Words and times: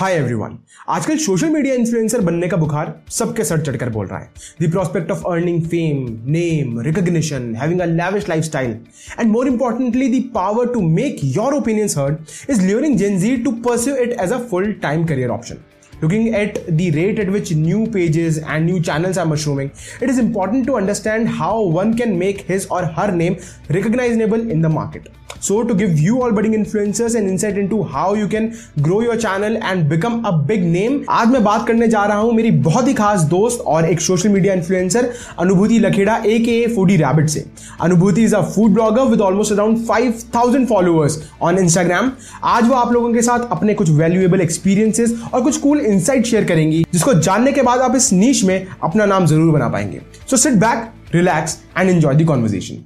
हाय 0.00 0.14
everyone 0.16 0.56
आजकल 0.88 1.16
social 1.18 1.48
media 1.50 1.74
influencer 1.74 2.20
बनने 2.24 2.48
का 2.48 2.56
बुखार 2.56 2.92
सबके 3.12 3.44
सर 3.44 3.60
चढ़कर 3.64 3.88
बोल 3.96 4.06
रहा 4.06 4.18
है। 4.18 4.30
The 4.62 4.70
prospect 4.70 5.10
of 5.10 5.26
earning 5.28 5.62
fame 5.62 6.06
name 6.32 6.80
recognition 6.86 7.54
having 7.56 7.80
a 7.80 7.84
lavish 7.86 8.28
lifestyle 8.28 8.70
and 9.18 9.30
more 9.30 9.48
importantly 9.48 10.08
the 10.10 10.22
power 10.34 10.72
to 10.74 10.80
make 10.88 11.18
your 11.24 11.54
opinions 11.54 11.98
heard 11.98 12.16
is 12.50 12.64
luring 12.66 12.96
Gen Z 12.98 13.36
to 13.36 13.52
pursue 13.68 13.96
it 13.96 14.16
as 14.20 14.32
a 14.32 14.38
full 14.50 14.72
time 14.82 15.04
career 15.06 15.30
option 15.30 15.56
looking 16.02 16.34
at 16.36 16.64
the 16.70 16.90
rate 16.94 17.20
at 17.20 17.30
which 17.30 17.52
new 17.56 17.84
pages 17.94 18.38
and 18.38 18.66
new 18.66 18.80
channels 18.80 19.18
are 19.18 19.26
mushrooming 19.26 19.70
it 20.02 20.08
is 20.10 20.20
important 20.20 20.66
to 20.66 20.72
understand 20.72 21.28
how 21.38 21.70
one 21.72 21.94
can 21.94 22.16
make 22.18 22.44
his 22.50 22.66
और 22.70 22.92
her 22.98 23.12
name 23.14 23.36
recognisable 23.70 24.50
in 24.50 24.62
the 24.62 24.74
market 24.80 25.08
So, 25.42 25.62
to 25.64 25.74
give 25.74 25.98
you 25.98 26.22
all 26.22 26.32
budding 26.32 26.52
influencers 26.52 27.14
an 27.18 27.26
insight 27.26 27.56
into 27.56 27.82
how 27.82 28.12
you 28.12 28.28
can 28.28 28.48
grow 28.82 29.00
your 29.00 29.16
channel 29.16 29.56
and 29.62 29.88
become 29.88 30.18
a 30.26 30.32
big 30.50 30.64
name, 30.72 30.98
आज 31.10 31.28
मैं 31.28 31.42
बात 31.44 31.66
करने 31.66 31.88
जा 31.88 32.04
रहा 32.04 32.18
हूँ 32.18 32.32
मेरी 32.34 32.50
बहुत 32.66 32.88
ही 32.88 32.94
खास 32.94 33.20
दोस्त 33.30 33.60
और 33.66 33.88
एक 33.90 34.00
social 34.00 34.28
media 34.28 34.54
influencer 34.54 35.10
Anubhuti 35.38 35.78
Lakhera 35.78 36.16
ए 36.16 36.38
के 36.38 36.66
फूडी 36.74 36.96
रैबिट 36.96 37.28
से। 37.28 37.44
Anubhuti 37.80 38.24
is 38.24 38.34
a 38.36 38.40
food 38.50 38.74
blogger 38.74 39.08
with 39.10 39.20
almost 39.20 39.52
around 39.52 39.86
5000 39.86 40.66
followers 40.68 41.18
on 41.42 41.58
Instagram 41.58 42.12
आज 42.44 42.68
वो 42.68 42.74
आप 42.74 42.92
लोगों 42.92 43.12
के 43.14 43.22
साथ 43.22 43.48
अपने 43.52 43.74
कुछ 43.74 43.90
वैल्यूएबल 43.90 44.40
एक्सपीरियंसेस 44.40 45.18
और 45.32 45.42
कुछ 45.42 45.56
कूल 45.56 45.80
इनसाइट 45.80 46.26
शेयर 46.26 46.44
करेंगी 46.44 46.84
जिसको 46.92 47.14
जानने 47.14 47.52
के 47.52 47.62
बाद 47.62 47.80
आप 47.80 47.96
इस 47.96 48.12
नीच 48.12 48.44
में 48.44 48.66
अपना 48.84 49.06
नाम 49.06 49.26
ज़रूर 49.26 49.52
बना 49.52 49.68
पाएँगे। 49.68 50.00
So 50.30 50.36
sit 50.36 50.60
back 50.66 50.88
relax 51.14 51.58
and 51.78 51.90
enjoy 51.90 52.14
the 52.14 52.26
conversation 52.26 52.84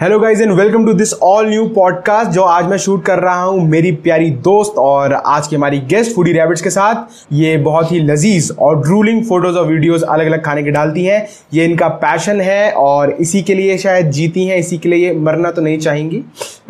hello 0.00 0.18
guys 0.20 0.42
and 0.42 0.52
welcome 0.52 0.84
to 0.86 0.92
this 0.92 1.12
all 1.22 1.48
new 1.48 1.66
podcast 1.66 2.30
जो 2.30 2.42
आज 2.42 2.64
मैं 2.64 2.76
शूट 2.78 3.04
कर 3.04 3.18
रहा 3.18 3.42
हूँ 3.42 3.60
मेरी 3.68 3.92
प्यारी 3.92 4.30
दोस्त 4.30 4.74
और 4.78 5.12
आज 5.12 5.46
की 5.46 5.56
हमारी 5.56 5.78
गेस्ट 5.80 6.14
फूडी 6.16 6.32
रैबिट्स 6.32 6.62
के 6.62 6.70
साथ। 6.70 7.24
ये 7.32 7.56
बहुत 7.56 7.92
ही 7.92 8.00
लजीज 8.00 8.50
और 8.58 8.82
ड्रूलिंग 8.82 9.22
फ़ोटोज़ 9.24 9.56
और 9.56 9.66
वीडियोस 9.66 10.02
अलग 10.02 10.26
अलग 10.26 10.44
खाने 10.44 10.62
के 10.62 10.70
डालती 10.70 11.04
हैं। 11.04 11.26
ये 11.54 11.64
इनका 11.64 11.88
पैशन 11.88 12.40
है 12.40 12.72
और 12.72 13.10
इसी 13.10 13.42
के 13.42 13.54
लिए 13.54 13.78
शायद 13.78 14.10
जीती 14.10 14.46
हैं 14.46 14.58
इसी 14.58 14.78
के 14.78 14.88
लिए 14.88 15.08
ये 15.08 15.14
मरना 15.20 15.50
तो 15.50 15.62
नहीं 15.62 15.78
चाहेंगी। 15.78 16.20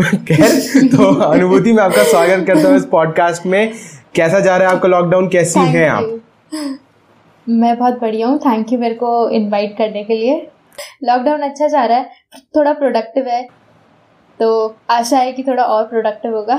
खैर 0.04 0.86
तो 0.86 1.14
अनुभूति 1.14 1.72
मैं 1.72 1.82
आपका 1.82 2.02
स्वागत 2.02 2.46
करता 2.46 2.68
हूँ 2.68 2.76
इस 2.76 2.86
पॉडकास्ट 2.86 3.46
में। 3.46 3.72
कैसा 4.14 4.40
जा 4.40 4.56
रहा 4.56 4.68
है 4.68 4.76
आपका 4.76 4.88
लॉकडाउन 4.88 5.28
कैसी 5.28 5.60
है 5.60 5.88
आप? 5.88 6.20
मैं 7.48 7.78
बहुत 7.78 8.00
बढ़िया 8.00 8.26
हूँ। 8.26 8.38
थैंक 8.38 8.72
यू 8.72 8.78
मेरे 8.78 8.94
को 8.94 9.30
इनवाइट 9.30 9.78
करने 9.78 10.04
के 10.04 10.14
लिए। 10.14 10.46
लॉकडाउन 11.04 11.40
अच्छा 11.42 11.68
जा 11.68 11.84
रहा 11.84 11.98
है, 11.98 12.10
थोड़ा 12.56 12.72
प्रोडक्टिव 12.74 13.28
है 13.28 13.42
तो 14.40 14.76
आशा 14.90 15.18
है 15.18 15.32
कि 15.32 15.42
थोड़ा 15.42 15.62
और 15.64 15.84
प्रोडक्टिव 15.86 16.36
होगा। 16.36 16.58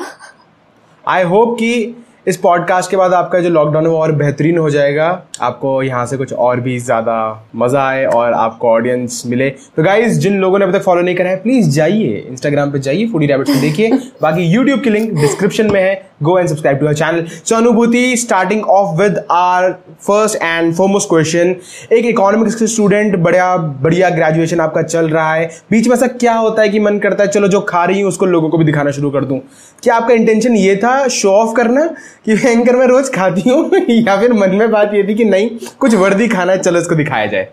आई 1.05 1.23
होप 1.25 1.55
कि 1.59 2.03
इस 2.27 2.37
पॉडकास्ट 2.37 2.89
के 2.91 2.97
बाद 2.97 3.13
आपका 3.13 3.39
जो 3.39 3.49
लॉकडाउन 3.49 3.85
है 3.85 3.91
वो 3.91 3.97
और 3.97 4.11
बेहतरीन 4.11 4.57
हो 4.57 4.69
जाएगा। 4.69 5.05
आपको 5.41 5.81
यहाँ 5.83 6.05
से 6.05 6.17
कुछ 6.17 6.33
और 6.35 6.59
भी 6.61 6.77
ज़्यादा 6.79 7.15
मज़ा 7.55 7.81
आए 7.81 8.03
और 8.05 8.33
आपको 8.33 8.69
ऑडियंस 8.69 9.21
मिले। 9.25 9.49
तो 9.49 9.83
गाइज़ 9.83 10.19
जिन 10.19 10.39
लोगों 10.39 10.59
ने 10.59 10.65
अभी 10.65 10.77
तक 10.77 10.83
फॉलो 10.85 11.01
नहीं 11.01 11.15
करा 11.15 11.29
है 11.29 11.41
प्लीज़ 11.43 11.69
जाइए 11.75 12.17
इंस्टाग्राम 12.19 12.71
पे 12.71 12.79
जाइए 12.79 13.07
फूडी 13.07 13.25
रैबिट 13.25 13.47
को 13.47 13.59
देखिए। 13.61 13.89
बाकी 14.21 14.45
यूट्यूब 14.45 14.81
की 14.81 14.89
लिंक 14.89 15.13
डिस्क्रिप्शन 15.13 15.71
में 15.71 15.81
है। 15.81 15.95
Go 16.23 16.39
and 16.39 16.47
subscribe 16.47 16.77
to 16.77 16.85
our 16.85 16.93
channel 16.93 17.25
so 17.25 17.55
Anubhuti 17.55 18.17
starting 18.17 18.65
off 18.65 19.01
with 19.01 19.25
our 19.31 19.71
first 20.01 20.35
and 20.43 20.75
foremost 20.75 21.09
question 21.09 21.55
एक 21.91 22.05
इकोनॉमिक्स 22.05 22.55
के 22.55 22.67
स्टूडेंट 22.67 23.15
बढ़िया 23.15 23.57
बढ़िया 23.57 24.09
ग्रेजुएशन 24.09 24.59
आपका 24.59 24.81
चल 24.81 25.09
रहा 25.09 25.33
है। 25.33 25.49
बीच 25.71 25.87
में 25.87 25.95
ऐसा 25.95 26.07
क्या 26.07 26.33
होता 26.33 26.61
है 26.61 26.69
कि 26.69 26.79
मन 26.79 26.99
करता 26.99 27.23
है, 27.23 27.29
चलो 27.29 27.47
जो 27.47 27.61
खा 27.61 27.85
रही 27.85 28.01
हूँ, 28.01 28.09
उसको 28.09 28.25
लोगों 28.25 28.49
को 28.49 28.57
भी 28.57 28.65
दिखाना 28.65 28.91
शुरू 28.91 29.11
कर 29.11 29.25
दूँ? 29.25 29.39
क्या 29.83 29.95
आपका 29.95 30.13
इंटेंशन 30.13 30.55
ये 30.55 30.75
था 30.75 31.07
शो 31.07 31.29
ऑफ़ 31.29 31.55
करना? 31.55 31.85
कि 32.25 32.35
भयंकर 32.35 32.75
मैं 32.75 32.87
रोज 32.87 33.13
खाती 33.13 33.49
हूँ? 33.49 33.71
या 33.89 34.19
फिर 34.19 34.33
मन 34.33 34.49
में 34.49 34.71
बात 34.71 34.93
ये 34.93 35.03
थी 35.03 35.15
कि 35.15 35.25
नहीं, 35.25 35.49
कुछ 35.79 35.95
वर्दी 35.95 36.27
खाना 36.27 36.51
है, 36.51 36.59
चलो 36.59 36.79
इसको 36.79 36.95
दिखाया 36.95 37.25
जाए। 37.25 37.43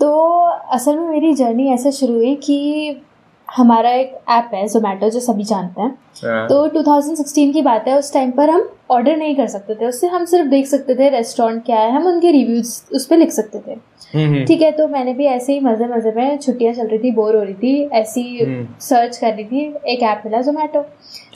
तो 0.00 0.38
असल 0.72 0.98
में 0.98 1.08
मेरी 1.08 1.34
जर्नी 1.34 1.74
ऐसे 1.74 1.92
शुरू 1.92 2.14
हुई 2.14 2.34
कि 2.34 3.00
हमारा 3.48 3.90
एक 3.90 4.12
ऐप 4.30 4.50
है 4.54 4.66
जोमेटो 4.68 5.08
जो 5.10 5.20
सभी 5.20 5.44
जानते 5.44 5.80
हैं। 5.80 5.90
हाँ, 6.24 6.46
तो 6.48 6.66
2016 6.68 7.52
की 7.52 7.62
बात 7.62 7.88
है 7.88 7.98
उस 7.98 8.12
टाइम 8.12 8.30
पर 8.30 8.50
हम 8.50 8.68
ऑर्डर 8.90 9.16
नहीं 9.16 9.36
कर 9.36 9.46
सकते 9.46 9.74
थे। 9.74 9.86
उससे 9.86 10.06
हम 10.06 10.24
सिर्फ़ 10.24 10.48
देख 10.48 10.66
सकते 10.66 10.94
थे 10.94 11.08
रेस्टोरेंट 11.08 11.64
क्या 11.64 11.78
है 11.80 11.90
हम 11.92 12.06
उनके 12.06 12.30
रिव्यूज़ 12.30 12.80
उस 12.94 13.06
पर 13.06 13.16
लिख 13.16 13.30
सकते 13.30 13.58
थे। 13.58 13.70
हम्म, 13.70 14.26
हम्म, 14.26 14.44
ठीक 14.44 14.62
है 14.62 14.70
तो 14.72 14.88
मैंने 14.88 15.12
भी 15.14 15.26
ऐसे 15.26 15.52
ही 15.52 15.60
मज़े 15.60 15.86
मज़े 15.86 16.12
में 16.12 16.38
छुट्टियाँ 16.38 16.74
चल 16.74 16.86
रही 16.86 16.98
थी 16.98 17.10
बोर 17.10 17.36
हो 17.36 17.42
रही 17.42 17.54
थी 17.54 17.82
ऐसी 17.94 18.22
हम्म। 18.38 18.66
सर्च 18.80 19.16
कर 19.16 19.34
रही 19.34 19.44
थी 19.44 19.92
एक 19.92 20.02
ऐप 20.02 20.22
मिला 20.26 20.40
जोमेटो 20.42 20.86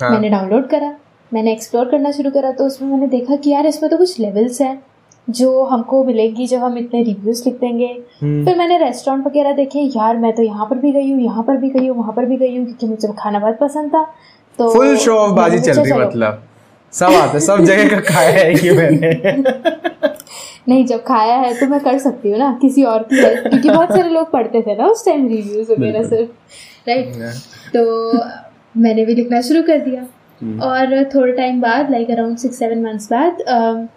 हाँ। 0.02 0.10
मैंने 0.10 0.28
डाउनलोड 0.28 0.68
करा 0.68 0.94
मैंने 1.32 1.52
एक्सप्लोर 1.52 1.90
करना 1.90 2.10
शुरू 2.12 2.30
करा 2.30 2.50
तो 2.52 2.64
उसमें 2.66 2.88
मैंने 2.88 3.06
देखा 3.08 3.36
कि 3.36 3.50
यार 3.50 3.66
इसमें 3.66 3.90
तो 3.90 3.96
कुछ 3.96 4.18
लेवल्स 4.20 4.60
हैं। 4.60 4.82
जो 5.28 5.64
हमको 5.64 6.02
मिलेंगी 6.04 6.46
जब 6.46 6.58
हम 6.58 6.78
इतने 6.78 7.02
रिव्यूज़ 7.02 7.42
लिख 7.44 7.54
देंगे। 7.60 7.86
हम्म, 8.22 8.44
फिर 8.44 8.56
मैंने 8.58 8.78
रेस्टोरेंट 8.78 9.26
वगैरह 9.26 9.52
देखे 9.52 9.80
यार 9.96 10.16
मैं 10.16 10.32
तो 10.32 10.42
यहाँ 10.42 10.66
पर 10.70 10.78
भी 10.78 10.92
गई 10.92 11.10
हूँ 11.10 11.20
यहाँ 11.22 11.42
पर 11.42 11.56
भी 11.56 11.70
गई 11.70 11.86
हूँ 11.86 11.96
वहाँ 11.96 12.12
पर 12.12 12.24
भी 12.26 12.36
गई 12.36 12.56
हूँ 12.56 12.64
क्योंकि 12.66 12.86
मुझे 12.86 13.08
खाना 13.18 13.38
बहुत 13.38 13.58
पसंद 13.58 13.94
था। 13.94 14.02
तो 14.58 14.72
फुल 14.72 14.96
शो 14.96 15.16
ऑफ़ 15.16 15.34
बाजी 15.36 15.58
चल 15.60 15.80
रही 15.80 15.92
मतलब। 15.94 16.42
सब 16.92 17.12
आता 17.12 17.32
है 17.32 17.40
सब 17.40 17.64
जगह 17.64 17.88
का 17.88 18.00
खाया 18.08 18.30
है 18.30 18.52
ये 18.54 18.72
मैंने। 18.72 20.10
नहीं 20.68 20.84
जब 20.86 21.02
खाया 21.04 21.36
है 21.36 21.54
तो 21.60 21.66
मैं 21.66 21.80
कर 21.80 21.98
सकती 21.98 22.30
हूँ 22.30 22.38
ना 22.38 22.52
किसी 22.62 22.82
और 22.84 23.02
की 23.02 23.16
हेल्प 23.16 23.46
क्योंकि 23.48 23.68
बहुत 23.68 23.88
सारे 23.88 24.08
लोग 24.08 24.30
पढ़ते 24.30 24.62
थे 24.62 24.76
ना 24.76 24.86
उस 24.86 25.04
टाइम 25.06 25.26
रिव्यूज़ 25.28 25.72
वगैरह 25.72 26.02
सिर्फ़ 26.08 26.88
राइट 26.88 27.14
तो 27.76 27.80
मैंने 28.80 29.04
भी 29.04 29.14
लिखना 29.14 29.40
शुरू 29.40 29.62
कर 29.62 29.78
दिया। 29.78 30.06
और 30.42 31.04
थोड़े 31.14 31.32
टाइम 31.32 31.60
बाद 31.60 31.90
like 31.90 32.10
around 32.10 32.36
six 32.36 32.58
seven 32.58 32.82
months 32.82 33.10
बाद 33.12 33.42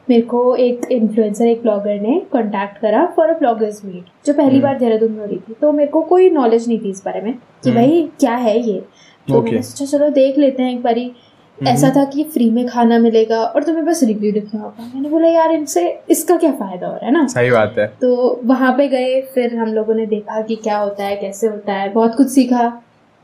मेरे 0.09 0.21
को 0.21 0.55
एक 0.55 0.85
इन्फ्लुएंसर 0.91 1.47
एक 1.47 1.61
ब्लॉगर 1.61 1.99
ने 2.01 2.21
कांटेक्ट 2.33 2.77
करा 2.77 3.05
फॉर 3.15 3.29
अ 3.29 3.37
ब्लॉगर्स 3.39 3.83
मीट 3.85 4.05
जो 4.25 4.33
पहली 4.33 4.59
बार 4.59 4.77
देहरादून 4.79 5.11
में 5.11 5.19
हो 5.19 5.25
रही 5.25 5.37
थी। 5.37 5.55
तो 5.61 5.71
मेरे 5.71 5.91
को 5.91 6.01
कोई 6.01 6.29
नॉलेज 6.29 6.67
नहीं 6.67 6.79
थी 6.79 6.89
इस 6.89 7.01
बारे 7.05 7.21
में 7.21 7.33
कि 7.33 7.69
हम्म। 7.69 7.79
भाई 7.79 8.09
क्या 8.19 8.35
है 8.35 8.59
ये? 8.59 8.79
तो. 9.27 9.41
मैंने 9.41 9.61
सोचा 9.61 9.97
चलो 9.97 10.09
देख 10.09 10.37
लेते 10.37 10.63
हैं 10.63 10.71
एक 10.71 10.81
बारी। 10.83 11.11
ऐसा 11.57 11.89
था 11.95 12.03
कि 12.05 12.23
फ्री 12.23 12.49
में 12.49 12.67
खाना 12.67 12.97
मिलेगा 12.99 13.37
और 13.37 13.63
तुम्हें 13.63 13.85
बस 13.85 14.03
रिव्यू 14.03 14.31
लिखना 14.31 14.61
होगा। 14.61 14.91
मैंने 14.95 15.09
बोला 15.09 15.27
यार 15.27 15.51
इनसे 15.51 15.99
इसका 16.09 16.35
क्या 16.37 16.51
फ़ायदा 16.51 16.87
हो 16.87 16.93
रहा 16.93 17.05
है 17.05 17.11
ना? 17.11 17.27
सही 17.27 17.51
बात 17.51 17.75
है। 17.79 17.87
तो 18.01 18.41
वहाँ 18.45 18.71
पे 18.77 18.87
गए 18.87 19.21
फिर 19.21 19.55
हम 19.55 19.73
लोगों 19.73 19.93
ने 19.95 20.05
देखा 20.05 20.41
कि 20.41 20.55
क्या 20.55 20.77
होता 20.77 21.03
है 21.03 21.15
कैसे 21.15 21.47
होता 21.47 21.73
है 21.73 21.89
बहुत 21.93 22.15
कुछ 22.15 22.27
सीखा। 22.27 22.81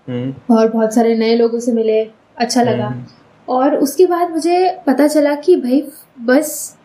हम्म, 0.07 0.55
और 0.55 0.67
बहुत 0.67 0.93
सारे 0.93 1.15
नए 1.15 1.35
लोगों 1.35 1.59
से 1.59 1.71
मिले। 1.71 2.03
अच्छा 2.41 2.61
लगा 2.63 2.87
हम्म। 2.87 3.05
और 3.47 3.75
उसके 3.75 4.05
बाद 4.05 4.31
मुझे 4.31 4.83
पता 4.87 5.07
चला 5.07 5.33
कि 5.35 5.55
भाई 5.55 5.81
बस 6.25 6.77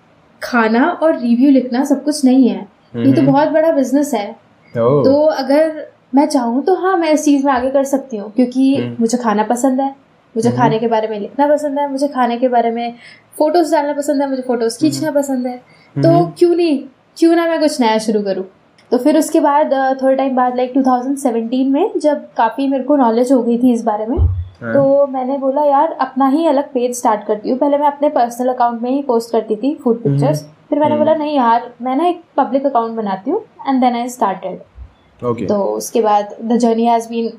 खाना 0.42 0.88
और 0.92 1.18
रिव्यू 1.18 1.50
लिखना 1.50 1.84
सब 1.84 2.04
कुछ 2.04 2.24
नहीं 2.24 2.48
है 2.48 2.60
ये 2.96 3.12
तो 3.12 3.20
हम्म। 3.20 3.32
बहुत 3.32 3.48
बड़ा 3.48 3.70
बिज़नेस 3.72 4.14
है 4.14 4.26
तो 4.74 5.24
अगर 5.26 5.86
मैं 6.14 6.26
चाहूँ 6.26 6.62
तो 6.64 6.74
हाँ 6.74 6.96
मैं 6.96 7.12
इस 7.12 7.24
चीज़ 7.24 7.44
में 7.46 7.52
आगे 7.52 7.70
कर 7.70 7.84
सकती 7.84 8.16
हूँ 8.16 8.30
क्योंकि 8.32 8.74
हम्म। 8.76 8.96
मुझे 9.00 9.18
खाना 9.18 9.42
पसंद 9.42 9.80
है 9.80 9.94
मुझे। 10.34 10.50
खाने 10.50 10.78
के 10.78 10.88
बारे 10.88 11.08
में 11.08 11.18
लिखना 11.20 11.46
पसंद 11.48 11.78
है 11.78 11.90
मुझे 11.90 12.08
खाने 12.08 12.36
के 12.38 12.48
बारे 12.48 12.70
में 12.70 12.94
फ़ोटोज़ 13.38 13.72
डालना 13.72 13.92
पसंद 13.92 14.22
है 14.22 14.28
मुझे 14.28 14.42
फ़ोटोज़ 14.42 14.78
खींचना 14.78 15.10
पसंद 15.10 15.46
है 15.46 15.56
तो। 15.96 16.26
क्यों 16.38 16.54
नहीं 16.54 16.78
क्यों 17.18 17.36
ना 17.36 17.46
मैं 17.46 17.58
कुछ 17.60 17.80
नया 17.80 17.98
शुरू 17.98 18.22
करूँ 18.22 18.44
तो 18.90 18.98
फिर 18.98 19.18
उसके 19.18 19.40
बाद 19.40 19.72
थोड़े 20.02 20.16
टाइम 20.16 20.34
बाद 20.36 20.56
लाइक 20.56 20.74
2017 20.74 21.70
में 21.70 21.98
जब 21.98 22.26
काफ़ी 22.36 22.68
मेरे 22.68 22.84
को 22.84 22.96
नॉलेज 22.96 23.32
हो 23.32 23.42
गई 23.42 23.58
थी 23.58 23.72
इस 23.72 23.82
बारे 23.82 24.06
में 24.06 24.16
तो 24.62 25.06
मैंने 25.06 25.38
बोला 25.38 25.64
यार 25.64 25.92
अपना 26.00 26.28
ही 26.28 26.46
अलग 26.46 26.72
पेज 26.72 26.96
स्टार्ट 26.96 27.26
करती 27.26 27.50
हूँ। 27.50 27.58
पहले 27.58 27.78
मैं 27.78 27.86
अपने 27.86 28.08
पर्सनल 28.10 28.48
अकाउंट 28.48 28.82
में 28.82 28.90
ही 28.90 29.02
पोस्ट 29.02 29.32
करती 29.32 29.56
थी 29.56 29.74
फ़ूड 29.84 30.02
पिक्चर्स 30.02 30.42
फिर 30.70 30.78
मैंने 30.78 30.94
हम्म। 30.94 31.04
बोला 31.04 31.14
नहीं 31.14 31.36
यार 31.36 31.70
मैं 31.82 31.96
ना 31.96 32.06
एक 32.06 32.22
पब्लिक 32.36 32.66
अकाउंट 32.66 32.96
बनाती 32.96 33.30
हूँ 33.30 33.40
एंड 33.68 33.80
देन 33.80 33.96
आई 33.96 34.08
स्टार्टेड 34.10 35.48
तो 35.48 35.62
उसके 35.64 36.00
बाद 36.02 36.36
the 36.42 36.56
journey 36.58 36.86
has 36.86 37.08
been 37.08 37.32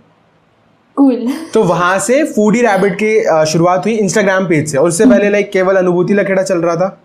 cool 0.98 1.28
तो 1.54 1.64
वहाँ 1.64 1.98
से 2.00 2.24
फूडी 2.26 2.62
रैबिट 2.62 2.96
की 3.02 3.10
शुरुआत 3.52 3.86
हुई 3.86 3.94
इंस्टाग्राम 3.96 4.46
पेज 4.48 4.72
से। 4.72 4.78
और 4.78 4.88
उससे 4.88 5.06
पहले 5.06 5.30
लाइक 5.30 5.52
केवल 5.52 5.76
अनुभूति 5.78 6.14
लखेड़ा 6.14 6.44
चल 6.44 6.62
रहा 6.62 6.76
था? 6.76 6.98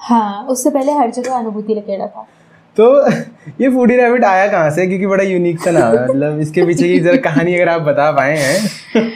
हाँ 0.00 0.44
उससे 0.50 0.70
पहले 0.70 0.92
हर 0.92 1.10
जगह 1.10 1.34
अनुभूति 1.34 1.74
लखेड़ा 1.74 2.06
था। 2.06 2.26
तो 2.76 2.84
ये 3.60 3.68
फूडी 3.70 3.96
रैबिट 3.96 4.24
आया 4.24 4.46
कहाँ 4.48 4.70
से? 4.70 4.86
क्योंकि 4.86 5.06
बड़ा 5.06 5.24
यूनिक 5.24 5.60
सा 5.60 5.70
नाम 5.70 5.96
है 5.96 6.04
मतलब 6.04 6.40
इसके 6.40 6.66
पीछे 6.66 6.88
की 6.88 7.00
जरा 7.00 7.16
कहानी 7.22 7.54
अगर 7.54 7.68
आप 7.68 7.80
बता 7.82 8.10
पाए 8.12 8.36
हैं। 8.38 9.10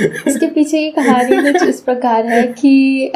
इसके 0.00 0.46
पीछे 0.46 0.78
की 0.78 0.90
कहानी 0.92 1.36
कुछ 1.42 1.62
इस 1.68 1.80
प्रकार 1.80 2.26
है 2.26 2.42
कि 2.60 3.12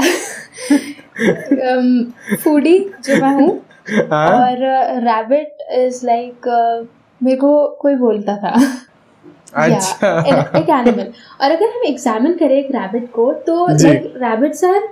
फूडी 2.45 2.79
जो 3.05 3.21
मैं 3.23 3.35
हूँ 3.35 3.51
हाँ? 3.91 4.29
और 4.29 4.57
रैबिट 5.05 5.63
इज़ 5.79 6.05
लाइक 6.07 6.49
मेरे 7.21 7.37
को 7.37 7.67
कोई 7.81 7.95
बोलता 7.97 8.37
था। 8.37 8.55
अच्छा। 9.55 10.09
एक 10.59 10.69
एनिमल 10.71 11.13
और 11.41 11.51
अगर 11.51 11.67
हम 11.69 11.83
एग्जामिन 11.87 12.35
करें 12.35 12.57
एक 12.59 12.71
रैबिट 12.75 13.11
को 13.13 13.33
तो। 13.47 13.67
Like 13.69 14.13
rabbits 14.23 14.65
are 14.65 14.83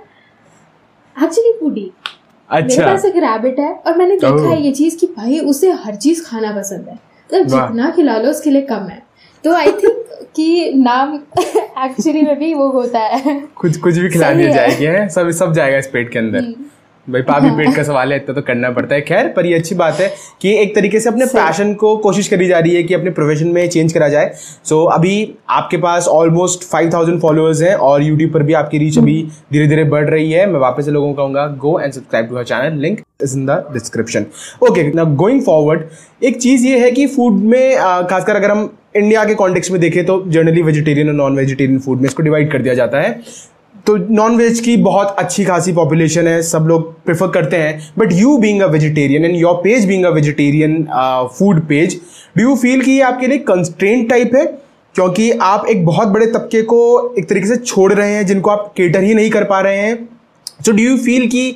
actually 1.15 1.53
foodie 1.59 1.91
अच्छा 2.49 2.67
मेरे 2.67 2.91
पास 2.91 3.05
एक 3.05 3.15
रैबिट 3.23 3.59
है 3.59 3.73
और 3.73 3.97
मैंने 3.97 4.15
देखा 4.17 4.49
है 4.49 4.61
ये 4.61 4.71
चीज़ 4.71 4.97
कि 4.97 5.07
भाई 5.17 5.39
उसे 5.51 5.71
हर 5.83 5.95
चीज़ 5.95 6.23
खाना 6.25 6.51
पसंद 6.51 6.87
है। 6.89 6.93
मतलब 6.93 7.47
जितना 7.47 7.89
खिला 7.95 8.17
लो 8.17 8.29
उसके 8.29 8.49
लिए 8.49 8.61
कम 8.61 8.87
है। 8.87 9.01
तो 9.43 9.53
आई 9.53 9.71
थिंक 9.71 10.05
कि 10.35 10.73
नाम 10.75 11.15
एक्चुअली 11.85 12.21
में 12.21 12.39
भी 12.39 12.53
वो 12.53 12.67
होता 12.69 12.99
है। 12.99 13.43
कुछ 13.55 13.77
कुछ 13.77 13.97
भी 13.97 14.09
खिला 14.09 14.33
दिया 14.33 14.51
जाएगा 14.51 15.07
सब 15.07 15.31
सब 15.31 15.53
जाएगा 15.53 15.77
इस 15.77 15.87
पेट 15.87 16.11
के 16.11 16.19
अंदर। 16.19 16.39
हम्म। 16.39 16.65
भाई 17.11 17.21
पापी। 17.23 17.49
पेट 17.57 17.75
का 17.75 17.83
सवाल 17.83 18.11
है 18.11 18.17
इतना 18.17 18.33
तो 18.35 18.41
करना 18.41 18.69
पड़ता 18.71 18.95
है। 18.95 19.01
खैर 19.01 19.27
पर 19.35 19.45
ये 19.45 19.53
अच्छी 19.55 19.75
बात 19.75 19.99
है 19.99 20.11
कि 20.41 20.53
एक 20.61 20.75
तरीके 20.75 20.99
से 20.99 21.09
अपने 21.09 21.25
पैशन 21.27 21.73
को 21.75 21.95
कोशिश 21.99 22.27
करी 22.27 22.47
जा 22.47 22.59
रही 22.59 22.75
है 22.75 22.83
कि 22.83 22.93
अपने 22.93 23.11
प्रोफेशन 23.11 23.47
में 23.49 23.67
चेंज 23.69 23.93
करा 23.93 24.07
जाए। 24.09 24.31
सो 24.35 24.75
so, 24.75 24.93
अभी 24.93 25.35
आपके 25.49 25.77
पास 25.77 26.07
ऑलमोस्ट 26.09 26.63
फाइव 26.63 26.91
थाउज़ेंड 26.93 27.19
फॉलोअर्स 27.21 27.61
हैं 27.61 27.75
और 27.75 28.03
यूट्यूब 28.03 28.33
पर 28.33 28.43
भी 28.43 28.53
आपकी 28.53 28.77
रीच 28.77 28.97
अभी 28.97 29.21
धीरे 29.53 29.67
धीरे 29.67 29.83
बढ़ 29.85 30.09
रही 30.09 30.31
है। 30.31 30.45
मैं 30.51 30.59
वापस 30.59 30.85
से 30.85 30.91
लोगों 30.91 31.13
को 31.13 31.17
कहूँगा 31.17 31.47
go 31.61 31.79
and 31.79 31.93
subscribe 31.93 32.29
to 32.29 32.37
her 32.37 32.43
channel 32.43 32.79
link 32.81 32.99
is 33.23 33.37
in 33.37 33.45
the 33.45 33.63
description 33.73 34.25
okay 34.63 34.89
going 35.15 35.41
forward 35.43 36.23
एक 36.23 36.41
चीज़ 36.41 36.67
ये 36.67 36.79
है 36.79 36.91
कि 36.91 37.07
फ़ूड 37.07 37.43
में 37.45 37.77
खासकर 38.09 38.35
अगर 38.35 38.51
हम 38.51 38.69
इंडिया 38.95 39.23
के 39.25 39.33
कॉन्टेक्स्ट 39.35 39.71
में 39.71 39.79
देखें 39.81 40.05
तो 40.05 40.23
जनरली 40.27 40.61
वेजिटेरियन 40.61 41.07
और 41.07 41.13
नॉन 41.15 41.35
वेजिटेरियन 41.37 41.79
फ़ूड 41.79 41.97
में 41.97 42.05
इसको 42.05 42.23
डिवाइड 42.23 42.51
कर 42.51 42.61
दिया 42.61 42.73
जाता 42.73 43.01
है। 43.01 43.19
तो 43.85 43.95
नॉन 44.15 44.35
वेज 44.37 44.59
की 44.59 44.75
बहुत 44.77 45.15
अच्छी 45.19 45.43
खासी 45.45 45.71
पॉपुलेशन 45.73 46.27
है, 46.27 46.41
सब 46.41 46.65
लोग 46.67 46.93
प्रेफर 47.05 47.27
करते 47.27 47.57
हैं. 47.57 47.91
But 47.99 48.11
you 48.13 48.37
being 48.37 48.61
a 48.61 48.65
vegetarian 48.67 49.25
and 49.25 49.35
your 49.35 49.53
page 49.63 49.85
being 49.87 50.05
a 50.05 50.09
vegetarian 50.09 50.83
food 51.37 51.61
page 51.67 51.99
do 52.37 52.43
you 52.43 52.55
feel 52.55 52.81
कि 52.81 52.91
ये 52.91 53.01
आपके 53.01 53.27
लिए 53.27 53.37
कंस्ट्रेंट 53.47 54.09
टाइप 54.09 54.35
है? 54.35 54.45
क्योंकि 54.95 55.29
आप 55.31 55.65
एक 55.69 55.85
बहुत 55.85 56.07
बड़े 56.07 56.25
तबके 56.27 56.61
को 56.61 57.13
एक 57.19 57.29
तरीके 57.29 57.47
से 57.47 57.55
छोड़ 57.57 57.91
रहे 57.93 58.13
हैं, 58.13 58.25
जिनको 58.25 58.49
आप 58.49 58.71
केटर 58.77 59.03
ही 59.03 59.13
नहीं 59.13 59.29
कर 59.29 59.43
पा 59.43 59.59
रहे 59.59 59.77
हैं. 59.77 60.07
सो 60.65 60.71
डू 60.71 60.83
यू 60.83 60.97
फील 60.97 61.27
कि 61.27 61.55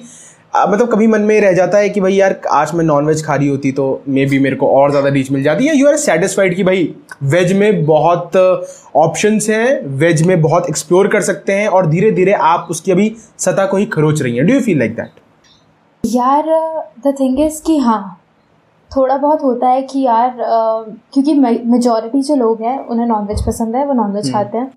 मतलब 0.62 0.92
कभी 0.92 1.08
मन 1.08 1.22
में 1.22 1.40
रह 1.42 1.54
जाता 1.54 1.78
है 1.78 1.90
कि 1.90 2.02
भाई 2.02 2.14
यार 2.14 2.40
आज 2.54 2.74
मैं 2.76 2.84
नॉन 2.86 3.06
वेज 3.06 3.26
खा 3.26 3.36
रही 3.36 3.48
होती 3.48 3.72
तो 3.72 3.86
मे 4.08 4.26
बी 4.26 4.40
मेरे 4.40 4.56
को 4.56 4.68
और 4.72 4.90
ज़्यादा 4.92 5.10
रीच 5.10 5.32
मिल 5.32 5.44
जाती। 5.44 5.68
है 5.68 5.76
यू 5.78 5.88
आर 5.88 5.96
सेटिस्फाइड 5.98 6.56
कि 6.56 6.64
भाई 6.64 6.84
वेज 7.24 7.54
में 7.54 7.86
बहुत 7.86 8.36
ऑप्शंस 8.96 9.50
हैं 9.50 9.86
वेज 9.98 10.22
में 10.28 10.42
बहुत 10.42 10.70
एक्सप्लोर 10.70 11.08
कर 11.08 11.22
सकते 11.22 11.54
हैं 11.54 11.68
और 11.68 11.88
धीरे 11.88 12.12
धीरे 12.12 12.34
आप 12.50 12.68
उसकी 12.72 12.92
अभी 12.92 13.16
सतह 13.40 13.66
को 13.66 13.78
ही 13.78 13.86
खरोच 13.96 14.22
रही 14.22 14.36
हैं। 14.38 14.46
Do 14.48 14.54
you 14.54 14.62
feel 14.62 14.80
like 14.80 14.96
that 14.96 15.24
यार 16.04 16.44
द 17.08 17.16
थिंग 17.20 17.40
इज़ 17.40 17.62
कि 17.64 17.78
हाँ 17.78 18.22
थोड़ा 18.92 19.18
बहुत 19.18 19.44
होता 19.44 19.68
है 19.68 19.82
कि 19.82 20.02
यार 20.02 20.30
uh, 20.30 20.94
क्योंकि 21.14 21.34
मेजोरिटी 21.34 22.22
जो 22.22 22.36
लोग 22.36 22.62
हैं 22.62 22.78
उन्हें 22.80 23.08
नॉनवेज 23.08 23.46
पसंद 23.48 23.76
है 23.76 23.86
वो 23.86 23.94
नॉनवेज 23.94 24.26
हम्म। 24.26 24.34
खाते 24.34 24.58
हैं। 24.58 24.68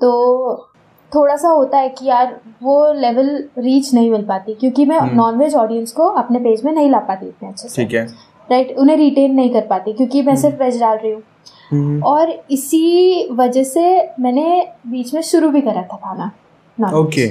तो 0.00 0.71
थोड़ा 1.14 1.36
सा 1.36 1.48
होता 1.48 1.78
है 1.78 1.88
कि 1.88 2.06
यार 2.06 2.34
वो 2.62 2.92
लेवल 2.92 3.28
रीच 3.58 3.92
नहीं 3.94 4.10
मिल 4.10 4.22
पाती 4.26 4.54
क्योंकि 4.54 4.84
मैं 4.86 5.00
नॉन 5.14 5.38
वेज 5.38 5.54
ऑडियंस 5.54 5.92
को 5.92 6.06
अपने 6.20 6.38
पेज 6.38 6.64
में 6.64 6.72
नहीं 6.72 6.90
ला 6.90 6.98
पाती 7.00 7.26
इतने 7.26 7.48
अच्छे 7.48 7.68
से। 7.68 7.84
ठीक 7.84 7.94
है। 7.94 8.04
राइट 8.50 8.74
उन्हें 8.78 8.96
रिटेन 8.96 9.34
नहीं 9.34 9.52
कर 9.54 9.66
पाती 9.66 9.92
क्योंकि 9.92 10.22
मैं 10.22 10.36
सिर्फ़ 10.36 10.62
वेज 10.62 10.80
डाल 10.80 10.96
रही 10.96 11.12
हूँ। 11.12 11.22
हम्म। 11.70 12.02
और 12.02 12.30
इसी 12.50 13.28
वजह 13.32 13.62
से 13.64 13.84
मैंने 14.20 14.66
बीच 14.86 15.14
में 15.14 15.20
शुरू 15.22 15.48
भी 15.50 15.60
करा 15.60 15.82
था 15.82 15.96
खाना 15.96 16.90
okay 16.98 17.26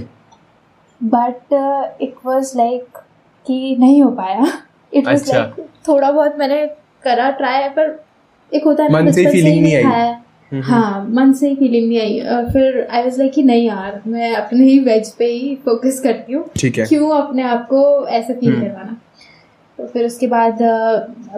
but 1.02 1.54
it 2.02 2.16
was 2.26 2.58
like 2.58 2.98
कि 3.46 3.76
नहीं 3.80 4.02
हो 4.02 4.10
पाया। 4.12 4.48
इट 4.94 5.08
वॉज़ 5.08 5.32
लाइक 5.34 5.66
थोड़ा 5.88 6.12
बहुत 6.12 6.36
मैंने 6.40 6.66
करा 7.04 7.30
ट्राई 7.32 7.70
पर 7.70 8.04
एक 8.52 8.64
होता 8.66 8.84
है 8.84 8.92
मन 8.94 9.12
से 9.12 9.26
फीलिंग 9.32 9.62
नहीं 9.64 9.76
आई। 9.76 10.14
हाँ 10.52 11.06
मन 11.10 11.32
से 11.34 11.50
ही 11.50 11.56
फीलिंग 11.56 11.88
नहीं 11.88 12.00
आई। 12.00 12.20
और 12.20 12.50
फिर 12.52 12.88
आई 12.92 13.04
वाज 13.04 13.18
लाइक 13.20 13.32
कि 13.34 13.44
नहीं 13.44 13.66
यार 13.68 14.02
मैं 14.08 14.34
अपने 14.36 14.66
ही 14.66 14.80
वेज 14.80 15.12
पे 15.16 15.26
ही 15.26 15.56
फोकस 15.66 16.00
करती 16.04 16.34
हूँ। 16.34 16.44
क्यों 16.58 17.10
अपने 17.12 17.44
आप 17.44 17.66
को 17.70 18.08
ऐसा 18.08 18.34
फील 18.34 18.54
हम्म। 18.54 18.62
करवाना? 18.62 18.98
तो 19.80 19.86
फिर 19.88 20.06
उसके 20.06 20.28
बाद 20.28 20.62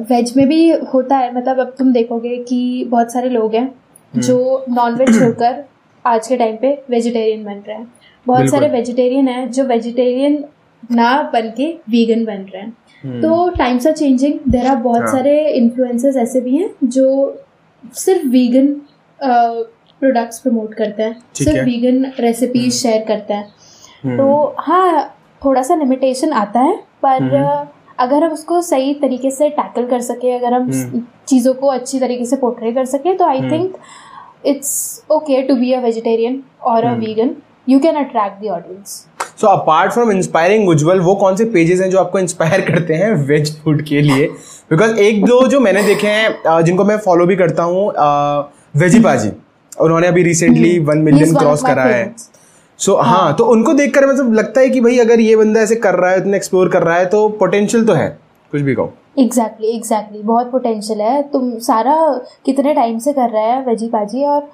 वेज 0.10 0.34
में 0.38 0.48
भी 0.48 0.70
होता 0.94 1.18
है 1.18 1.36
मतलब 1.36 1.60
अब 1.60 1.76
तुम 1.78 1.92
देखोगे 1.94 2.38
कि 2.44 2.86
बहुत 2.90 3.12
सारे 3.14 3.30
लोग 3.30 3.56
हैं 3.56 3.64
हम्म। 3.64 4.22
जो 4.22 4.66
नॉन 4.70 4.96
वेज 4.96 5.20
छोड़कर 5.20 5.64
आज 6.06 6.28
के 6.28 6.38
टाइम 6.38 6.56
पे 6.56 6.74
वेजिटेरियन 6.90 7.44
बन 7.44 7.64
रहे 7.68 7.78
हैं। 7.78 7.92
बहुत 8.26 8.50
सारे 8.50 8.68
वेजिटेरियन 8.70 9.28
हैं 9.28 9.50
जो 9.52 9.64
वेजिटेरियन 9.66 10.44
ना 10.92 11.12
बन 11.34 11.52
के 11.58 11.68
वीगन 11.90 12.26
बन 12.26 12.46
रहे 12.54 12.62
हैं। 12.62 12.76
हम्म। 13.04 13.22
तो 13.22 13.50
times 13.58 13.88
are 13.88 13.94
changing 13.94 14.40
there 14.48 14.68
are 14.68 14.76
बहुत 14.76 15.02
हाँ. 15.02 15.12
सारे 15.12 15.50
इन्फ्लुएंसर्स 15.50 16.18
ऐसे 16.18 16.42
भी 16.42 16.56
हैं 16.58 16.70
जो 16.84 17.08
सिर्फ़ 17.96 18.28
वीगन 18.28 18.76
प्रोडक्ट्स 19.24 20.40
प्रमोट 20.40 20.74
करता 20.74 21.04
है। 21.04 21.16
सिर्फ़ 21.36 21.66
वीगन 21.66 22.06
रेसिपीज़ 22.20 22.74
शेयर 22.74 23.04
करता 23.08 23.36
है। 23.36 23.48
हम्म। 24.04 24.18
तो 24.18 24.56
हाँ 24.60 25.16
थोड़ा 25.42 25.62
सा 25.62 25.76
लिमिटेशन 25.76 26.34
आता 26.34 26.60
है 26.60 26.76
पर 27.04 27.24
हम्म। 27.24 27.68
अगर 28.00 28.24
हम 28.24 28.32
उसको 28.32 28.62
सही 28.62 28.94
तरीके 28.94 29.32
से 29.32 29.50
टैकल 29.50 29.86
कर 29.86 30.02
सके 30.02 30.32
अगर 30.32 30.54
हम 30.54 30.72
हम्म। 30.72 31.02
चीज़ों 31.28 31.54
को 31.54 31.68
अच्छी 31.68 32.00
तरीके 32.00 32.26
से 32.26 32.36
पोर्ट्रे 32.36 32.72
कर 32.72 32.86
सके 32.86 33.14
तो 33.14 33.26
I 33.26 33.42
think 33.42 33.76
it's 34.46 35.04
okay 35.12 35.42
to 35.42 35.56
be 35.56 35.72
a 35.74 35.80
vegetarian 35.80 36.44
और 36.64 36.86
a 36.86 36.94
vegan 36.96 37.36
you 37.70 37.80
can 37.80 37.96
attract 37.96 38.44
the 38.44 38.50
audience 38.50 39.06
so 39.42 39.48
apart 39.48 39.92
from 39.92 40.12
inspiring 40.12 40.70
Ujjwal 40.70 41.00
वो 41.00 41.16
कौन 41.16 41.36
से 41.36 41.46
पेजेस 41.46 41.80
हैं 41.82 41.90
जो 41.90 42.00
आपको 42.00 42.20
इंस्पायर 42.20 42.62
करते 42.72 42.94
हैं 42.94 43.14
वेज 43.28 43.56
फ़ूड 43.64 43.82
के 43.82 44.02
लिए? 44.02 44.28
बिकॉज़ 44.72 45.00
एक 45.00 45.24
दो 45.26 45.46
जो 45.48 45.60
मैंने 45.60 45.84
देखे 45.84 46.08
हैं 46.08 46.62
जिनको 46.64 46.86
मैं 46.86 46.98
फॉलो 46.98 47.26
भी 47.26 47.36
करता 47.36 47.64
हूँ 47.64 47.88
वेजी 48.76 49.00
पाजी 49.00 49.32
उन्होंने 49.82 50.08
अभी 50.08 50.24
रिसेंटली 50.24 50.80
वन 50.80 50.98
मिलियन 50.98 51.36
क्रॉस 51.36 51.64
करा 51.64 51.84
है। 51.84 52.16
सो 52.78 52.92
so, 52.92 53.04
हाँ।, 53.04 53.18
हाँ। 53.18 53.36
तो 53.36 53.46
उनको 53.46 53.74
देखकर 53.74 54.08
मतलब 54.08 54.34
लगता 54.34 54.62
है 54.62 54.70
कि 54.70 54.82
भाई 54.82 54.98
अगर 54.98 55.20
ये 55.20 55.36
बंदा 55.36 55.62
ऐसे 55.62 55.76
कर 55.76 55.96
रहा 55.96 56.12
है 56.12 56.18
इतना 56.18 56.38
एक्सप्लोर 56.38 56.70
कर 56.70 56.84
रहा 56.84 56.98
है 56.98 57.06
तो 57.06 57.30
पोटेंशियल 57.30 57.86
तो 57.86 57.94
है। 57.94 58.20
कुछ 58.52 58.62
भी 58.62 58.76
कहो। 58.76 58.94
Exactly 59.20 59.68
exactly, 59.68 59.76
exactly 59.76 60.08
exactly. 60.08 60.28
बहुत 60.28 60.52
पोटेंशियल 60.52 61.02
है। 61.02 61.24
तुम 61.24 61.60
सारा 61.60 62.22
कितने 62.46 62.74
टाइम 62.74 63.00
से 63.00 63.14
कर 63.14 63.30
रहा 63.30 63.44
है 63.44 63.66
वेजी 63.66 63.88
पाजी 63.88 64.26
और 64.26 64.50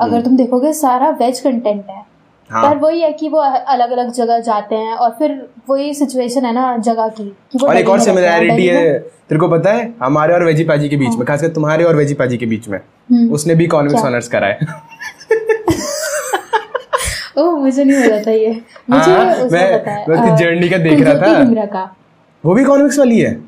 अगर 0.00 0.12
हम्म। 0.12 0.24
तुम 0.24 0.36
देखोगे 0.36 0.72
सारा 0.72 1.10
वेज 1.10 1.40
कंटेंट 1.40 1.84
है। 1.90 2.17
हाँ. 2.50 2.62
पर 2.64 2.78
वही 2.78 3.00
है 3.00 3.12
कि 3.12 3.28
वो 3.28 3.38
अलग 3.38 3.90
अलग 3.90 4.12
जगह 4.12 4.38
जाते 4.40 4.74
हैं 4.74 4.94
और 4.94 5.10
फिर 5.18 5.32
वही 5.70 5.92
सिचुएशन 5.94 6.44
है 6.44 6.52
ना 6.54 6.76
जगह 6.78 7.08
की 7.08 7.24
कि 7.52 7.58
और 7.66 7.76
एक 7.76 7.88
और 7.88 8.00
सिमिलैरिटी 8.00 8.66
है। 8.66 8.98
तेरे 8.98 9.38
को 9.40 9.48
पता 9.48 9.72
है? 9.72 9.92
हमारे 10.02 10.34
और 10.34 10.44
वेजी 10.44 10.64
पाजी 10.64 10.88
के 10.88 10.96
बीच 10.96 11.08
हाँ. 11.08 11.16
में 11.16 11.26
खासकर 11.26 11.48
तुम्हारे 11.54 11.84
और 11.84 11.96
वेजी 11.96 12.14
पाजी 12.14 12.36
के 12.36 12.46
बीच 12.46 12.68
में। 12.68 12.78
हम्म। 12.78 13.32
उसने 13.34 13.54
भी 13.54 13.64
इकोनॉमिक्स 13.64 14.04
ऑनर्स 14.04 14.28
करा 14.28 14.46
है 14.46 14.58
ओ 17.38 17.50
मुझे 17.56 17.84
नहीं 17.84 18.02
पता 18.04 18.20
था 18.22 18.30
ये। 18.30 18.50
मुझे 18.90 19.10
हाँ, 19.10 19.24
मैं 19.52 20.06
मैं 20.08 20.36
जर्नी 20.36 20.68
का 20.68 20.78
देख 20.78 21.00
रहा 21.00 21.66
था। 21.66 21.84
वो 22.44 22.54
भी 22.54 22.62
इकोनॉमिक्स 22.62 22.98
वाली 22.98 23.20
है? 23.20 23.38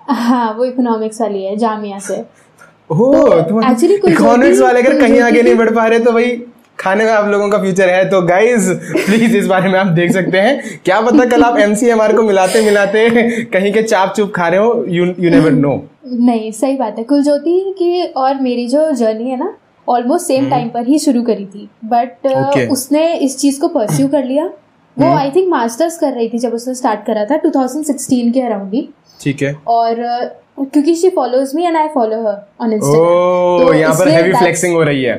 हाँ 0.00 0.52
वो 0.54 0.64
इकोनॉमिक्स 0.64 1.20
वाली 1.20 1.44
है 1.44 1.56
जामिया 1.56 1.98
से। 1.98 2.16
तो 2.92 3.62
एक्चुअली 3.62 3.94
इकोनॉमिक्स 3.94 4.60
वाले 4.60 4.80
अगर 4.82 5.00
कहीं 5.00 5.20
आगे 5.20 5.42
नहीं 5.42 5.54
बढ़ 5.54 5.70
पा 5.74 5.86
रहे 5.86 5.98
तो 6.00 6.12
भाई 6.12 6.30
खाने 6.80 7.04
में 7.04 7.12
आप 7.12 7.28
लोगों 7.28 7.48
का 7.48 7.58
फ्यूचर 7.58 7.88
है 7.88 8.08
तो 8.10 8.20
गाइज़ 8.22 8.72
प्लीज़ 8.72 9.36
इस 9.36 9.46
बारे 9.46 9.70
में 9.70 9.78
आप 9.78 9.86
देख 9.92 10.12
सकते 10.12 10.38
हैं। 10.38 10.80
क्या 10.84 11.00
पता 11.00 11.24
कल 11.24 11.42
आप 11.42 11.58
एम 11.58 11.74
को 12.16 12.22
मिलाते 12.22 12.60
मिलाते 12.62 13.08
कहीं 13.44 13.72
के 13.72 13.82
चाप 13.82 14.12
चुप 14.16 14.32
खा 14.36 14.48
रहे 14.48 14.60
हो 14.60 14.84
यू 14.88 15.06
यू 15.18 15.30
नेवर 15.30 15.52
नो 15.52 15.74
नहीं 16.06 16.50
सही 16.52 16.76
बात 16.76 16.98
है। 16.98 17.04
कुलज्योति 17.04 17.74
की 17.78 18.02
और 18.16 18.40
मेरी 18.40 18.66
जो 18.68 18.90
जर्नी 18.92 19.30
है 19.30 19.38
ना 19.38 19.54
ऑलमोस्ट 19.88 20.26
सेम 20.26 20.48
टाइम 20.50 20.68
पर 20.68 20.86
ही 20.86 20.98
शुरू 20.98 21.22
करी 21.22 21.44
थी। 21.44 21.68
But 21.84 22.26
okay. 22.26 22.64
uh, 22.64 22.72
उसने 22.72 23.12
इस 23.16 23.38
चीज़ 23.38 23.60
को 23.60 23.68
परस्यू 23.68 24.08
कर 24.08 24.24
लिया। 24.24 24.44
वो 24.96 25.12
आई 25.16 25.30
थिंक 25.30 25.48
मास्टर्स 25.48 25.98
कर 25.98 26.12
रही 26.12 26.28
थी 26.28 26.38
जब 26.38 26.54
उसने 26.54 26.74
स्टार्ट 26.74 27.04
करा 27.06 27.24
था 27.24 27.40
2016 27.42 28.32
के 28.32 28.40
अराउंड 28.40 28.74
ही। 28.74 28.88
ठीक 29.20 29.42
है। 29.42 29.54
और 29.68 30.04
uh, 30.06 30.66
क्योंकि 30.72 30.94
she 30.94 31.08
follows 31.10 31.54
me 31.54 31.64
and 31.64 31.76
I 31.76 31.88
follow 31.94 32.16
her 32.22 32.36
on 32.60 32.72
Instagram 32.72 33.66
तो 33.66 33.74
यहाँ 33.74 33.94
पर 33.94 34.08
हेवी 34.08 34.32
फ्लेक्सिंग 34.32 34.74
हो 34.74 34.82
रही 34.82 35.02
है। 35.02 35.16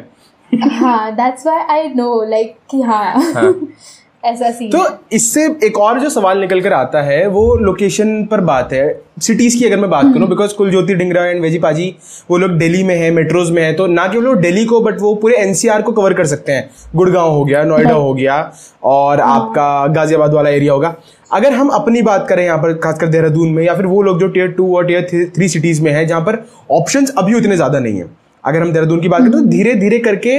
हाँ 0.52 1.12
that's 1.16 1.46
why 1.46 1.64
I 1.72 1.88
know 1.96 2.24
like 2.30 2.56
कि 2.72 2.82
हाँ, 2.82 3.14
हाँ. 3.34 3.54
ऐसा 4.26 4.50
सीन 4.52 4.70
तो 4.72 4.80
इससे 5.14 5.44
एक 5.64 5.78
और 5.80 6.00
जो 6.00 6.10
सवाल 6.10 6.40
निकल 6.40 6.62
कर 6.62 6.74
आता 6.74 7.02
है 7.02 7.28
वो 7.28 7.44
लोकेशन 7.58 8.26
पर 8.32 8.42
बात 8.42 8.74
है। 8.74 9.02
सिटीज़ 9.22 9.58
की 9.60 9.66
अगर 9.66 9.78
मैं 9.80 9.90
बात 9.90 10.06
करूँ 10.14 10.28
because 10.30 10.56
Kuljyoti 10.56 10.96
Dhingra 10.96 11.26
and 11.26 11.42
veggie 11.42 11.60
पाजी 11.60 11.88
वो 12.32 12.38
लोग 12.38 12.58
दिल्ली 12.60 12.84
में 12.84 12.96
है 12.96 13.10
मेट्रोज 13.12 13.52
में 13.52 13.62
है 13.64 13.72
तो 13.74 13.88
ना 13.88 14.08
केवल 14.08 14.28
वो 14.28 14.36
दिल्ली 14.38 14.66
को 14.66 14.82
बट 14.82 15.00
वो 15.02 15.14
पूरे 15.16 15.36
एनसीआर 15.38 15.82
को 15.82 15.92
कवर 15.92 16.14
कर 16.14 16.26
सकते 16.26 16.52
हैं। 16.52 16.70
गुड़गांव 16.96 17.32
हो 17.32 17.46
गया 17.46 17.64
नोएडा 17.64 17.94
हो 17.94 18.14
गया 18.14 18.42
और 18.86 19.22
हाँ। 19.22 19.36
आपका 19.36 19.88
गाजियाबाद 19.94 20.34
वाला 20.34 20.50
एरिया 20.50 20.74
होगा। 20.74 20.96
अगर 21.32 21.54
हम 21.54 21.70
अपनी 21.72 22.02
बात 22.02 22.28
करें 22.30 22.44
यहाँ 22.46 22.58
पर 22.58 22.74
खासकर 22.84 23.08
देहरादून 23.08 23.50
में 23.50 23.64
या 23.64 23.76
फिर 23.76 23.86
वो 23.86 24.02
लोग 24.02 24.20
जो 24.20 24.28
टीयर 24.28 24.52
टू 24.52 24.76
और 24.78 24.86
टीयर 24.88 25.30
थ्री 25.36 25.50
सिटीज़ 25.50 25.82
में 25.84 25.92
है 25.92 26.06
जहाँ 26.06 26.22
पर 26.22 26.46
ऑप्शन 26.72 27.06
अभी 27.18 27.34
उतने 27.34 27.56
ज़्यादा 27.56 27.80
नहीं 27.80 27.98
है। 27.98 28.06
अगर 28.44 28.62
हम 28.62 28.72
देहरादून 28.74 29.02
की 29.02 29.10
बात 29.10 29.22
करें 29.22 29.32
तो 29.32 29.38
हम्म। 29.38 29.50
धीरे 29.50 29.74
धीरे 29.76 30.00
करके 30.00 30.30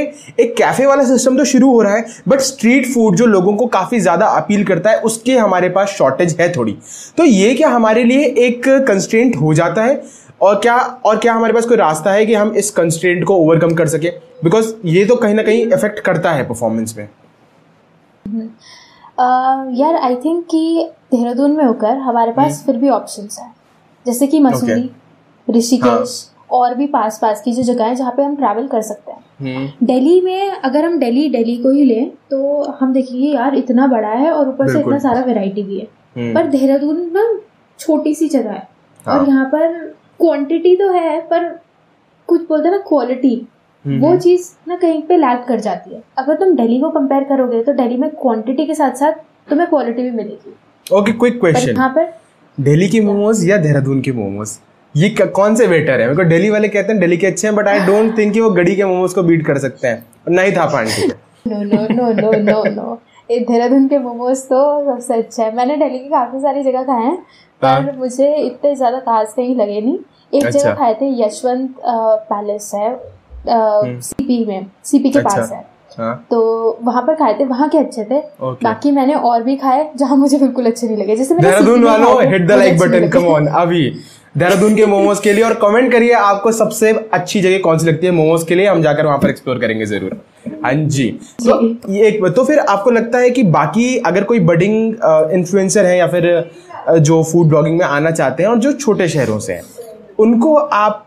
एक 0.43 0.55
कैफ़े 0.57 0.87
वाला 0.87 1.05
सिस्टम 1.05 1.37
तो 1.39 1.45
शुरू 1.45 1.71
हो 1.71 1.81
रहा 1.83 1.95
है 1.95 2.05
बट 2.29 2.41
स्ट्रीट 2.43 2.87
फ़ूड 2.87 3.17
जो 3.17 3.27
लोगों 3.27 3.55
को 3.57 3.67
काफ़ी 3.69 4.01
ज़्यादा 4.01 4.27
अपील 4.37 4.65
करता 4.65 4.91
है 4.91 5.01
उसके 5.03 5.37
हमारे 5.39 5.69
पास 5.69 5.89
शॉर्टेज 5.89 6.37
है 6.41 6.51
थोड़ी। 6.53 6.77
तो 7.19 7.25
ये 7.25 7.55
क्या 7.55 7.69
हमारे 7.69 8.05
लिए 8.05 8.25
एक 8.47 8.69
कंस्ट्रेंट 8.89 9.37
हो 9.37 9.55
जाता 9.55 9.85
है? 9.85 10.03
और 10.43 10.59
क्या 10.61 10.77
और 10.77 11.19
क्या 11.19 11.33
हमारे 11.35 11.53
पास 11.53 11.65
कोई 11.67 11.77
रास्ता 11.77 12.13
है 12.13 12.25
कि 12.27 12.35
हम 12.35 12.53
इस 12.57 12.71
कंस्ट्रेंट 12.71 13.25
को 13.25 13.37
ओवरकम 13.37 13.75
कर 13.75 13.87
सके? 13.89 14.11
बिकॉज़ 14.45 14.73
ये 14.87 15.05
तो 15.05 15.17
कहीं 15.17 15.35
ना 15.35 15.43
कहीं 15.43 15.67
इफ़ेक्ट 15.67 16.01
करता 16.01 16.33
है 16.33 16.49
परफॉर्मेंस 16.49 16.95
में। 16.99 17.09
uh, 18.27 19.81
यार 19.81 19.97
आई 19.97 20.15
थिंक 20.17 20.45
कि 20.45 20.89
देहरादून 21.13 21.57
में 21.57 21.65
होकर 21.65 21.97
हमारे 21.99 22.33
पास 22.33 22.53
हम्म। 22.53 22.67
फिर 22.67 22.77
भी 22.77 22.89
ऑप्शंस 22.91 23.39
है। 23.41 23.53
जैसे 24.07 24.27
कि 24.27 24.41
मसूरी 24.41 24.91
ऋषिकेश 25.49 26.11
और 26.53 26.75
भी 26.75 26.87
पास 26.87 27.19
पास 27.23 27.41
की 27.43 27.53
जो 27.53 27.63
जगह 27.63 27.85
है 27.85 27.95
जहाँ 27.95 28.13
पे 28.17 28.23
हम 28.23 28.35
ट्रैवल 28.37 28.67
कर 28.67 28.83
सकते 28.83 29.13
हैं। 29.13 29.19
हम्म। 29.41 29.87
दिल्ली 29.87 30.21
में 30.21 30.51
अगर 30.51 30.85
हम 30.85 30.99
दिल्ली 30.99 31.29
दिल्ली 31.31 31.57
को 31.57 31.71
ही 31.71 31.85
लें 31.85 32.11
तो 32.31 32.63
हम 32.81 32.93
देखेंगे 32.93 33.27
यार 33.27 33.55
इतना 33.55 33.87
बड़ा 33.87 34.09
है 34.09 34.31
और 34.33 34.49
ऊपर 34.49 34.73
से 34.73 34.81
इतना 34.81 34.99
सारा 34.99 35.21
वैरायटी 35.21 35.63
भी 35.63 35.79
है। 35.79 35.87
हम्म, 36.17 36.35
पर 36.35 36.47
देहरादून 36.47 37.01
ना 37.15 37.29
छोटी 37.79 38.15
सी 38.15 38.29
जगह 38.29 38.51
है। 38.51 38.69
हाँ। 39.07 39.19
और 39.19 39.29
यहाँ 39.29 39.45
पर 39.47 39.79
क्वांटिटी 40.21 40.75
तो 40.77 40.91
है 40.93 41.21
पर 41.21 41.49
कुछ 42.29 42.41
बोलते 42.49 42.69
हैं 42.69 42.77
ना 42.77 42.83
क्वालिटी 42.89 43.35
हम्म, 43.85 44.01
वो 44.01 44.17
चीज़ 44.17 44.49
ना 44.69 44.77
कहीं 44.77 45.03
पे 45.03 45.17
लैग 45.17 45.45
कर 45.45 45.61
जाती 45.61 45.95
है। 45.95 46.03
अगर 46.19 46.35
तुम 46.35 46.55
दिल्ली 46.57 46.81
को 46.81 46.91
कंपेयर 46.91 47.25
करोगे 47.25 47.63
तो 47.63 47.73
दिल्ली 47.73 47.97
में 47.97 48.11
क्वांटिटी 48.13 48.67
के 48.67 48.75
साथ 48.75 48.95
साथ 48.95 49.13
तुम्हें 49.51 49.69
क्वालिटी 49.69 50.03
भी 50.03 50.11
मिलेगी। 50.11 50.57
ओके 50.87 51.13
क्विक 51.13 51.41
क्वेश्चन 51.41 51.71
यहाँ 51.71 51.89
पर 51.89 52.13
दिल्ली 52.59 52.89
के 52.89 53.01
मोमोज 53.01 53.49
या 53.49 53.57
देहरादून 53.57 54.01
के 54.01 54.13
मोमोज? 54.13 54.59
ये 54.95 55.09
कौन 55.11 55.55
से 55.55 55.67
वेटर 55.67 56.01
है? 56.01 56.07
मेरे 56.07 56.17
को 56.17 56.25
दिल्ली 56.29 56.51
वाले 56.51 56.69
कहते 56.69 56.93
हैं 56.93 57.01
दिल्ली 57.01 57.17
के 57.17 57.27
अच्छे 57.27 57.47
हैं 57.47 57.55
बट 57.57 57.69
आई 57.69 57.81
डोंट 57.87 58.17
थिंक 58.19 58.33
कि 58.33 58.41
वो 58.41 58.51
गड़ी 58.53 58.75
के 58.77 58.85
मोमोज 58.85 59.13
को 59.15 59.23
बीट 59.23 59.47
कर 59.47 59.59
सकते 59.59 59.89
हैं। 59.89 60.05
और 60.27 60.33
ना 60.33 60.43
ही 60.43 60.53
था 60.53 60.67
पांडी 60.67 60.93
के। 60.93 61.09
No 61.47 61.63
no 61.65 61.87
no 61.91 62.13
no 62.13 62.33
no 62.43 62.63
no 62.71 63.01
Dehradun 63.31 63.87
के 63.89 63.99
मोमोज 63.99 64.39
तो 64.45 64.61
सबसे 64.87 65.15
अच्छा 65.15 65.45
है। 65.45 65.55
मैंने 65.57 65.77
दिल्ली 65.77 65.99
की 65.99 66.09
काफ़ी 66.09 66.41
सारी 66.41 66.63
जगह 66.63 66.83
खाए 66.85 67.05
हैं 67.05 67.17
पर 67.63 67.69
हाँ। 67.69 67.93
मुझे 67.99 68.35
इतने 68.37 68.75
ज़्यादा 68.77 68.99
खास 69.01 69.35
नहीं 69.39 69.55
लगे 69.57 69.81
नहीं। 69.81 69.99
एक 70.33 70.47
अच्छा। 70.47 70.59
जगह 70.59 70.75
खाए 70.75 70.95
थे 70.95 71.09
यशवंत 71.23 71.75
पैलेस 72.31 72.71
है 72.75 72.99
सीपी 73.47 74.45
में 74.47 74.67
सीपी 74.85 75.11
के 75.11 75.19
अच्छा। 75.19 75.37
पास। 75.37 75.53
है। 75.53 75.65
हाँ 75.99 76.15
तो 76.31 76.39
वहाँ 76.83 77.03
पर 77.03 77.15
खाए 77.15 77.35
थे 77.39 77.45
वहाँ 77.47 77.69
के 77.69 77.79
अच्छे 77.79 78.05
थे। 78.05 78.21
बाकी 78.63 78.91
मैंने 78.93 79.15
और 79.15 79.43
भी 79.43 79.57
खाए 79.57 79.91
जहाँ 79.97 80.17
मुझे 80.17 80.39
बिल्कुल 80.39 80.67
अच्छे 80.67 80.87
नहीं 80.87 80.97
लगे। 80.97 81.17
जैसे 81.17 81.35
मैंने 81.35 81.49
देहरादून 81.49 81.85
वालों 81.85 82.23
hit 82.23 82.47
the 82.47 82.53
like 82.53 82.79
button 82.79 83.09
come 83.09 83.27
on 83.29 83.47
अभी। 83.63 83.89
देहरादून 84.35 84.75
के 84.77 84.85
मोमोज 84.87 85.21
के 85.21 85.33
लिए 85.33 85.45
और 85.45 85.55
कमेंट 85.63 85.91
करिए 85.93 86.13
आपको 86.15 86.51
सबसे 86.53 86.91
अच्छी 87.13 87.41
जगह 87.41 87.59
कौन 87.59 87.79
सी 87.79 87.87
लगती 87.87 88.07
है 88.07 88.13
मोमोज 88.13 88.43
के 88.49 88.55
लिए 88.55 88.67
हम 88.67 88.83
जाकर 88.83 89.07
वहाँ 89.07 89.19
पर 89.19 89.31
एक्सप्लोर 89.31 89.59
करेंगे 89.59 89.87
ज़रूर। 89.87 90.21
हाँ 90.65 90.73
जी। 90.75 91.09
तो 91.41 91.93
ये 91.93 92.07
एक 92.09 92.25
तो 92.27 92.45
फिर 92.45 92.59
आपको 92.59 92.91
लगता 92.91 93.19
है 93.19 93.31
कि 93.31 93.43
बाकी 93.43 93.97
अगर 93.99 94.25
कोई 94.25 94.41
बडिंग 94.43 94.95
इन्फ्लुएंसर 95.33 95.87
है 95.87 95.97
या 95.99 96.07
फिर 96.07 96.29
जो 96.91 97.23
फ़ूड 97.33 97.49
ब्लॉगिंग 97.49 97.79
में 97.79 97.85
आना 97.87 98.11
चाहते 98.11 98.43
हैं 98.43 98.51
और 98.51 98.59
जो 98.59 98.73
छोटे 98.73 99.09
शहरों 99.09 99.39
से 99.39 99.53
हैं 99.53 99.63
उनको 100.19 100.55
आप 100.55 101.07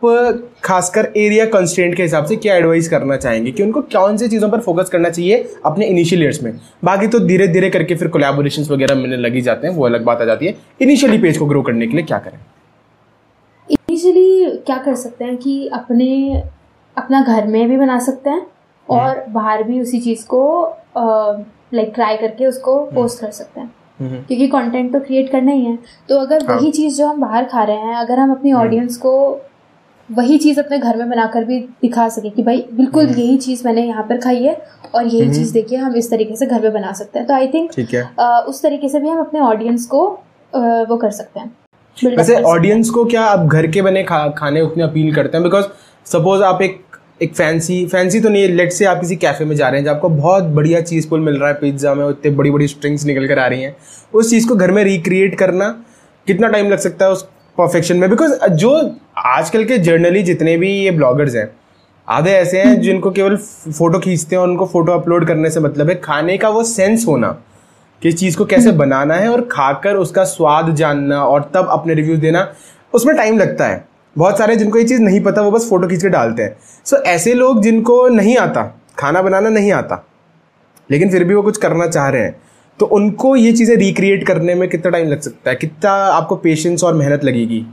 खासकर 0.63 1.07
एरिया 1.17 1.45
कंस्टेंट 1.47 1.95
के 1.95 2.03
हिसाब 2.03 2.25
से 2.25 2.35
क्या 2.35 2.55
एडवाइस 2.55 2.87
करना 2.89 3.17
चाहेंगे? 3.17 3.51
कि 3.51 3.63
उनको 3.63 3.81
कौन 3.83 4.17
सी 4.17 4.27
चीज़ों 4.27 4.49
पर 4.49 4.59
फोकस 4.61 4.89
करना 4.89 5.09
चाहिए 5.09 5.45
अपने 5.65 5.85
इनिशियल 5.85 6.23
ईयर्स 6.23 6.41
में? 6.43 6.53
बाकी 6.83 7.07
तो 7.07 7.19
धीरे 7.19 7.47
धीरे 7.47 7.69
करके 7.69 7.95
फिर 7.95 8.07
कोलेबोरेशन 8.07 8.73
वगैरह 8.73 8.95
मिलने 8.95 9.17
लगी 9.17 9.41
जाते 9.41 9.67
हैं 9.67 9.73
वो 9.75 9.85
अलग 9.85 10.03
बात 10.05 10.21
आ 10.21 10.25
जाती 10.25 10.45
है। 10.45 10.55
इनिशियली 10.81 11.17
पेज 11.17 11.37
को 11.37 11.45
ग्रो 11.45 11.61
करने 11.61 11.87
के 11.87 11.93
लिए 11.93 12.05
क्या 12.05 12.17
करें? 12.19 12.39
इनिशियली 13.73 14.57
क्या 14.65 14.77
कर 14.77 14.95
सकते 14.95 15.25
हैं 15.25 15.37
कि 15.37 15.67
अपने 15.73 16.41
अपना 16.97 17.21
घर 17.21 17.47
में 17.47 17.67
भी 17.69 17.77
बना 17.77 17.99
सकते 17.99 18.29
हैं 18.29 18.45
और 18.87 19.23
बाहर 19.29 19.63
भी 19.63 19.81
उसी 19.81 19.99
चीज़ 20.01 20.25
को 20.27 20.41
लाइक 20.97 21.91
ट्राई 21.95 22.17
करके 22.17 22.47
उसको 22.47 22.79
पोस्ट 22.85 23.19
कर 23.21 23.31
सकते 23.31 23.59
हैं। 23.59 23.71
हम्म, 23.99 24.21
क्योंकि 24.21 24.47
कंटेंट 24.47 24.91
तो 24.93 24.99
क्रिएट 24.99 25.31
करना 25.31 25.51
ही 25.51 25.65
है। 25.65 25.77
तो 26.09 26.17
अगर 26.17 26.45
हाँ। 26.45 26.57
वही 26.57 26.71
चीज़ 26.71 26.97
जो 26.97 27.07
हम 27.07 27.21
बाहर 27.21 27.45
खा 27.45 27.63
रहे 27.63 27.77
हैं 27.77 27.95
अगर 27.95 28.19
हम 28.19 28.31
अपनी 28.31 28.53
ऑडियंस 28.53 28.97
को 28.97 29.13
वही 30.09 30.37
चीज़ 30.37 30.59
अपने 30.59 30.77
घर 30.79 30.97
में 30.97 31.09
बनाकर 31.09 31.43
भी 31.43 31.59
दिखा 31.81 32.07
सके 32.09 32.29
कि 32.29 32.43
भाई 32.43 32.65
बिल्कुल 32.73 33.05
यही 33.05 33.37
चीज़ 33.37 33.65
मैंने 33.67 33.85
यहाँ 33.87 34.03
पर 34.03 34.17
खाई 34.21 34.43
है 34.43 34.55
और 34.95 35.05
यही 35.05 35.33
चीज़ 35.33 35.53
देखिए 35.53 35.77
हम 35.79 35.95
इस 35.95 36.09
तरीके 36.11 36.35
से 36.35 36.45
घर 36.45 36.61
में 36.61 36.73
बना 36.73 36.91
सकते 36.93 37.19
हैं। 37.19 37.27
तो 37.27 37.33
आई 37.33 37.47
थिंक 37.47 37.71
उस 38.47 38.61
तरीके 38.63 38.89
से 38.89 38.99
भी 38.99 39.09
हम 39.09 39.19
अपने 39.19 39.39
ऑडियंस 39.41 39.85
को 39.85 40.05
वो 40.53 40.97
कर 40.97 41.11
सकते 41.11 41.39
हैं। 41.39 41.51
वैसे 41.97 42.35
हैं। 42.35 42.41
ऑडियंस 42.43 42.89
को 42.89 43.03
क्या 43.05 43.23
आप 43.23 43.45
घर 43.47 43.67
के 43.67 43.81
बने 43.81 44.03
खा, 44.03 44.27
खाने 44.29 44.61
उतने 44.61 44.83
अपील 44.83 45.13
करते 45.15 45.37
हैं? 45.37 45.43
बिकॉज़ 45.43 45.65
सपोज़ 46.05 46.43
आप 46.43 46.61
एक 46.61 46.81
एक 47.21 47.33
फैंसी 47.35 47.85
फैंसी 47.87 48.19
तो 48.19 48.29
नहीं 48.29 48.47
लेट 48.49 48.71
से 48.71 48.85
आप 48.85 48.99
किसी 48.99 49.15
कैफ़े 49.15 49.45
में 49.45 49.55
जा 49.55 49.67
रहे 49.67 49.79
हैं 49.79 49.85
जहाँ 49.85 49.95
आपको 49.95 50.09
बहुत 50.09 50.43
बढ़िया 50.55 50.81
चीज़ 50.81 51.07
पुल 51.09 51.19
मिल 51.19 51.37
रहा 51.37 51.49
है 51.49 51.55
पिज़्ज़ा 51.55 51.93
में 51.93 52.07
इतने 52.09 52.31
बड़ी 52.31 52.51
बड़ी 52.51 52.67
स्ट्रिंग्स 52.67 53.05
निकल 53.05 53.27
कर 53.27 53.39
आ 53.39 53.45
रही 53.47 53.61
हैं 53.61 53.75
उस 54.13 54.29
चीज़ 54.29 54.47
को 54.47 54.55
घर 54.55 54.71
में 54.71 54.83
रिक्रिएट 54.83 55.37
करना 55.39 55.69
कितना 56.27 56.47
टाइम 56.47 56.69
लग 56.69 56.79
सकता 56.79 57.05
है 57.05 57.11
उस 57.11 57.23
परफेक्शन 57.57 57.97
में? 57.97 58.09
बिकॉज़ 58.09 58.33
जो 58.45 58.71
आजकल 59.17 59.63
के 59.63 59.77
जर्नली 59.79 60.23
जितने 60.23 60.57
भी 60.57 60.71
ये 60.73 60.91
ब्लॉगर्स 60.91 61.35
हैं 61.35 61.49
आधे 62.07 62.31
ऐसे 62.31 62.61
हैं 62.61 62.79
जिनको 62.81 63.11
केवल 63.11 63.35
फ़ोटो 63.37 63.99
खींचते 63.99 64.35
हैं 64.35 64.41
और 64.41 64.49
उनको 64.49 64.65
फ़ोटो 64.65 64.91
अपलोड 64.91 65.27
करने 65.27 65.49
से 65.49 65.59
मतलब 65.59 65.89
है 65.89 65.95
खाने 65.95 66.37
का 66.37 66.49
वो 66.49 66.63
सेंस 66.65 67.05
होना। 67.07 67.37
कि 68.03 68.09
इस 68.09 68.17
चीज़ 68.17 68.37
को 68.37 68.45
कैसे 68.45 68.71
बनाना 68.73 69.15
है 69.15 69.29
और 69.29 69.41
खाकर 69.51 69.95
उसका 69.95 70.23
स्वाद 70.25 70.73
जानना 70.75 71.23
और 71.25 71.49
तब 71.53 71.67
अपने 71.71 71.93
रिव्यू 71.93 72.17
देना, 72.17 72.47
उसमें 72.93 73.15
टाइम 73.17 73.37
लगता 73.37 73.67
है। 73.67 73.83
बहुत 74.15 74.37
सारे 74.37 74.55
जिनको 74.55 74.77
ये 74.77 74.83
चीज़ 74.83 75.01
नहीं 75.01 75.21
पता, 75.23 75.41
वो 75.41 75.51
बस 75.51 75.69
फ़ोटो 75.69 75.87
खींच 75.87 76.01
के 76.01 76.09
डालते 76.09 76.43
हैं। 76.43 76.55
सो 76.85 76.97
ऐसे 76.97 77.33
लोग 77.33 77.61
जिनको 77.63 78.07
नहीं 78.09 78.37
आता, 78.37 78.63
खाना 78.99 79.21
बनाना 79.21 79.49
नहीं 79.49 79.71
आता, 79.71 80.03
लेकिन 80.89 81.09
फिर 81.09 81.23
भी 81.23 81.35
वो 81.35 81.41
कुछ 81.43 81.57
करना 81.57 81.87
चाह 81.87 82.09
रहे 82.09 82.21
हैं 82.21 82.41
तो 82.79 82.85
उनको 82.87 83.35
ये 83.35 83.51
चीज़ें 83.53 83.75
रिक्रिएट 83.77 84.25
करने 84.27 84.55
में 84.55 84.67
कितना 84.69 84.91
टाइम 84.91 85.07
लग 85.07 85.19
सकता 85.21 85.49
है? 85.49 85.55
कितना 85.55 85.91
आपको 85.91 86.35
पेशेंस 86.37 86.83
और 86.83 86.93
मेहनत 86.93 87.23
लगेगी? 87.23 87.65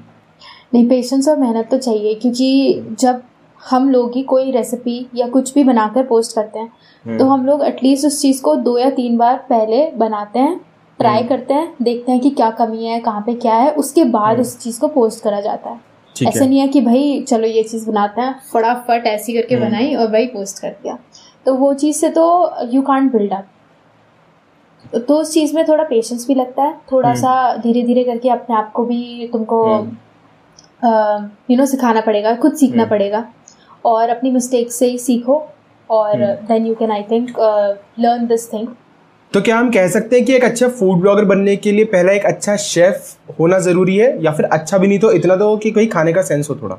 नहीं 0.75 0.89
पेशेंस 0.89 1.29
और 1.29 1.37
मेहनत 1.39 1.69
तो 1.71 1.79
चाहिए, 1.79 2.15
क्योंकि 2.15 2.97
जब 3.01 3.23
हम 3.61 3.89
लोग 3.91 4.15
ही 4.15 4.23
कोई 4.23 4.51
रेसिपी 4.51 5.07
या 5.15 5.29
कुछ 5.29 5.53
भी 5.55 5.65
बनाकर 5.65 6.07
पोस्ट 6.07 6.35
करते 6.35 6.59
हैं। 6.59 7.19
तो 7.19 7.25
हम 7.27 7.47
लोग 7.47 7.65
एटलीस्ट 7.65 8.07
उस 8.07 8.21
चीज़ 8.23 8.43
को 8.43 8.55
दो 8.59 8.77
या 8.79 8.91
तीन 8.91 9.17
बार 9.19 9.37
पहले 9.49 9.91
बनाते 9.97 10.39
हैं 10.39 10.61
ट्राई 10.99 11.23
करते 11.25 11.55
हैं 11.55 11.75
देखते 11.83 12.13
हैं 12.13 12.21
कि 12.21 12.31
क्या 12.31 12.51
कमी 12.53 12.85
है 12.85 12.99
कहाँ 13.01 13.21
पे 13.27 13.35
क्या 13.37 13.55
है 13.55 13.71
उसके 13.75 14.05
बाद 14.07 14.41
उस 14.41 14.59
चीज़ 14.59 14.81
को 14.81 14.89
पोस्ट 14.89 15.23
करा 15.25 15.41
जाता 15.41 15.71
है। 15.71 15.81
ऐसा 16.17 16.45
नहीं 16.45 16.59
है 16.59 16.69
कि 16.69 16.81
भाई 16.81 17.21
चलो 17.29 17.47
ये 17.47 17.63
चीज़ 17.63 17.87
बनाते 17.87 18.21
हैं 18.21 18.35
फटाफट 18.53 19.07
ऐसी 19.07 19.33
करके 19.33 19.57
बनाई 19.59 19.95
और 19.95 20.07
भाई 20.13 20.27
पोस्ट 20.29 20.59
कर 20.63 20.71
दिया। 20.73 20.99
तो 21.47 21.55
वो 21.55 21.73
चीज़ 21.75 21.97
से 21.97 22.09
तो 22.11 22.25
यू 22.73 22.83
कांट 22.83 23.13
बिल्ड 23.13 23.33
अप 23.33 23.45
तो 24.99 25.19
उस 25.19 25.33
चीज़ 25.33 25.55
में 25.57 25.65
थोड़ा 25.69 25.85
पेशेंस 25.85 26.27
भी 26.29 26.35
लगता 26.35 26.63
है 26.63 26.75
थोड़ा 26.93 27.15
सा 27.15 27.57
धीरे 27.57 27.83
धीरे 27.83 28.05
करके 28.05 28.29
अपने 28.31 28.57
आप 28.57 28.71
को 28.73 28.85
भी 28.85 29.29
तुमको 29.33 29.59
यू 31.51 31.57
नो 31.57 31.67
सिखाना 31.67 32.01
पड़ेगा 32.01 32.35
खुद 32.37 32.55
सीखना 32.57 32.85
पड़ेगा। 32.87 33.25
और 33.85 34.09
अपनी 34.09 34.31
मिस्टेक 34.31 34.73
से 34.73 34.87
ही 34.87 34.99
सीखो 34.99 35.43
और 35.91 36.25
then 36.49 36.67
you 36.67 36.75
can 36.75 36.91
I 36.93 37.03
think 37.03 37.31
learn 37.99 38.27
this 38.27 38.53
thing 38.53 38.69
तो 39.33 39.41
क्या 39.41 39.57
हम 39.59 39.71
कह 39.71 39.89
सकते 39.89 40.17
हैं 40.17 40.25
कि 40.27 40.35
एक 40.35 40.45
अच्छा 40.45 40.69
फ़ूड 40.69 41.01
ब्लॉगर 41.01 41.25
बनने 41.25 41.57
के 41.57 41.73
लिए 41.73 41.85
पहला 41.85 42.13
एक 42.13 42.25
अच्छा 42.27 42.57
शेफ 42.57 43.37
होना 43.39 43.59
ज़रूरी 43.59 43.97
है 43.97 44.23
या 44.25 44.33
फिर 44.33 44.47
अच्छा 44.47 44.79
भी 44.79 44.87
नहीं 44.87 44.99
तो 44.99 45.11
इतना 45.13 45.37
तो 45.37 45.57
कि 45.57 45.71
कोई 45.71 45.87
खाने 45.87 46.13
का 46.13 46.23
सेंस 46.23 46.51
हो 46.51 46.57
थोड़ा? 46.63 46.77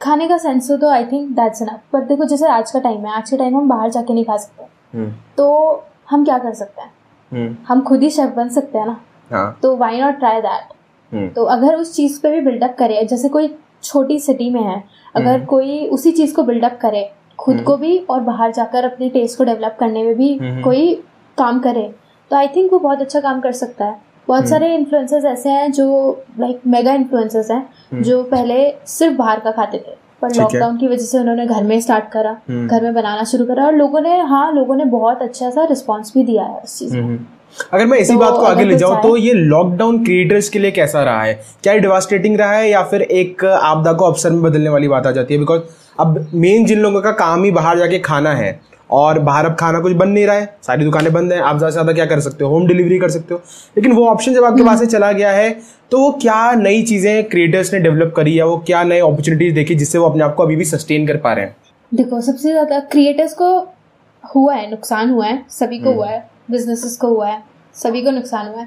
खाने 0.00 0.28
का 0.28 0.36
सेंस 0.38 0.70
हो 0.70 0.76
तो 0.76 0.88
आई 0.88 1.04
थिंक 1.04 1.30
दैट्स 1.36 1.62
एनफ 1.62 1.80
पर 1.92 2.04
देखो 2.04 2.24
जैसे 2.24 2.48
आज 2.48 2.70
का 2.70 2.80
टाइम 2.80 3.06
है 3.06 3.16
आज 3.16 3.30
के 3.30 3.36
टाइम 3.36 3.56
हम 3.56 3.68
बाहर 3.68 3.90
जाके 3.90 4.14
नहीं 4.14 4.24
खा 4.24 4.36
सकते। 4.36 4.64
हम्म। 4.96 5.10
तो 5.36 5.84
हम 6.10 6.24
क्या 6.24 6.38
कर 6.38 6.54
सकते 6.54 6.82
हैं? 6.82 6.90
हम्म। 7.32 7.56
हम 7.68 7.82
खुद 7.82 8.02
ही 8.02 8.10
शेफ 8.10 8.34
बन 8.36 8.48
सकते 8.48 8.78
हैं 8.78 8.86
ना? 8.86 9.00
हाँ। 9.30 9.58
तो 9.62 9.76
वाई 9.76 10.00
नॉट 10.00 10.18
ट्राई 10.18 10.40
दैट 10.40 11.32
तो 11.34 11.44
अगर 11.44 11.76
उस 11.76 11.94
चीज़ 11.96 12.20
पे 12.22 12.30
भी 12.30 12.40
बिल्डअप 12.40 12.74
करे 12.78 13.04
जैसे 13.04 13.28
कोई 13.28 13.46
छोटी 13.84 14.18
सिटी 14.18 14.48
में 14.50 14.62
है। 14.62 14.82
अगर 15.14 15.44
कोई 15.44 15.86
उसी 15.88 16.12
चीज़ 16.12 16.34
को 16.34 16.42
बिल्डअप 16.42 16.78
करे 16.82 17.10
खुद 17.38 17.60
को 17.62 17.76
भी 17.76 17.98
और 18.10 18.20
बाहर 18.22 18.52
जाकर 18.52 18.84
अपने 18.84 19.08
टेस्ट 19.10 19.38
को 19.38 19.44
डेवलप 19.44 19.76
करने 19.80 20.02
में 20.02 20.14
भी 20.14 20.38
कोई 20.62 20.94
काम 21.38 21.58
करे 21.60 21.92
तो 22.30 22.36
आई 22.36 22.48
थिंक 22.48 22.72
वो 22.72 22.78
बहुत 22.78 23.00
अच्छा 23.00 23.20
काम 23.20 23.40
कर 23.40 23.52
सकता 23.54 23.84
है। 23.84 24.00
बहुत 24.28 24.48
सारे 24.48 24.74
इन्फ्लुएंसर्स 24.74 25.24
ऐसे 25.24 25.50
हैं 25.50 25.70
जो 25.72 25.86
लाइक 26.40 26.60
मेगा 26.66 26.92
इन्फ्लुएंसर्स 26.92 27.50
हैं 27.50 28.02
जो 28.02 28.22
पहले 28.24 28.56
सिर्फ़ 28.88 29.16
बाहर 29.16 29.40
का 29.40 29.50
खाते 29.50 29.78
थे 29.78 29.96
पर 30.22 30.34
लॉकडाउन 30.34 30.76
की 30.76 30.88
वजह 30.88 31.04
से 31.04 31.18
उन्होंने 31.18 31.46
घर 31.46 31.62
में 31.64 31.80
स्टार्ट 31.80 32.08
करा 32.08 32.36
हम्म। 32.48 32.66
घर 32.68 32.82
में 32.82 32.94
बनाना 32.94 33.24
शुरू 33.24 33.44
करा 33.46 33.64
और 33.66 33.74
लोगों 33.74 34.00
ने 34.00 34.18
हाँ 34.22 34.52
लोगों 34.52 34.76
ने 34.76 34.84
बहुत 34.90 35.22
अच्छा 35.22 35.50
सा 35.50 35.64
रिस्पॉन्स 35.64 36.12
भी 36.14 36.24
दिया 36.24 36.44
है 36.44 36.60
उस 36.60 36.78
चीज़ 36.78 36.96
में। 36.96 37.02
हम्म। 37.02 37.18
अगर 37.72 37.86
मैं 37.86 37.98
इसी 37.98 38.12
तो 38.12 38.18
बात 38.18 38.32
को 38.32 38.44
आगे 38.44 38.64
ले 38.64 38.76
जाऊँ 38.76 39.00
तो 39.02 39.16
ये 39.16 39.32
लॉकडाउन 39.32 40.02
क्रिएटर्स 40.04 40.48
के 40.48 40.58
लिए 40.58 40.70
कैसा 40.72 41.02
रहा 41.02 41.22
है? 41.22 41.34
क्या 41.62 41.72
ये 41.72 41.80
डिवास्टेटिंग 41.80 42.36
रहा 42.38 42.52
है 42.52 42.68
या 42.70 42.82
फिर 42.84 43.02
एक 43.02 43.44
आपदा 43.44 43.92
को 43.92 44.04
अवसर 44.04 44.30
में 44.30 44.42
बदलने 44.42 44.70
वाली 44.70 44.88
बात 44.88 45.06
आ 45.06 45.10
जाती 45.10 45.34
है? 45.34 45.40
बिकॉज़ 45.40 45.60
अब 45.98 46.26
मेन 46.34 46.64
जिन 46.66 46.78
लोगों 46.78 47.00
का 47.00 47.10
काम 47.14 47.44
ही 47.44 47.50
बाहर 47.52 47.78
जाके 47.78 47.98
खाना 48.00 48.32
है 48.34 48.60
और 48.90 49.18
बाहर 49.20 49.46
अब 49.46 49.54
खाना 49.60 49.80
कुछ 49.80 49.92
बन 49.94 50.08
नहीं 50.08 50.26
रहा 50.26 50.36
है 50.36 50.56
सारी 50.62 50.84
दुकानें 50.84 51.12
बंद 51.12 51.32
हैं 51.32 51.40
आप 51.40 51.56
ज़्यादा 51.58 51.70
से 51.70 51.72
ज़्यादा 51.72 51.92
क्या 51.92 52.06
कर 52.06 52.20
सकते 52.20 52.44
हो? 52.44 52.50
होम 52.50 52.66
डिलीवरी 52.68 52.98
कर 52.98 53.10
सकते 53.10 53.34
हो। 53.34 53.40
लेकिन 53.76 53.92
वो 53.92 54.06
ऑप्शन 54.08 54.34
जब 54.34 54.44
आपके 54.44 54.64
पास 54.64 54.78
से 54.80 54.86
चला 54.88 55.12
गया 55.12 55.30
है 55.32 55.48
तो 55.90 55.98
वो 55.98 56.10
क्या 56.22 56.50
नई 56.56 56.82
चीज़ें 56.82 57.24
क्रिएटर्स 57.28 57.72
ने 57.74 57.80
डेवलप 57.80 58.12
करी 58.16 58.38
या 58.38 58.44
वो 58.46 58.56
क्या 58.66 58.82
नए 58.84 59.00
अपॉर्चुनिटीज़ 59.00 59.54
देखी 59.54 59.74
जिससे 59.74 59.98
वो 59.98 60.08
अपने 60.08 60.24
आप 60.24 60.34
को 60.34 60.42
अभी 60.42 60.56
भी 60.56 60.64
सस्टेन 60.64 61.06
कर 61.06 61.16
पा 61.16 61.32
रहे 61.32 61.44
हैं? 61.44 61.56
देखो 61.92 62.20
सबसे 62.20 62.50
ज़्यादा 62.50 62.78
क्रिएटर्स 62.92 63.34
को 63.34 63.56
हुआ 64.24 64.54
है 64.54 64.70
नुकसान 64.70 65.10
हुआ 65.10 65.26
है 65.26 65.44
सभी 65.50 65.76
हम्म। 65.76 65.84
को 65.84 65.94
हुआ 65.94 66.08
है। 66.08 66.22
बिजनेसेस 66.48 66.96
को 66.96 67.08
हुआ 67.08 67.28
है 67.28 67.42
सभी 67.76 68.02
को 68.02 68.10
नुकसान 68.10 68.48
हुआ 68.48 68.60
है। 68.60 68.66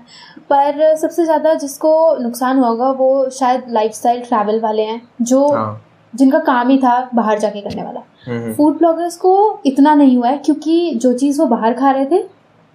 पर 0.50 0.96
सबसे 0.98 1.26
ज़्यादा 1.26 1.54
जिसको 1.56 1.92
नुकसान 2.20 2.58
हुआ 2.58 2.68
होगा 2.68 2.90
वो 2.94 3.30
शायद 3.30 3.64
लाइफस्टाइल 3.70 4.22
ट्रैवल 4.22 4.60
वाले 4.60 4.84
हैं 4.84 5.02
जो 5.24 5.48
हाँ। 5.48 5.84
जिनका 6.14 6.40
काम 6.42 6.70
ही 6.70 6.78
था 6.78 7.10
बाहर 7.16 7.40
जाके 7.40 7.62
करने 7.62 7.84
वाला। 7.84 8.02
हम्म, 8.26 8.54
फ़ूड 8.54 8.78
ब्लॉगर्स 8.78 9.18
को 9.18 9.62
इतना 9.66 9.94
नहीं 9.96 10.18
हुआ 10.18 10.30
है 10.30 10.38
क्योंकि 10.38 10.94
जो 10.96 11.14
चीज़ 11.14 11.42
वो 11.42 11.48
बाहर 11.48 11.74
खा 11.74 11.92
रहे 11.92 12.06
थे 12.06 12.24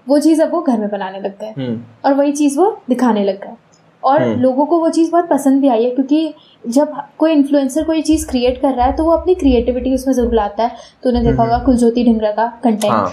वो 0.07 0.19
चीज़ 0.19 0.43
अब 0.43 0.53
वो 0.53 0.61
घर 0.61 0.79
में 0.79 0.89
बनाने 0.91 1.21
लग 1.21 1.39
गए। 1.41 1.53
हम्म, 1.59 1.81
और 2.05 2.15
वही 2.15 2.33
चीज़ 2.33 2.59
वो 2.59 2.71
दिखाने 2.89 3.25
लग 3.25 3.41
गए। 3.41 3.57
और 4.03 4.25
लोगों 4.37 4.65
को 4.67 4.79
वो 4.81 4.89
चीज़ 4.91 5.11
बहुत 5.11 5.29
पसंद 5.29 5.61
भी 5.61 5.69
आई 5.69 5.85
है 5.85 5.91
क्योंकि 5.91 6.35
जब 6.65 6.95
कोई 7.19 7.33
इन्फ्लुएंसर 7.33 7.85
कोई 7.85 8.03
चीज़ 8.03 8.27
क्रिएट 8.29 8.61
कर 8.63 8.75
रहा 8.75 8.87
है 8.87 8.97
तो 8.97 9.05
वो 9.05 9.11
अपनी 9.11 9.35
क्रिएटिविटी 9.35 9.95
उसमें 9.95 10.15
ज़रूर 10.15 10.35
लाता 10.35 10.63
है। 10.63 10.77
तो 11.03 11.11
उन्हें 11.11 11.25
देखा 11.25 11.43
होगा 11.43 11.59
कुलज्योति 11.59 12.05
ढिंगरा 12.05 12.31
का 12.31 12.47
कंटेंट 12.65 12.93
हाँ। 12.93 13.07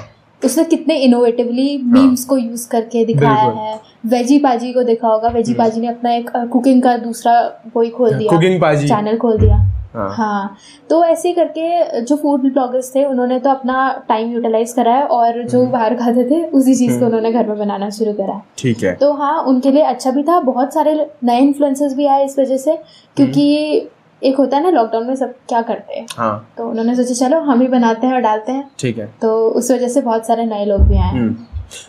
उसने 0.46 0.63
कितने 0.63 0.96
इनोवेटिवली 0.96 1.77
मीम्स 1.86 2.24
को 2.25 2.38
यूज़ 2.38 2.69
करके 2.69 3.05
दिखाया 3.05 3.50
है। 3.55 3.79
वेजी 4.05 4.38
पाजी 4.39 4.72
को 4.74 4.84
देखा 4.84 5.08
होगा। 5.08 5.29
वेजी 5.29 5.53
पाजी 5.53 5.81
ने 5.81 5.88
अपना 5.88 6.13
एक 6.13 6.29
कुकिंग 6.51 6.81
का 6.84 6.96
दूसरा 6.98 7.34
वही 7.75 7.89
खोल 7.89 8.13
दिया। 8.13 8.31
कुकिंग 8.31 8.62
पाजी 8.62 8.88
चैनल 8.88 9.17
खोल 9.17 9.38
दिया। 9.38 9.58
हाँ। 9.96 10.10
हाँ। 10.15 10.55
तो 10.89 11.03
ऐसे 11.05 11.31
करके 11.34 12.01
जो 12.01 12.15
फ़ूड 12.15 12.41
ब्लॉगर्स 12.53 12.96
थे 12.96 13.05
उन्होंने 13.05 13.39
तो 13.39 13.50
अपना 13.50 14.05
टाइम 14.10 14.31
यूटिलाइज 14.34 14.74
करा 14.74 14.93
है 14.93 15.03
और 15.03 15.41
जो 15.43 15.60
हम्म। 15.60 15.72
बाहर 15.72 15.96
खाते 15.96 16.24
थे 16.24 16.43
उसी 16.48 16.75
चीज़ 16.75 17.00
को 17.00 17.05
उन्होंने 17.05 17.31
घर 17.31 17.48
में 17.48 17.58
बनाना 17.60 17.89
शुरू 17.89 18.13
करा 18.13 18.34
है। 18.34 18.41
ठीक 18.58 18.84
है। 18.84 18.93
तो 18.96 19.12
हाँ 19.13 19.41
उनके 19.43 19.72
लिए 19.72 19.84
अच्छा 19.84 20.12
भी 20.12 20.24
था। 20.24 20.39
बहुत 20.41 20.74
सारे 20.74 20.93
नए 21.24 21.39
इन्फ्लुएंसर्स 21.39 21.96
भी 21.96 22.05
आए 22.05 22.25
इस 22.25 22.39
वजह 22.39 22.58
से 22.58 22.77
क्योंकि 23.17 23.88
एक 24.22 24.38
होता 24.38 24.58
है 24.58 24.64
ना 24.64 24.70
लॉकडाउन 24.70 25.08
में 25.08 25.16
सब 25.16 25.34
क्या 25.50 25.62
करते 25.62 25.94
हैं? 25.94 26.06
हाँ। 26.18 26.54
तो 26.58 26.70
उन्होंने 26.70 26.96
सोचा 26.96 27.14
चलो 27.14 27.40
हम 27.42 27.62
ही 27.62 27.68
बनाते 27.68 28.08
हैं 28.08 28.14
और 28.14 28.22
डालते 28.22 28.52
हैं। 28.52 28.70
ठीक 28.80 28.98
है। 28.98 29.06
तो 29.22 29.50
उस 29.50 29.72
वजह 29.72 29.88
से 29.88 30.02
बहुत 30.02 30.28
सारे 30.28 30.46
नए 30.46 30.66
लोग 30.66 30.82
भी 30.82 30.98
आए 30.98 31.14
हैं। 31.14 31.48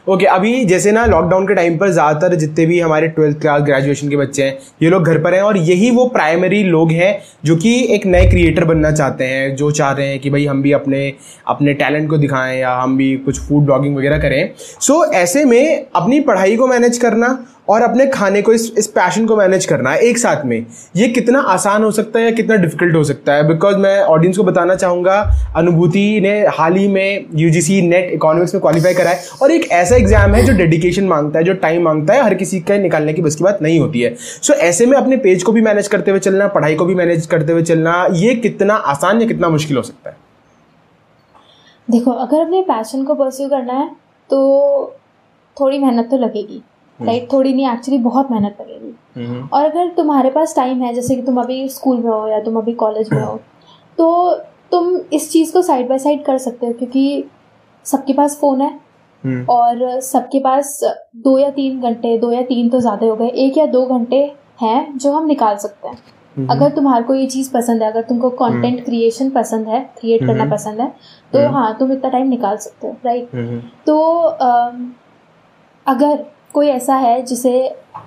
ओके 0.09 0.27
अभी 0.27 0.65
जैसे 0.65 0.93
ना 0.93 1.05
लॉकडाउन 1.07 1.47
के 1.49 1.55
टाइम 1.55 1.77
पर 1.79 1.91
ज़्यादातर 1.91 2.35
जितने 2.35 2.67
भी 2.67 2.81
हमारे 2.81 3.09
ट्वेल्थ 3.09 3.41
क्लास 3.41 3.63
ग्रेजुएशन 3.63 4.09
के 4.09 4.17
बच्चे 4.17 4.43
हैं 4.43 4.59
ये 4.83 4.89
लोग 4.91 5.05
घर 5.05 5.19
पर 5.19 5.35
हैं 5.35 5.43
और 5.43 5.57
यही 5.57 5.91
वो 5.91 6.05
प्राइमरी 6.07 6.63
लोग 6.65 6.91
हैं 6.91 7.23
जो 7.45 7.57
कि 7.57 7.73
एक 7.95 8.07
नए 8.07 8.29
क्रिएटर 8.31 8.65
बनना 8.65 8.91
चाहते 8.91 9.25
हैं 9.25 9.55
जो 9.57 9.71
चाह 9.71 9.93
रहे 9.93 10.09
हैं 10.09 10.19
कि 10.19 10.31
भाई 10.31 10.47
हम 10.47 10.63
भी 10.63 10.73
अपने 10.73 11.13
अपने 11.49 11.75
टैलेंट 11.75 12.09
को 12.11 12.17
दिखाएँ 12.19 12.59
या 12.61 12.75
हम 12.75 12.97
भी 12.97 13.17
कुछ 13.17 13.41
फ़ूड 13.41 13.65
ब्लॉगिंग 13.65 13.97
वगैरह 13.97 14.19
करें। 14.19 14.51
सो 14.57 15.05
so, 15.05 15.13
ऐसे 15.13 15.45
में 15.45 15.87
अपनी 15.95 16.21
पढ़ाई 16.21 16.57
को 16.57 16.67
मैनेज 16.67 16.99
करना 16.99 17.47
और 17.71 17.83
अपने 17.83 18.07
खाने 18.09 18.41
को 18.43 18.53
इस 18.53 18.73
इस 18.79 18.87
पैशन 18.89 19.27
को 19.27 19.37
मैनेज 19.37 19.65
करना 19.67 19.91
है 19.91 19.99
एक 20.01 20.19
साथ 20.19 20.45
में। 20.45 20.65
ये 20.97 21.09
कितना 21.09 21.41
आसान 21.49 21.85
हो 21.85 21.91
सकता 21.91 22.19
है 22.19 22.25
या 22.25 22.31
कितना 22.33 22.57
डिफ़िकल्ट 22.57 22.97
हो 22.97 23.03
सकता 23.05 23.35
है? 23.35 23.47
बिकॉज़ 23.49 23.77
मैं 23.79 24.01
ऑडियंस 24.05 24.37
को 24.37 24.45
बताना 24.45 24.75
चाहूँगा, 24.75 25.21
अनुभूति 25.57 26.21
ने 26.21 26.33
हाल 26.49 26.77
ही 26.77 26.87
में 26.89 27.27
यूजीसी 27.35 27.81
नेट 27.83 28.13
इकोनॉमिक्स 28.13 28.55
में 28.55 28.61
क्वालिफाई 28.61 28.95
करा 28.95 29.11
है 29.11 29.23
और 29.43 29.51
एक 29.51 29.69
ऐसा 29.73 29.97
एग्ज़ाम 29.97 30.35
है 30.35 30.45
जो 30.45 30.53
डेडिकेशन 30.55 31.05
माँगता 31.07 31.39
है, 31.39 31.45
जो 31.45 31.55
टाइम 31.57 31.83
माँगता 31.85 32.15
है, 32.15 32.23
हर 32.23 32.35
किसी 32.35 32.61
का 32.61 32.79
निकालने 32.79 33.13
की 33.13 33.23
बस 33.23 33.37
की 33.37 33.45
बात 33.45 33.63
नहीं 33.63 33.79
होती 33.81 34.01
है। 34.01 34.15
सो 34.15 34.55
ऐसे 34.55 34.87
में 34.87 34.97
अपने 34.99 35.17
पेज 35.19 35.43
को 35.43 35.53
भी 35.53 35.63
मैनेज 35.63 35.89
करते 35.89 36.11
हुए 36.11 36.21
चलना, 36.21 36.49
पढ़ाई 36.49 36.75
को 36.75 36.85
भी 36.85 36.95
मैनेज 36.95 37.27
करते 37.27 37.53
हुए 37.53 37.63
चलना, 37.63 38.07
ये 38.13 38.35
कितना 38.37 38.75
आसान 38.75 39.21
या 39.21 39.29
कितना 39.29 39.49
मुश्किल 39.49 39.77
हो 39.77 39.83
सकता 39.83 40.11
है? 40.11 40.17
देखो, 41.89 42.11
अगर 42.13 42.41
अपने 42.41 42.63
पैशन 42.63 43.05
को 43.05 43.15
परस्यू 43.15 43.49
करना 43.49 43.73
है 43.75 43.89
तो 44.31 44.97
थोड़ी 45.57 45.79
मेहनत 45.79 46.09
तो 46.11 46.19
लगेगी। 46.19 46.63
राइट 47.01 47.33
थोड़ी 47.33 47.53
नहीं 47.53 47.69
एक्चुअली 47.69 47.99
बहुत 48.03 48.31
मेहनत 48.31 48.57
लगेगी 48.61 49.41
और 49.53 49.65
अगर 49.65 49.89
तुम्हारे 49.89 50.31
पास 50.31 50.55
टाइम 50.57 50.83
है 50.83 50.93
जैसे 50.95 51.17
कि 51.17 51.23
तुम 51.23 51.41
अभी 51.41 51.69
स्कूल 51.69 51.97
में 51.97 52.11
हो 52.11 52.27
या 52.29 52.41
तुम 52.41 52.57
अभी 52.57 52.73
कॉलेज 52.75 53.13
में 53.13 53.23
हो 53.23 53.41
तो 53.99 54.35
तुम 54.71 54.97
इस 55.13 55.31
चीज़ 55.31 55.53
को 55.53 55.63
साइड 55.63 55.89
बाय 55.89 55.99
साइड 55.99 56.25
कर 56.25 56.39
सकते 56.39 56.67
हो 56.67 56.73
क्योंकि 56.73 57.25
सबके 57.87 58.13
पास 58.13 58.39
फ़ोन 58.41 58.61
है 58.61 58.79
हम्म, 59.25 59.45
और 59.45 60.01
सबके 60.01 60.41
पास 60.41 60.79
दो 61.17 61.39
या 61.39 61.51
तीन 61.51 61.81
घंटे 61.81 62.17
दो 62.19 62.31
या 62.33 62.43
तीन 62.43 62.69
तो 62.69 62.81
ज़्यादा 62.81 63.07
हो 63.07 63.17
गए 63.17 63.29
एक 63.39 63.59
या 63.59 63.67
दो 63.67 63.85
घंटे 63.89 64.23
हैं 64.63 64.99
जो 64.99 65.13
हम 65.13 65.27
निकाल 65.27 65.57
सकते 65.57 65.89
हैं। 65.89 65.99
हम्म। 66.37 66.49
अगर 66.49 66.71
तुम्हारे 66.71 67.05
को 67.05 67.15
ये 67.15 67.27
चीज़ 67.27 67.53
पसंद 67.53 67.83
है 67.83 67.91
अगर 67.91 68.03
तुमको 68.03 68.31
कंटेंट 68.39 68.85
क्रिएशन 68.85 69.31
पसंद 69.31 69.69
है 69.69 69.81
क्रिएट 70.01 70.21
करना 70.21 70.43
हम्म। 70.43 70.53
पसंद 70.53 70.81
है 70.81 70.89
तो 71.33 71.47
हाँ 71.53 71.77
तुम 71.79 71.93
इतना 71.93 72.11
टाइम 72.11 72.29
निकाल 72.29 72.57
सकते 72.57 72.87
हो 72.87 72.97
राइट 73.05 73.35
हम्म, 73.35 73.61
तो 73.87 73.99
अगर 75.87 76.25
कोई 76.55 76.69
ऐसा 76.69 76.95
है 76.97 77.21
जिसे 77.23 77.53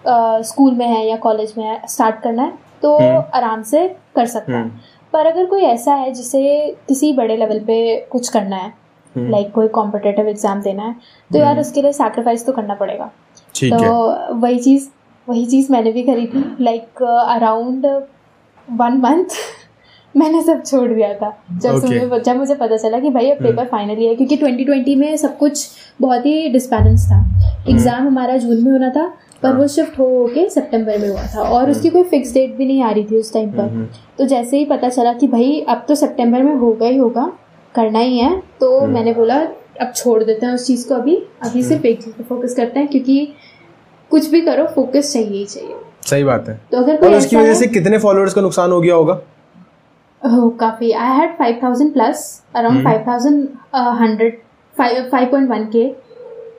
स्कूल 0.08 0.74
में 0.76 0.86
है 0.86 1.06
या 1.08 1.16
कॉलेज 1.18 1.54
में 1.58 1.66
है 1.66 1.82
स्टार्ट 1.88 2.22
करना 2.24 2.44
है 2.44 2.54
तो 2.82 2.98
हम्म। 2.98 3.24
आराम 3.36 3.62
से 3.64 3.88
कर 4.16 4.26
सकता 4.26 4.52
है। 4.52 4.60
हम्म, 4.60 4.80
पर 5.14 5.26
अगर 5.26 5.46
कोई 5.46 5.62
ऐसा 5.64 5.94
है 5.96 6.12
जिसे 6.14 6.42
किसी 6.88 7.12
बड़े 7.14 7.38
लेवल 7.38 7.60
पे 7.60 7.96
कुछ 8.12 8.30
करना 8.30 8.56
है 8.56 8.74
हम्म। 9.16 9.30
लाइक 9.32 9.52
कोई 9.52 9.68
कॉम्पिटेटिव 9.70 10.28
एग्ज़ाम 10.28 10.62
देना 10.62 10.84
है 10.84 10.96
तो 11.32 11.40
यार 11.40 11.60
उसके 11.60 11.82
लिए 11.82 11.92
सैक्रिफाइस 11.94 12.46
तो 12.46 12.52
करना 12.52 12.76
पड़ेगा। 12.76 13.12
तो 13.56 14.36
वही 14.36 14.60
चीज़ 14.60 14.90
वही 15.28 15.46
चीज़ 15.46 15.72
मैंने 15.72 15.92
भी 15.92 16.04
करी 16.04 16.26
थी 16.28 16.44
लाइक 16.62 17.04
अराउंड 17.04 17.86
वन 18.68 18.98
मंथ 18.98 19.36
मैंने 20.16 20.42
सब 20.44 20.62
छोड़ 20.64 20.88
दिया 20.90 21.14
था। 21.14 21.30
जब 21.54 21.76
Okay. 21.76 22.20
जब 22.20 22.38
मुझे 22.38 22.56
पता 22.56 22.78
चला 22.78 23.00
कि 23.00 23.10
भाई 23.10 23.30
अब। 23.32 23.38
पेपर 23.38 23.66
फाइनली 23.66 24.06
है 24.06 24.16
क्योंकि 24.16 24.38
2020 24.38 24.96
में 24.96 25.16
सब 25.18 25.38
कुछ 25.38 25.68
बहुत 26.02 26.26
ही 26.26 26.50
डिस्बैलेंस 26.50 27.06
था। 27.06 27.20
एग्ज़ाम 27.70 28.08
हमारा 28.08 28.38
जून 28.38 28.64
में 28.64 28.72
होना 28.72 28.90
था 28.90 29.06
पर 29.44 29.56
वो 29.56 29.68
शिफ्ट 29.68 29.98
हो 30.00 30.26
के 30.36 30.48
सितंबर 30.50 30.98
में 31.00 31.08
हुआ 31.10 31.24
था। 31.36 31.42
और 31.42 31.70
उसकी 31.72 31.90
कोई 31.90 32.04
फिक्स 32.06 32.34
डेट 32.34 32.56
भी 32.58 32.66
नहीं 32.66 32.82
आ 32.84 32.92
रही 32.92 33.04
थी 33.04 33.18
उस 33.18 33.34
टाइम 33.34 33.50
पर। 33.52 33.88
तो 34.18 34.26
जैसे 34.26 34.58
ही 34.58 34.66
पता 34.66 34.90
चला 34.90 35.14
कि 35.14 35.28
भाई 35.28 35.60
अब 35.70 35.86
तो 35.88 35.96
सितंबर 35.96 36.44
में 36.44 36.56
होगा 36.56 36.88
ही 36.88 36.98
होगा 36.98 37.32
करना 37.76 38.00
ही 38.00 38.18
है 38.18 38.38
तो। 38.60 38.86
मैंने 38.88 39.14
बोला 39.14 39.40
अब 39.82 39.92
छोड़ 39.96 40.24
देते 40.24 40.46
हैं 40.46 40.54
उस 40.54 40.68
चीज़ 40.68 40.88
को 40.90 40.96
अभी। 40.96 41.16
अभी 41.44 41.64
सिर्फ़ 41.64 41.86
एक 41.88 42.04
चीज़ 42.04 42.14
पे 42.16 42.24
फोकस 42.24 42.56
करते 42.56 42.80
हैं 42.80 42.88
क्योंकि 42.88 43.28
कुछ 44.12 44.30
भी 44.32 44.42
करो 44.42 44.66
फोकस 44.76 45.14
चाहिए 45.14 45.30
ही 45.30 45.46
चाहिए। 45.46 45.76
सही 46.06 46.24
बात 46.24 46.50
है। 46.50 46.60
तो 46.72 46.78
अगर 46.78 46.98
कोई 46.98 47.10
और 47.10 47.16
उसकी 47.16 47.36
वजह 47.36 47.54
से 47.54 47.68
कितने 47.68 47.98
फॉलोअर्स 48.00 48.34
का 48.34 48.42
नुकसान 48.42 48.72
हो 48.72 48.82
गया 48.82 48.96
होगा? 48.96 49.20
ओह 50.26 50.50
काफ़ी। 50.60 50.92
I 50.92 51.18
had 51.18 51.36
five 51.38 51.60
thousand 51.64 51.94
plus 51.94 52.44
around 52.56 52.84
five 52.84 53.04
thousand 53.08 53.48
hundred 54.02 54.40
five 54.76 55.28
point 55.32 55.50
one 55.50 55.66
K 55.76 55.86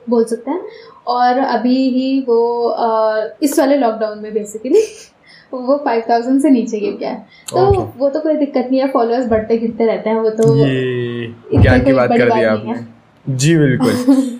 बोल 0.09 0.23
सकते 0.25 0.51
हैं। 0.51 0.61
और 1.07 1.37
अभी 1.39 1.77
ही 1.89 2.19
वो 2.27 2.37
uh, 2.83 3.43
इस 3.43 3.57
वाले 3.59 3.77
लॉकडाउन 3.77 4.19
में 4.19 4.33
बेसिकली 4.33 4.81
वो 5.53 5.77
फाइव 5.85 6.03
थाउज़ेंड 6.09 6.41
से 6.41 6.49
नीचे 6.49 6.79
गिर 6.79 6.95
गया 6.99 7.09
है। 7.09 7.25
तो 7.51 7.65
Okay. 7.65 7.85
वो 7.97 8.09
तो 8.09 8.19
कोई 8.19 8.35
दिक्कत 8.35 8.67
नहीं 8.71 8.81
है 8.81 8.87
फॉलोअर्स 8.91 9.27
बढ़ते 9.29 9.57
गिरते 9.57 9.85
रहते 9.85 10.09
हैं 10.09 10.19
वो 10.21 10.29
तो 10.29 10.55
ये 10.57 11.61
ज्ञान 11.61 11.83
की 11.83 11.93
बात 11.93 12.09
कर 12.09 12.33
दी 12.33 12.43
आपने। 12.43 13.35
जी 13.35 13.55
बिल्कुल। 13.57 13.91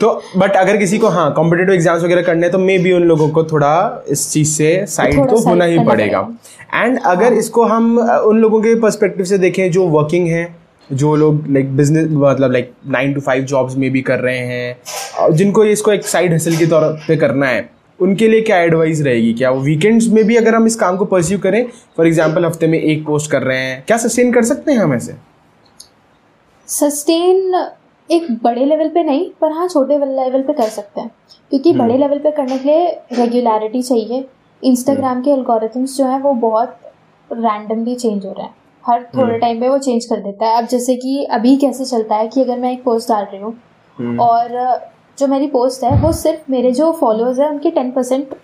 तो 0.00 0.10
बट 0.36 0.56
अगर 0.56 0.76
किसी 0.76 0.98
को 0.98 1.08
हाँ 1.08 1.32
कॉम्पिटेटिव 1.34 1.74
एग्ज़ाम्स 1.74 2.02
वगैरह 2.02 2.22
करने 2.22 2.48
तो 2.48 2.58
मे 2.58 2.78
बी 2.78 2.92
उन 2.92 3.02
लोगों 3.02 3.28
को 3.28 3.44
थोड़ा 3.44 4.04
इस 4.08 4.30
चीज़ 4.32 4.48
से 4.48 4.84
साइड 4.86 5.28
तो 5.30 5.38
होना 5.40 5.64
ही 5.64 5.78
पड़ेगा। 5.84 6.18
एंड 6.74 6.98
अगर 7.06 7.32
इसको 7.32 7.64
हम 7.64 7.98
उन 7.98 8.40
लोगों 8.40 8.60
के 8.62 8.74
पर्सपेक्टिव 8.80 9.26
से 9.26 9.38
देखें 9.38 9.70
जो 9.70 9.86
वर्किंग 9.88 10.26
है 10.28 10.44
जो 10.90 11.14
लोग 11.16 11.46
लाइक 11.50 11.76
बिज़नेस 11.76 12.08
मतलब 12.10 12.52
like 12.52 12.72
nine 12.86 13.14
to 13.14 13.20
five 13.20 13.44
jobs 13.44 13.76
में 13.76 13.90
भी 13.92 14.00
कर 14.02 14.18
रहे 14.20 14.38
हैं 14.38 15.32
जिनको 15.34 15.64
इसको 15.64 15.92
एक 15.92 16.06
साइड 16.06 16.34
हसल 16.34 16.56
के 16.56 16.66
तौर 16.66 16.82
पे 17.06 17.16
करना 17.16 17.46
है 17.46 17.68
उनके 18.00 18.28
लिए 18.28 18.40
क्या 18.40 18.58
एडवाइस 18.60 19.00
रहेगी? 19.02 19.32
क्या 19.34 19.50
वो 19.50 19.60
वीकेंड्स 19.60 20.06
में 20.08 20.22
भी 20.26 20.36
अगर 20.36 20.54
हम 20.54 20.66
इस 20.66 20.76
काम 20.76 20.96
को 20.96 21.04
परस्यू 21.04 21.38
करें 21.38 21.64
फॉर 21.96 22.06
एग्ज़ाम्पल 22.06 22.44
हफ़्ते 22.44 22.66
में 22.66 22.78
एक 22.80 23.04
पोस्ट 23.06 23.30
कर 23.30 23.42
रहे 23.42 23.58
हैं 23.58 23.82
क्या 23.86 23.96
सस्टेन 23.96 24.32
कर 24.32 24.42
सकते 24.44 24.72
हैं 24.72 24.78
हम 24.78 24.94
ऐसे? 24.94 25.14
सस्टेन 26.68 27.52
एक 28.10 28.26
बड़े 28.42 28.64
लेवल 28.64 28.88
पे 28.88 29.02
नहीं 29.02 29.30
पर 29.40 29.52
हाँ 29.52 29.68
छोटे 29.68 29.98
लेवल 29.98 30.42
पे 30.42 30.52
कर 30.52 30.68
सकते 30.68 31.00
हैं। 31.00 31.10
क्योंकि 31.50 31.70
हम्म। 31.70 31.82
बड़े 31.82 31.96
लेवल 31.98 32.18
पे 32.18 32.30
करने 32.30 32.58
के 32.58 32.68
लिए 32.68 32.86
रेगुलरिटी 33.12 33.82
चाहिए। 33.82 34.28
इंस्टाग्राम 34.62 35.22
के 35.22 35.30
एल्गोरिथम्स 35.30 35.96
जो 35.96 36.04
है 36.04 36.18
वो 36.18 36.32
बहुत 36.34 36.78
रैंडमली 37.30 37.94
चेंज 37.94 38.24
हो 38.26 38.32
रहे 38.32 38.42
हैं। 38.42 38.54
हर 38.84 38.98
हम्म। 38.98 39.20
थोड़े 39.20 39.38
टाइम 39.38 39.60
पे 39.60 39.68
वो 39.68 39.78
चेंज 39.78 40.04
कर 40.04 40.20
देता 40.20 40.46
है। 40.46 40.58
अब 40.58 40.66
जैसे 40.66 40.96
कि 40.96 41.24
अभी 41.24 41.56
कैसे 41.56 41.84
चलता 41.84 42.16
है 42.16 42.28
कि 42.28 42.40
अगर 42.40 42.58
मैं 42.58 42.72
एक 42.72 42.82
पोस्ट 42.84 43.08
डाल 43.08 43.24
रही 43.24 43.40
हूँ 43.40 43.54
हम्म, 43.96 44.20
और 44.20 44.90
जो 45.18 45.26
मेरी 45.26 45.46
पोस्ट 45.46 45.84
है 45.84 46.00
वो 46.02 46.12
सिर्फ़ 46.12 46.50
मेरे 46.50 46.72
जो 46.72 46.90
फॉलोअर्स 46.92 47.38
हैं 47.38 47.48
उनके 47.48 47.70
टेन 47.70 47.90
परसेंट 47.90 48.34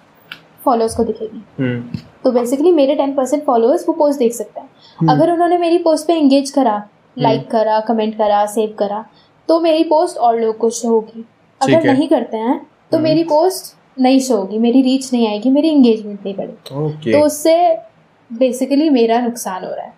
फॉलोअर्स 0.64 0.96
को 0.96 1.04
दिखेगी। 1.04 1.42
हम्म, 1.58 1.98
तो 2.24 2.30
बेसिकली 2.32 2.72
मेरे 2.72 2.94
टेन 2.94 3.12
परसेंट 3.14 3.44
फॉलोअर्स 3.44 3.84
वो 3.88 3.94
पोस्ट 3.94 4.18
देख 4.18 4.32
सकते 4.32 4.60
हैं। 4.60 5.08
अगर 5.08 5.32
उन्होंने 5.32 5.58
मेरी 5.58 5.78
पोस्ट 5.78 6.06
पे 6.06 6.14
एंगेज 6.14 6.50
करा 6.50 6.82
लाइक 7.18 7.50
करा 7.50 7.80
कमेंट 7.80 8.16
करा 8.18 8.44
सेव 8.46 8.74
करा 8.78 9.04
तो 9.52 9.60
मेरी 9.60 9.84
पोस्ट 9.84 10.16
और 10.16 10.40
लोग 10.40 10.56
को 10.58 10.70
शो 10.70 10.88
होगी। 10.88 11.24
अगर 11.60 11.72
है। 11.72 11.92
नहीं 11.92 12.08
करते 12.08 12.36
हैं 12.36 12.60
तो 12.92 12.98
मेरी 12.98 13.24
पोस्ट 13.24 14.00
नहीं 14.00 14.20
शो 14.20 14.36
होगी 14.36 14.58
मेरी 14.58 14.82
रीच 14.82 15.12
नहीं 15.12 15.26
आएगी 15.28 15.50
मेरी 15.50 15.68
एंगेजमेंट 15.68 16.20
नहीं 16.24 16.34
बढ़ेगी। 16.34 17.12
तो 17.12 17.18
उससे 17.18 17.78
बेसिकली 18.32 18.90
मेरा 18.90 19.20
नुकसान 19.20 19.64
हो 19.64 19.70
रहा 19.70 19.84
है। 19.84 19.92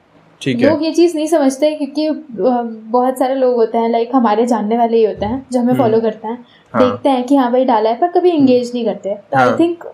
लोग 0.47 0.85
ये 0.85 0.91
चीज़ 0.93 1.17
नहीं 1.17 1.27
समझते 1.27 1.71
क्योंकि 1.75 2.11
बहुत 2.39 3.19
सारे 3.19 3.35
लोग 3.35 3.55
होते 3.55 3.79
हैं 3.79 3.91
लाइक 3.91 4.11
हमारे 4.15 4.47
जानने 4.47 4.79
वाले 4.79 4.97
ही 4.97 5.05
होते 5.05 5.27
हैं 5.27 5.47
जो 5.53 5.61
हमें 5.61 5.75
फॉलो 5.75 6.01
करते 6.01 6.29
हैं। 6.29 6.45
हाँ। 6.75 6.83
देखते 6.83 7.09
हैं 7.09 7.25
कि 7.25 7.37
हाँ 7.37 7.53
भाई 7.53 7.65
डाला 7.65 7.91
है 7.91 7.97
पर 7.97 8.09
कभी 8.09 8.31
एंगेज 8.31 8.71
नहीं 8.75 8.85
करते। 8.85 9.15
तो 9.15 9.39
आई 9.39 9.49
हाँ। 9.49 9.59
थिंक 9.59 9.85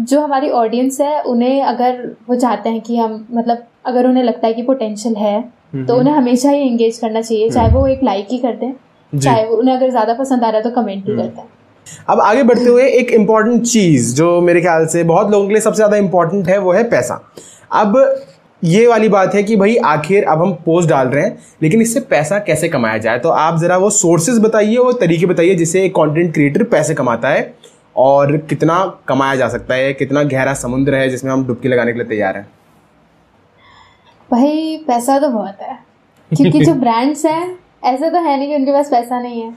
जो 0.00 0.20
हमारी 0.20 0.50
ऑडियंस 0.50 1.00
है 1.00 1.22
उन्हें 1.22 1.62
अगर 1.62 2.16
वो 2.28 2.36
चाहते 2.36 2.68
हैं 2.68 2.80
कि 2.80 2.96
हम 2.96 3.26
मतलब 3.30 3.66
अगर 3.86 4.06
उन्हें 4.06 4.24
लगता 4.24 4.46
है 4.46 4.54
कि 4.54 4.62
पोटेंशियल 4.62 5.16
है 5.16 5.40
तो 5.86 5.96
उन्हें 5.96 6.14
हमेशा 6.14 6.50
ही 6.50 6.66
एंगेज 6.68 6.98
करना 6.98 7.20
चाहिए 7.20 7.50
चाहे 7.50 7.70
वो 7.70 7.86
एक 7.86 8.02
लाइक 8.04 8.26
ही 8.30 8.36
हैं 8.36 8.58
जी। 8.58 8.74
चाहे 9.12 9.44
उन्हें 9.46 9.74
अगर 9.76 9.90
ज़्यादा 9.90 10.14
पसंद 10.14 10.44
आ 10.44 10.48
रहा 10.48 10.56
है 10.56 10.62
तो 10.62 10.70
कमेंट 10.72 11.08
ही 11.08 11.16
करते 11.16 11.40
हैं। 11.40 11.48
अब 12.08 12.20
आगे 12.20 12.42
बढ़ते 12.42 12.64
हुए 12.64 12.86
एक 12.90 13.10
इंपॉर्टेंट 13.12 13.64
चीज़ 13.64 14.14
जो 14.16 14.40
मेरे 14.40 14.60
ख्याल 14.60 14.86
से 14.86 15.02
बहुत 15.04 15.30
लोगों 15.30 15.46
के 15.46 15.54
लिए 15.54 15.60
सबसे 15.60 15.76
ज़्यादा 15.76 15.96
इंपॉर्टेंट 15.96 16.48
है 16.48 16.58
वो 16.58 16.72
है 16.72 16.82
पैसा। 16.90 17.20
अब 17.74 17.94
ये 18.62 18.86
वाली 18.86 19.08
बात 19.08 19.34
है 19.34 19.42
कि 19.42 19.56
भाई 19.56 19.76
आखिर 19.86 20.24
अब 20.24 20.40
हम 20.42 20.52
पोस्ट 20.64 20.88
डाल 20.88 21.08
रहे 21.08 21.24
हैं 21.24 21.38
लेकिन 21.62 21.82
इससे 21.82 22.00
पैसा 22.02 22.38
कैसे 22.40 22.68
कमाया 22.68 22.98
जाए? 22.98 23.18
तो 23.18 23.28
आप 23.28 23.58
जरा 23.60 23.76
वो 23.76 23.90
सोर्सेज 23.92 24.38
बताइए 24.40 24.76
वो 24.76 24.92
तरीके 24.94 25.26
बताइए 25.26 25.54
जिससे 25.54 25.84
एक 25.84 25.94
कंटेंट 25.94 26.32
क्रिएटर 26.34 26.62
पैसे 26.66 26.94
कमाता 26.94 27.28
है 27.28 27.54
और 27.96 28.36
कितना 28.38 28.84
कमाया 29.08 29.36
जा 29.36 29.48
सकता 29.48 29.74
है 29.74 29.92
कितना 29.94 30.22
गहरा 30.24 30.54
समुद्र 30.56 30.94
है 30.94 31.08
जिसमें 31.08 31.30
हम 31.32 31.46
डुबकी 31.46 31.68
लगाने 31.68 31.92
के 31.92 31.98
लिए 31.98 32.08
तैयार 32.08 32.36
हैं। 32.36 32.46
भाई 34.30 34.76
पैसा 34.86 35.18
तो 35.18 35.28
बहुत 35.28 35.62
है। 35.62 35.78
क्योंकि 36.30 36.64
जो 36.64 36.74
ब्रांड्स 36.80 37.24
हैं 37.26 37.58
ऐसा 37.82 38.08
तो 38.08 38.18
है 38.18 38.36
नहीं 38.36 38.48
कि 38.48 38.54
उनके 38.54 38.72
पास 38.72 38.90
पैसा 38.90 39.20
नहीं 39.20 39.42
है। 39.42 39.54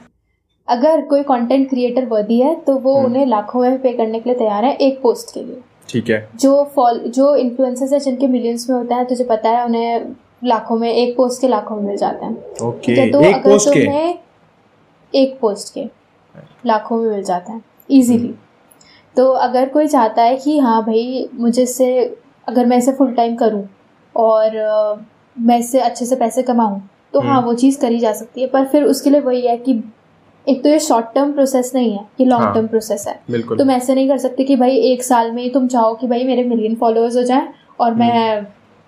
अगर 0.68 1.00
कोई 1.06 1.22
कंटेंट 1.22 1.68
क्रिएटर 1.68 2.04
वर्दी 2.06 2.40
है 2.40 2.54
तो 2.56 2.74
वो 2.78 2.94
हम्म। 2.94 3.06
उन्हें 3.06 3.26
लाखों 3.26 3.60
में 3.60 3.78
पे 3.82 3.92
करने 3.92 4.20
के 4.20 4.30
लिए 4.30 4.38
तैयार 4.38 4.64
है 4.64 4.74
एक 4.76 5.00
पोस्ट 5.02 5.34
के 5.34 5.42
लिए। 5.42 5.60
ठीक 5.88 6.10
है। 6.10 6.28
जो 6.36 6.62
फॉल 6.74 6.98
जो 7.08 7.34
इन्फ्लुएंसर्स 7.36 7.92
है 7.92 8.00
जिनके 8.00 8.26
मिलियंस 8.28 8.68
में 8.70 8.76
होता 8.76 8.96
है 8.96 9.04
तुझे 9.04 9.24
पता 9.24 9.50
है 9.50 9.64
उन्हें 9.64 10.14
लाखों 10.44 10.76
में 10.76 10.92
एक 10.92 11.16
पोस्ट 11.16 11.40
के 11.40 11.48
लाखों 11.48 11.76
में 11.76 11.82
मिल 11.82 11.96
जाते 11.96 12.26
हैं। 12.26 12.36
ओके 12.62 13.10
तो 13.10 13.20
एक 13.20 13.34
अगर 13.34 13.42
पोस्ट 13.42 13.68
के? 13.68 13.84
तुम्हें 13.84 14.18
एक 15.12 15.38
पोस्ट 15.40 15.74
के 15.74 15.84
लाखों 16.66 16.96
में 16.96 17.10
मिल 17.10 17.22
जाते 17.22 17.52
हैं 17.52 17.62
इजीली 17.90 18.34
तो 19.16 19.26
अगर 19.44 19.68
कोई 19.68 19.86
चाहता 19.88 20.22
है 20.22 20.36
कि 20.36 20.58
हाँ 20.58 20.82
भाई 20.84 21.28
मुझे 21.34 21.62
इससे 21.62 21.88
अगर 22.48 22.66
मैं 22.66 22.76
इसे 22.78 22.92
फुल 22.92 23.12
टाइम 23.14 23.34
करूँ 23.36 23.66
और 24.14 24.56
मैं 25.36 25.58
इससे 25.58 25.80
अच्छे 25.80 26.06
से 26.06 26.16
पैसे 26.16 26.42
कमाऊँ 26.42 26.80
तो 27.14 27.20
हाँ 27.20 27.36
हम्म। 27.36 27.46
वो 27.46 27.54
चीज़ 27.54 27.80
करी 27.80 27.98
जा 27.98 28.12
सकती 28.12 28.40
है 28.40 28.46
पर 28.46 28.64
फिर 28.64 28.84
उसके 28.84 29.10
लिए 29.10 29.20
वही 29.20 29.46
है 29.46 29.56
कि 29.56 29.82
एक 30.46 30.62
तो 30.62 30.68
ये 30.68 30.78
शॉर्ट 30.78 31.06
टर्म 31.14 31.32
प्रोसेस 31.32 31.72
नहीं 31.74 31.92
है 31.92 32.04
ये 32.20 32.26
लॉन्ग। 32.26 32.54
टर्म 32.54 32.66
प्रोसेस 32.66 33.06
है। 33.08 33.42
तुम 33.56 33.70
ऐसे 33.70 33.94
नहीं 33.94 34.08
कर 34.08 34.18
सकते 34.18 34.44
कि 34.44 34.56
भाई 34.56 34.76
एक 34.92 35.02
साल 35.02 35.30
में 35.32 35.42
ही 35.42 35.50
तुम 35.50 35.66
चाहो 35.68 35.94
कि 35.94 36.06
भाई 36.06 36.24
मेरे 36.24 36.44
मिलियन 36.44 36.74
फॉलोअर्स 36.74 37.16
हो 37.16 37.22
जाएँ 37.22 37.48
और 37.80 37.94
मैं 37.94 38.46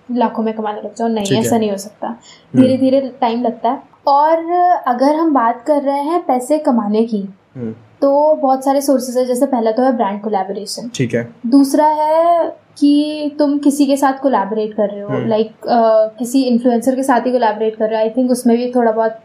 लाखों 0.09 0.43
में 0.43 0.53
कमाने 0.53 0.81
लग 0.81 0.95
जाऊँ। 0.95 1.09
हम्म। 1.09 1.19
नहीं 1.21 1.39
ऐसा 1.39 1.57
नहीं 1.57 1.71
हो 1.71 1.77
सकता। 1.77 2.15
धीरे 2.55 2.77
धीरे 2.77 3.01
टाइम 3.21 3.43
लगता 3.43 3.69
है। 3.69 3.81
और 4.07 4.51
अगर 4.87 5.15
हम 5.15 5.33
बात 5.33 5.63
कर 5.67 5.81
रहे 5.81 6.01
हैं 6.01 6.21
पैसे 6.25 6.57
कमाने 6.59 7.03
की 7.05 7.21
हम्म, 7.55 7.71
तो 8.01 8.35
बहुत 8.35 8.63
सारे 8.65 8.81
सोर्सेज 8.81 9.17
है 9.17 9.25
जैसे 9.25 9.45
पहला 9.45 9.71
तो 9.71 9.83
है 9.83 9.91
ब्रांड 9.95 10.21
कोलेबोरेशन 10.21 10.89
ठीक 10.95 11.13
है। 11.15 11.27
दूसरा 11.45 11.87
है 11.87 12.43
कि 12.77 13.35
तुम 13.39 13.57
किसी 13.59 13.85
के 13.85 13.97
साथ 13.97 14.17
कोलैबोरेट 14.19 14.73
कर 14.73 14.89
रहे 14.89 15.01
हो 15.01 15.09
हम्म। 15.09 15.27
लाइक 15.27 15.51
किसी 16.19 16.41
इन्फ्लुएंसर 16.43 16.95
के 16.95 17.03
साथ 17.03 17.25
ही 17.25 17.31
कोलैबोरेट 17.31 17.75
कर 17.75 17.85
रहे 17.85 17.95
हो 17.95 18.01
आई 18.01 18.09
थिंक 18.11 18.31
उसमें 18.31 18.55
भी 18.57 18.71
थोड़ा 18.71 18.91
बहुत 18.91 19.19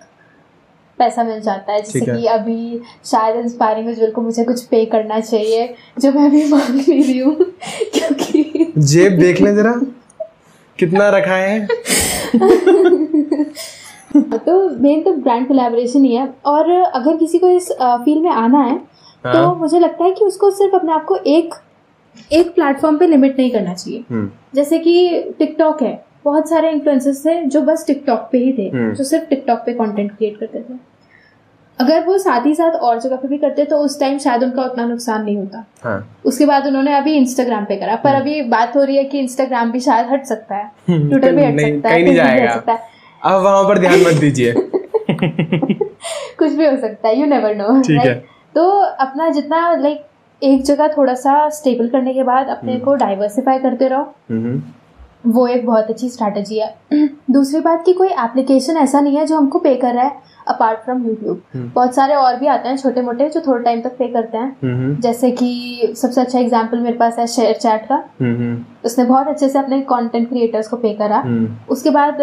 पैसा 0.99 1.23
मिल 1.25 1.41
जाता 1.41 1.73
है 1.73 1.81
जैसे 1.83 2.01
कि 2.03 2.27
अभी 2.29 2.81
शायद 3.05 3.37
इंस्पायरिंग 3.37 3.87
विजुअल 3.87 4.11
को 4.11 4.23
मुझे 4.23 4.45
कुछ 4.45 4.65
पे 4.67 4.85
करना 4.87 5.21
चाहिए 5.21 5.75
जो 5.99 6.13
मैं 6.13 6.27
अभी 6.27 6.45
मांग 6.49 6.75
नहीं 6.77 7.03
रही 7.03 7.19
हूँ 7.19 7.35
क्योंकि 7.95 8.73
जेब 8.79 9.19
देख 9.19 9.41
लें 9.41 9.55
जरा 9.57 9.73
कितना 10.79 11.09
रखा 11.11 11.37
है 11.37 11.67
तो 14.15 14.55
मेन 14.79 15.03
तो 15.03 15.13
ब्रांड 15.15 15.47
कोलैबोरेशन 15.49 16.05
ही 16.05 16.15
है 16.15 16.27
और 16.47 16.71
अगर 16.71 17.17
किसी 17.17 17.39
को 17.39 17.49
इस 17.51 17.71
फ़ील्ड 17.73 18.23
में 18.23 18.31
आना 18.33 18.61
है 18.61 18.77
तो 19.25 19.29
हाँ। 19.29 19.55
मुझे 19.57 19.79
लगता 19.79 20.05
है 20.05 20.11
कि 20.11 20.25
उसको 20.25 20.51
सिर्फ़ 20.53 20.75
अपने 20.75 20.93
आप 20.93 21.05
को 21.05 21.17
एक 21.29 21.55
एक 22.33 22.54
प्लेटफॉर्म 22.54 22.98
पे 22.98 23.07
लिमिट 23.07 23.38
नहीं 23.38 23.50
करना 23.50 23.74
चाहिए। 23.74 24.04
हम्म, 24.11 24.31
जैसे 24.54 24.78
कि 24.78 25.20
टिकटॉक 25.38 25.83
है 25.83 26.04
बहुत 26.24 26.48
सारे 26.50 26.70
इन्फ्लुएंसर्स 26.70 27.26
थे 27.26 27.42
जो 27.44 27.61
बस 27.62 27.85
टिकटॉक 27.87 28.28
पे 28.33 28.38
ही 28.38 28.52
थे 28.52 28.68
हम्म। 28.68 28.94
जो 28.94 29.04
सिर्फ़ 29.04 29.24
टिकटॉक 29.24 29.59
पे 29.59 29.72
कंटेंट 29.72 30.16
क्रिएट 30.16 30.37
करते 30.40 30.61
थे। 30.61 30.98
अगर 31.78 32.04
वो 32.04 32.18
साथ 32.18 32.46
ही 32.46 32.54
साथ 32.54 32.70
और 32.70 33.00
जगह 33.00 33.16
पे 33.16 33.28
भी 33.28 33.38
करते 33.38 33.64
तो 33.64 33.76
उस 33.78 34.00
टाइम 34.00 34.18
शायद 34.18 34.42
उनका 34.42 34.62
उतना 34.62 34.87
नुकसान 34.87 35.24
नहीं 35.24 35.37
होता। 35.37 35.64
हाँ। 35.83 36.16
उसके 36.24 36.46
बाद 36.46 36.66
उन्होंने 36.66 36.94
अभी 36.94 37.12
इंस्टाग्राम 37.14 37.64
पे 37.64 37.76
करा 37.76 37.96
पर 37.96 38.14
अभी 38.14 38.42
बात 38.42 38.76
हो 38.76 38.83
रही 38.85 38.96
है 38.96 39.04
कि 39.04 39.18
इंस्टाग्राम 39.18 39.70
भी 39.72 39.81
शायद 39.81 40.07
हट 40.07 40.24
सकता 40.24 40.57
है। 40.57 40.70
ट्विटर 40.90 41.35
भी 41.35 41.44
हट 41.44 41.61
सकता 41.61 41.88
है 41.88 42.02
नहीं 42.02 42.09
हट 42.09 42.16
जाएगा। 42.16 42.54
सकता 42.54 42.72
है। 42.72 42.78
अब 43.24 43.42
वहाँ 43.42 43.64
पर 43.64 43.78
ध्यान 43.78 44.00
मत 44.00 44.20
दीजिए। 44.20 44.52
कुछ 46.38 46.52
भी 46.52 46.66
हो 46.66 46.76
सकता 46.76 47.09
है 47.09 47.20
यू 47.20 47.26
नेवर 47.26 47.54
नो 47.54 47.81
ठीक 47.81 48.00
है। 48.00 48.14
तो 48.54 48.68
अपना 48.81 49.28
जितना 49.28 49.76
लाइक 49.76 50.04
एक 50.42 50.62
जगह 50.62 50.88
थोड़ा 50.88 51.14
सा 51.16 51.48
स्टेबल 51.51 51.88
करने 51.88 52.14
के 52.14 52.22
बाद 52.22 52.48
अपने 52.48 52.79
को 52.81 52.94
डाइवर्सिफाई 52.94 53.59
करते 53.59 53.88
रहो। 53.88 54.14
हम्म, 54.31 54.62
वो 55.27 55.46
एक 55.46 55.66
बहुत 55.66 55.90
अच्छी 55.90 56.09
स्ट्रैटेजी 56.09 56.59
है। 56.59 56.74
दूसरी 57.31 57.61
बात 57.61 57.85
कि 57.85 57.92
कोई 57.92 58.09
एप्लीकेशन 58.09 58.77
ऐसा 58.77 59.01
नहीं 59.01 59.16
है 59.16 59.27
जो 59.27 59.37
हमको 59.37 59.59
पे 59.59 59.74
कर 59.77 59.94
रहा 59.94 60.05
है 60.05 60.27
अपार्ट 60.48 60.79
फ्रॉम 60.81 61.05
यूट्यूब 61.07 61.40
हम्म। 61.55 61.70
बहुत 61.74 61.94
सारे 61.94 62.14
और 62.14 62.37
भी 62.37 62.46
आते 62.46 62.68
हैं 62.68 62.77
छोटे 62.77 63.03
मोटे 63.03 63.29
जो 63.29 63.40
थोड़े 63.46 63.62
टाइम 63.64 63.81
तक 63.81 63.96
पे 63.98 64.09
करते 64.09 64.38
हैं। 64.38 64.57
हम्म, 64.62 64.94
जैसे 65.01 65.31
कि 65.31 65.92
सबसे 65.96 66.20
अच्छा 66.20 66.38
एग्ज़ाम्पल 66.38 66.79
मेरे 66.79 66.96
पास 66.96 67.18
है 67.18 67.27
शेयर 67.27 67.57
चैट 67.57 67.85
का। 67.87 68.03
हम्म, 68.20 68.64
उसने 68.85 69.05
बहुत 69.05 69.29
अच्छे 69.29 69.48
से 69.48 69.59
अपने 69.59 69.81
कंटेंट 69.90 70.29
क्रिएटर्स 70.29 70.68
को 70.68 70.77
पे 70.77 70.92
करा। 70.94 71.18
हम्म, 71.18 71.57
उसके 71.70 71.90
बाद 71.90 72.20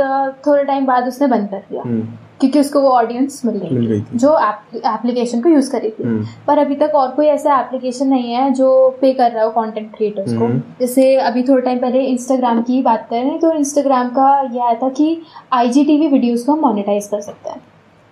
थोड़े 0.47 0.63
टाइम 0.63 0.86
बाद 0.86 1.08
उसने 1.08 1.28
बंद 1.28 1.49
कर 1.49 1.63
दिया। 1.69 1.82
हम्म, 1.82 2.08
क्योंकि 2.39 2.60
उसको 2.60 2.82
वो 2.82 2.89
ऑडियंस 2.89 3.41
मिल 3.45 3.58
गई 3.58 4.02
थी। 4.02 4.17
जो 4.17 4.38
एप्लीकेशन 4.76 5.41
को 5.41 5.50
यूज़ 5.50 5.71
करी 5.71 5.89
थी। 5.89 6.04
हम्म, 6.04 6.26
पर 6.48 6.58
अभी 6.58 6.76
तक 6.76 6.91
और 6.95 7.12
कोई 7.12 7.26
ऐसा 7.26 7.60
एप्लीकेशन 7.60 8.08
नहीं 8.08 8.34
है 8.34 8.54
जो 8.54 8.98
पे 9.02 9.13
कर 9.13 9.32
रहा 9.32 9.43
हो 9.43 9.50
कंटेंट 9.50 9.95
क्रिएटर्स 9.95 10.34
को। 10.34 10.45
हम्म। 10.45 10.62
जैसे 10.80 11.15
अभी 11.15 11.43
थोड़े 11.43 11.62
टाइम 11.62 11.80
पहले 11.80 12.04
इंस्टाग्राम 12.04 12.62
की 12.62 12.82
बात 12.82 13.08
करें 13.10 13.39
तो 13.39 13.54
इंस्टाग्राम 13.54 14.10
का 14.10 14.50
यह 14.54 14.63
आया 14.63 14.74
था 14.74 14.89
कि 14.89 15.21
आई 15.54 15.69
जी 15.69 15.80
आईजीटीवी 15.80 16.08
वीडियोस 16.08 16.43
को 16.43 16.52
हम 16.52 16.60
मोनेटाइज 16.60 17.08
कर 17.08 17.21
सकते 17.21 17.50
हैं। 17.50 17.62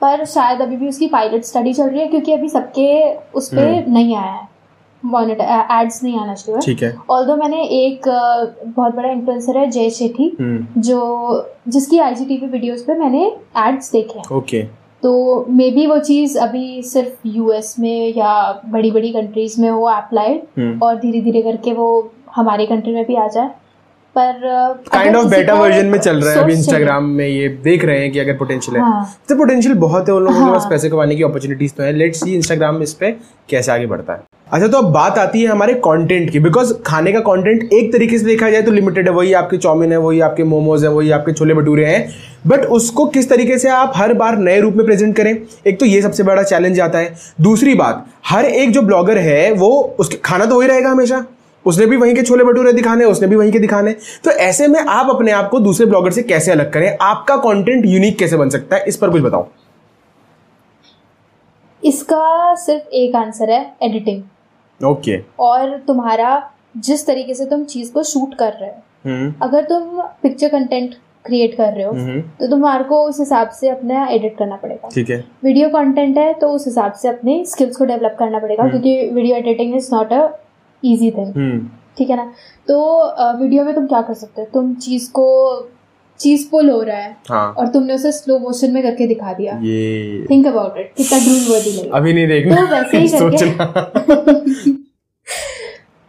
पर 0.02 0.26
शायद 0.26 0.62
अभी 0.62 0.78
भी 0.78 0.90
उसकी 0.90 1.08
पायलट 1.08 1.44
स्टडी 1.44 1.74
चल 1.74 1.84
रही 1.84 2.00
है 2.00 2.08
क्योंकि 2.08 2.34
अभी 2.34 2.50
सबके 2.50 3.14
उस 3.14 3.54
पर 3.54 3.68
हम्म। 3.68 3.94
नहीं 3.94 4.16
आया 4.16 4.32
है। 4.32 4.53
एड्स 5.04 6.04
नहीं 6.04 6.20
आना 6.20 6.36
है 6.48 6.60
ठीक 6.62 6.84
है। 6.84 6.94
ऑल्दो 7.12 7.36
मैंने 7.38 7.64
एक 7.78 8.08
बहुत 8.68 8.96
बड़ा 8.96 9.10
इन्फ्लुएंसर 9.10 9.58
है 9.58 9.70
जय 9.72 9.90
शेठी 9.92 10.32
हम्म, 10.40 10.82
जो 10.82 11.50
जिसकी 11.68 12.00
आईजीटीवी 12.00 12.48
वीडियोस 12.48 12.84
पे 12.84 12.94
मैंने 13.00 13.26
एड्स 13.60 13.92
देखे 13.92 14.20
हैं। 14.20 14.38
ओके 14.38 14.64
तो 15.04 15.46
मे 15.50 15.70
बी 15.72 15.86
वो 15.88 15.98
चीज़ 16.02 16.38
अभी 16.40 16.82
सिर्फ़ 16.84 17.28
यूएस 17.28 17.76
में 17.80 18.14
या 18.18 18.62
बड़ी 18.68 18.92
बड़ी 18.92 19.12
कंट्रीज़ 19.14 19.60
में 19.62 19.70
हो 19.70 19.84
अप्लाइड 19.86 20.42
हम्म। 20.58 20.80
और 20.84 20.96
धीरे 21.00 21.22
धीरे 21.22 21.42
करके 21.42 21.74
वो 21.74 21.90
हमारे 22.36 22.66
कंट्री 22.66 22.94
में 22.94 23.04
भी 23.06 23.16
आ 23.16 23.28
जाए। 23.28 23.50
पर 24.16 24.34
काइंड 24.92 25.16
ऑफ़ 25.16 25.26
बेटा 25.28 25.54
वर्जन 25.56 25.86
में 25.86 25.98
चल 26.00 26.20
रहा 26.20 26.34
है 26.34 26.42
अभी 26.42 26.54
इंस्टाग्राम 26.54 27.04
में 27.12 27.28
ये 27.28 27.48
देख 27.64 27.86
रहे 27.86 28.00
हैं 28.00 28.12
कि 28.12 28.20
अगर 28.20 28.34
पोटेंशियल 28.38 28.78
है। 28.78 28.84
हाँ। 28.84 29.06
तो 29.30 29.36
पोटेंशियल 29.36 29.76
बहुत 29.80 30.10
है 30.10 30.16
उन 30.16 30.24
लोगों 30.24 30.38
के 30.38 30.44
हाँ। 30.44 30.52
पास 30.52 30.68
पैसे 30.70 30.90
कमाने 30.90 31.16
की 31.16 31.24
अपॉर्चुनिटीज़ 31.24 31.74
तो 31.74 31.84
है। 31.84 31.92
लेट्स 31.94 32.24
सी 32.24 32.36
इंस्टाग्राम 32.36 32.82
इस 32.84 32.94
पे 32.94 33.12
कैसे 33.50 33.72
आगे 33.72 33.86
बढ़ता 33.86 34.14
है। 34.14 34.33
अच्छा 34.54 34.68
तो 34.68 34.78
अब 34.78 34.92
बात 34.94 35.18
आती 35.18 35.42
है 35.42 35.48
हमारे 35.48 35.74
कंटेंट 35.74 36.30
की 36.30 36.40
बिकॉज़ 36.40 36.74
खाने 36.86 37.12
का 37.12 37.20
कंटेंट 37.20 37.74
एक 37.74 37.92
तरीके 37.94 38.18
से 38.20 38.26
देखा 38.26 38.50
जाए 38.50 38.62
तो 38.62 38.72
लिमिटेड 38.72 39.08
है, 39.10 39.14
वही 39.14 39.34
आपके 39.34 39.58
चाउमीन 39.58 39.92
है, 39.92 39.98
वही 39.98 40.20
आपके 40.20 40.44
मोमोज 40.44 40.84
है, 40.84 40.90
वही 40.90 41.12
आपके 41.12 41.34
छोले 41.34 41.54
भटूरे 41.54 41.86
हैं। 41.86 42.10
बट 42.48 42.66
उसको 42.66 43.06
किस 43.06 43.30
तरीके 43.30 43.58
से 43.58 43.70
आप 43.70 43.94
हर 43.96 44.14
बार 44.14 44.38
नए 44.38 44.60
रूप 44.60 44.74
में 44.74 44.86
प्रेजेंट 44.86 45.16
करें? 45.16 45.38
एक 45.68 45.80
तो 45.80 45.86
ये 45.86 46.02
सबसे 46.02 46.24
बड़ा 46.24 46.44
चैलेंज 46.44 46.80
आता 46.80 47.00
है। 47.00 47.16
दूसरी 47.42 47.74
बात, 47.74 48.06
हर 48.26 48.46
एक 48.46 48.72
जो 48.72 48.82
ब्लॉगर 48.82 49.18
है, 49.18 49.52
वो 49.52 49.96
उसके 50.00 50.18
खाना 50.18 50.46
तो 50.46 50.58
वही 50.58 50.68
रहेगा 50.68 50.90
हमेशा। 50.90 51.26
उसने 51.66 51.86
भी 51.86 51.98
वहीं 51.98 52.16
के 52.16 52.22
छोले 52.22 52.44
भटूरे 52.44 52.74
दिखाने, 52.74 53.06
उसने 53.06 53.28
भी 53.28 53.36
वहीं 53.36 53.52
के 53.52 53.60
दिखाने। 53.60 53.92
तो 54.24 54.32
ऐसे 54.32 54.68
में 54.68 54.80
आप 54.80 55.10
अपने 55.10 55.32
आप 55.32 55.50
को 55.50 55.60
दूसरे 55.60 55.86
ब्लॉगर 55.86 56.12
से 56.12 56.24
कैसे 56.24 56.52
अलग 56.52 56.72
करें? 56.74 56.98
आपका 57.02 57.36
कंटेंट 57.38 57.86
यूनिक 57.86 58.18
कैसे 58.18 58.38
बन 58.38 58.50
सकता 58.50 58.76
है? 58.76 58.84
इस 58.88 58.98
पर 58.98 59.10
कुछ 59.10 59.22
बताओ। 59.22 59.48
इसका 61.84 62.56
सिर्फ़ 62.56 62.84
एक 62.94 63.16
आंसर 63.16 63.52
है 63.52 63.76
एडिटिंग 63.84 64.22
ओके 64.80 65.20
और 65.40 65.78
तुम्हारा 65.88 66.42
जिस 66.78 67.06
तरीके 67.08 67.34
से 67.34 67.46
तुम 67.46 67.64
चीज़ 67.66 67.92
को 67.94 68.04
शूट 68.04 68.34
कर 68.36 68.54
रहे 68.54 68.70
हो। 68.70 68.82
हम्म। 69.06 69.34
अगर 69.42 69.64
तुम 69.64 70.02
पिक्चर 70.24 70.48
कंटेंट 70.50 70.96
क्रिएट 71.26 71.56
कर 71.58 71.74
रहे 71.74 71.84
हो 71.84 71.92
हम्म, 71.92 72.22
तो 72.22 72.48
तुम्हारे 72.50 72.84
को 72.84 73.02
उस 73.04 73.20
हिसाब 73.20 73.50
से 73.50 73.70
अपना 73.70 74.06
एडिट 74.08 74.38
करना 74.38 74.56
पड़ेगा। 74.56 74.90
ठीक 74.94 75.10
है। 75.10 75.24
वीडियो 75.44 75.70
कंटेंट 75.70 76.18
है 76.18 76.34
तो 76.40 76.50
उस 76.50 76.66
हिसाब 76.68 76.94
से 76.94 77.08
अपने 77.10 77.44
स्किल्स 77.46 77.78
को 77.78 77.86
डेवलप 77.86 78.16
करना 78.20 78.40
पड़ेगा 78.40 78.68
क्योंकि 78.70 79.10
video 79.10 79.36
editing 79.38 79.76
is 79.76 79.90
not 79.96 80.14
a 80.14 80.28
easy 80.84 81.12
thing 81.12 81.36
hmm. 81.36 81.68
ठीक 81.98 82.10
है 82.10 82.16
ना? 82.16 82.32
तो 82.68 83.38
वीडियो 83.40 83.64
में 83.66 83.74
तुम 83.76 83.86
क्या 83.88 84.02
कर 84.02 84.14
सकते 84.14 84.42
हो? 84.42 84.48
तुम 84.54 84.74
चीज़ 84.76 85.10
को 85.12 85.28
चीज़ 86.24 86.50
पुल 86.52 86.70
हो 86.70 86.82
रहा 86.82 86.98
है 86.98 87.16
हाँ। 87.30 87.54
और 87.58 87.68
तुमने 87.68 87.94
उसे 87.94 88.12
स्लो 88.12 88.40
मोशन 88.40 88.72
में 88.72 88.84
करके 88.84 89.08
दिखा 89.08 89.34
दिया। 89.34 89.60
ये 89.64 90.26
थिंक 90.30 90.48
अबाउट 90.48 90.78
इट 90.78 90.94
कितना 90.98 91.20
ड्रूल 91.20 91.56
वर्दी 91.56 91.70
लगेगा 91.70 91.98
अभी 91.98 92.14
नहीं 92.14 92.28
देखना 92.28 92.56
तो 92.56 92.76
वैसे 92.76 92.98
ही 92.98 93.08
करके- 93.20 94.78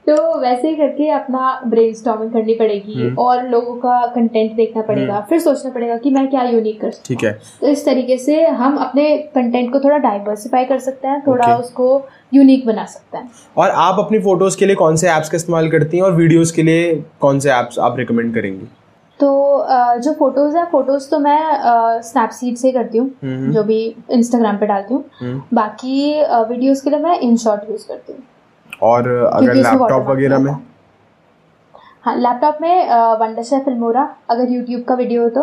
तो 0.06 0.40
वैसे 0.40 0.68
ही 0.68 0.74
करके 0.74 1.08
अपना 1.10 1.62
ब्रेन 1.66 1.92
करनी 2.06 2.54
पड़ेगी 2.54 2.94
हम्म। 2.94 3.14
और 3.18 3.48
लोगों 3.48 3.74
का 3.76 4.06
कंटेंट 4.06 4.52
देखना 4.52 4.82
पड़ेगा। 4.82 5.26
फिर 5.28 5.38
सोचना 5.38 5.70
पड़ेगा 5.70 5.96
कि 5.96 6.10
मैं 6.10 6.28
क्या 6.30 6.42
यूनिक 6.42 6.80
कर 6.80 6.90
सकता 6.90 7.04
ठीक 7.08 7.24
है। 7.24 7.32
तो 7.60 7.66
इस 7.66 7.84
तरीके 7.84 8.18
से 8.18 8.46
हम 8.46 8.76
अपने 8.76 9.18
कंटेंट 9.18 9.72
को 9.72 9.80
थोड़ा 9.80 9.98
डाइवर्सिफाई 9.98 10.64
कर 10.64 10.78
सकते 10.78 11.08
हैं 11.08 11.22
थोड़ा 11.26 11.46
Okay. 11.46 11.60
उसको 11.60 12.06
यूनिक 12.34 12.66
बना 12.66 12.84
सकते 12.84 13.18
हैं। 13.18 13.30
और 13.56 13.70
आप 13.70 13.96
अपनी 13.98 14.18
फ़ोटोज़ 14.18 14.58
के 14.58 14.66
लिए 14.66 14.76
कौन 14.76 14.96
से 14.96 15.08
ऐप्स 15.08 15.28
का 15.28 15.36
इस्तेमाल 15.36 15.70
करती 15.70 15.96
हैं 15.96 16.04
और 16.04 16.12
वीडियोस 16.12 16.52
के 16.52 16.62
लिए 16.62 17.04
कौन 17.20 17.38
से 17.40 17.50
ऐप्स 17.50 17.78
आप 17.78 17.98
रिकमेंड 17.98 18.34
करेंगी? 18.34 18.66
तो 19.20 19.30
जो 20.02 20.12
फ़ोटोज़ 20.12 20.56
है 20.56 20.64
फ़ोटोज़ 20.70 21.08
तो 21.10 21.18
मैं 21.18 21.38
स्नैपसीड 22.02 22.56
से 22.56 22.72
करती 22.72 22.98
हूँ 22.98 23.06
हम्म, 23.24 23.52
जो 23.52 23.62
भी 23.64 23.78
इंस्टाग्राम 24.12 24.56
पे 24.58 24.66
डालती 24.66 24.94
हूँ। 24.94 25.04
हम्म। 25.20 25.42
बाकी 25.54 26.22
वीडियोस 26.48 26.80
के 26.80 26.90
लिए 26.90 26.98
मैं 27.00 27.18
इन 27.20 27.36
शॉर्ट 27.36 27.70
यूज़ 27.70 27.86
करती 27.88 28.12
हूँ। 28.12 28.22
और 28.82 29.08
अगर 29.08 29.54
लैपटॉप 29.54 30.06
वगैरह 30.08 30.38
में? 30.38 30.52
हाँ 32.04 32.16
लैपटॉप 32.16 32.58
में 32.62 32.88
वंडरशा 33.20 33.58
फिल्मोरा 33.58 34.08
अगर 34.30 34.50
यूट्यूब 34.52 34.82
का 34.84 34.94
वीडियो 34.94 35.22
हो 35.22 35.28
तो। 35.30 35.42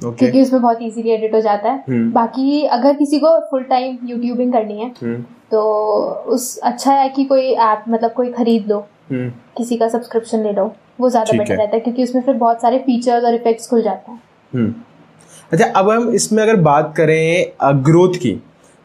ओके 0.00 0.16
क्योंकि 0.16 0.42
उसमें 0.42 0.60
बहुत 0.62 0.82
इजीली 0.82 1.10
एडिट 1.10 1.34
हो 1.34 1.40
जाता 1.40 1.70
है। 1.70 1.84
हम्म। 1.88 2.10
बाकी 2.12 2.64
अगर 2.68 2.94
किसी 2.94 3.18
को 3.18 3.38
फुल 3.50 3.62
टाइम 3.64 3.96
यूट्यूबिंग 4.04 4.52
करनी 4.52 4.80
है 4.80 4.88
हम्म। 5.02 5.22
तो 5.50 5.62
उस 6.28 6.56
अच्छा 6.64 6.92
है 6.92 7.08
कि 7.08 7.24
कोई 7.24 7.52
ऐप 7.52 7.84
मतलब 7.88 8.12
कोई 8.12 8.32
खरीद 8.32 8.66
लो। 8.68 8.84
किसी 9.12 9.76
का 9.76 9.88
सब्सक्रिप्शन 9.88 10.42
ले 10.42 10.52
लो। 10.52 10.64
वो 11.00 11.10
ज़्यादा 11.10 11.38
बेटर 11.38 11.56
रहता 11.56 11.76
है 11.76 11.80
क्योंकि 11.80 12.02
उसमें 12.04 12.22
फिर 12.22 12.34
बहुत 12.36 12.60
सारे 12.62 12.78
फीचर्स 12.78 13.24
और 13.24 13.34
इफेक्ट्स 13.34 13.68
खुल 13.68 13.82
जाते 13.82 14.12
हैं। 14.12 14.20
हम्म। 14.52 14.74
अच्छा 15.52 15.66
अब 15.66 15.90
हम 15.90 16.08
इसमें 16.14 16.42
अगर 16.42 16.56
बात 16.62 16.92
करें 16.96 17.82
ग्रोथ 17.84 18.14
की 18.16 18.40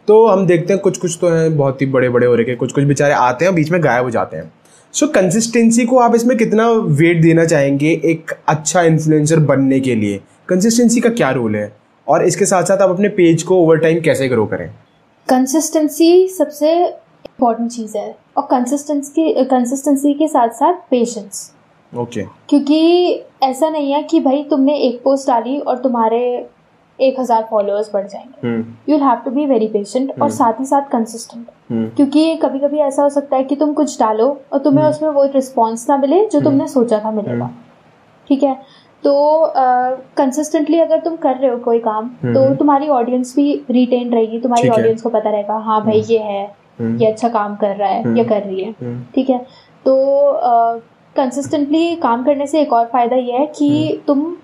तो 0.08 0.26
हम 0.28 0.46
देखते 0.48 0.74
हैं 0.74 0.82
कुछ 0.82 0.98
कुछ 0.98 1.18
तो 1.22 1.30
हैं 1.30 1.56
बहुत 1.58 1.82
ही 1.82 1.86
बड़े 1.88 2.10
बड़े 2.10 2.28
हो 2.28 2.36
रखे 2.36 2.56
कुछ 2.56 2.72
कुछ 2.74 2.84
बेचारे 2.84 3.14
आते 3.14 3.46
हैं 3.46 3.52
और 3.52 3.56
बीच 3.56 3.72
में 3.72 3.84
गायब 3.84 4.04
हो 4.04 4.10
जाते 4.10 4.38
हैं। 4.38 4.52
सो 4.94 5.06
so, 5.06 5.14
कंसिस्टेंसी 5.14 5.86
को 5.86 5.98
आप 6.00 6.16
इसमें 6.16 6.38
कितना 6.38 6.70
वेट 6.72 7.22
देना 7.22 7.46
चाहेंगे 7.46 7.90
एक 8.06 8.32
अच्छा 8.48 8.82
इन्फ्लुएंसर 8.84 9.40
बनने 9.42 9.80
के 9.80 9.96
लिए? 9.96 10.20
कंसिस्टेंसी 10.50 11.02
का 11.02 11.10
क्या 11.10 11.30
रोल 11.32 11.56
है? 11.56 11.72
और 12.08 12.24
इसके 12.26 12.46
साथ 12.46 12.64
साथ 12.64 12.78
आप 12.78 12.90
अपने 12.90 13.10
पेज 13.10 13.44
को 13.44 13.58
ओवर 13.58 13.78
टाइम 13.78 14.00
कैसे 14.02 14.28
ग्रो 14.30 14.46
करें? 14.46 14.70
कंसिस्टेंसी 15.28 16.28
सबसे 16.28 16.74
इम्पोर्टेंट 16.76 17.72
चीज़ 17.72 17.98
है। 17.98 18.16
और 18.40 18.46
कंसिस्टेंसी 18.46 19.44
कंसिस्टेंसी 19.46 20.14
के 20.14 20.28
साथ 20.28 20.50
साथ 20.50 20.74
पेशेंस 20.92 21.52
ओके 21.94 22.24
क्योंकि 22.50 22.80
ऐसा 23.44 23.70
नहीं 23.70 23.92
है 23.92 24.02
कि 24.04 24.20
भाई 24.20 24.44
तुमने 24.44 24.76
एक 24.78 25.02
पोस्ट 25.04 25.28
डाली 25.28 25.60
और 25.60 25.78
तुम्हारे 25.78 26.22
एक 27.00 27.20
हज़ार 27.20 27.48
फॉलोअर्स 27.52 27.90
बढ़ 27.94 28.08
जाएँगे। 28.08 28.48
हम्म। 28.48 28.92
You 28.92 28.98
have 28.98 29.22
to 29.26 29.32
be 29.32 29.46
very 29.46 29.68
patient 29.68 30.12
और 30.22 30.30
साथ 30.30 30.60
ही 30.60 30.66
साथ 30.66 30.90
कंसिस्टेंट 30.92 31.46
हम्म। 31.72 31.90
क्योंकि 31.90 32.36
कभी 32.36 32.60
कभी 32.60 32.80
ऐसा 32.80 33.04
हो 33.04 33.10
सकता 33.10 33.38
है 33.38 33.44
कि 33.44 33.56
तुम 33.56 33.74
कुछ 33.74 34.00
डालो 34.00 34.28
और 34.54 34.60
तुम्हें 34.60 34.86
उसमें 34.86 35.10
वो 35.10 35.24
रिस्पॉन्स 35.26 35.90
ना 35.90 35.98
मिले 35.98 36.26
जो 36.26 36.42
तुमने 36.42 36.68
सोचा 36.68 37.00
था 37.06 37.12
मिलेगा। 37.12 37.50
ठीक 38.30 38.44
है? 38.44 38.56
तो 39.04 39.52
कंसिस्टेंटली 40.18 40.78
uh, 40.78 40.84
अगर 40.84 41.00
तुम 41.00 41.16
कर 41.16 41.36
रहे 41.36 41.52
हो 41.52 41.58
कोई 41.58 41.80
काम 41.80 42.08
तो 42.24 42.56
तुम्हारी 42.56 42.88
ऑडियंस 42.88 43.36
भी 43.36 43.54
रिटेन 43.70 44.12
रहेगी 44.14 44.40
तुम्हारी 44.40 44.70
ऑडियंस 44.70 45.02
को 45.02 45.10
पता 45.10 45.30
रहेगा 45.30 45.58
हाँ 45.58 45.84
भाई 45.86 46.02
ये 46.02 46.18
है। 46.18 46.44
हम्म। 46.44 46.59
ये 46.82 47.06
अच्छा 47.06 47.30
काम 47.30 47.56
कर 47.56 47.76
रहा 47.76 47.90
है 47.90 48.18
या 48.18 48.24
कर 48.24 48.42
रही 48.42 48.64
है। 48.64 48.72
हम्म। 48.82 49.04
ठीक 49.16 49.30
है? 49.30 49.38
तो 49.86 49.96
कंसिस्टेंटली 51.16 51.96
काम 51.96 52.24
करने 52.24 52.48
से 52.48 52.62
एक 52.62 52.74
और 52.74 52.86
फ़ायदा 52.86 53.16
ये 53.16 53.38
है 53.38 53.46
कि 53.58 53.70
हम्म। 53.88 54.02
तुम 54.08 54.36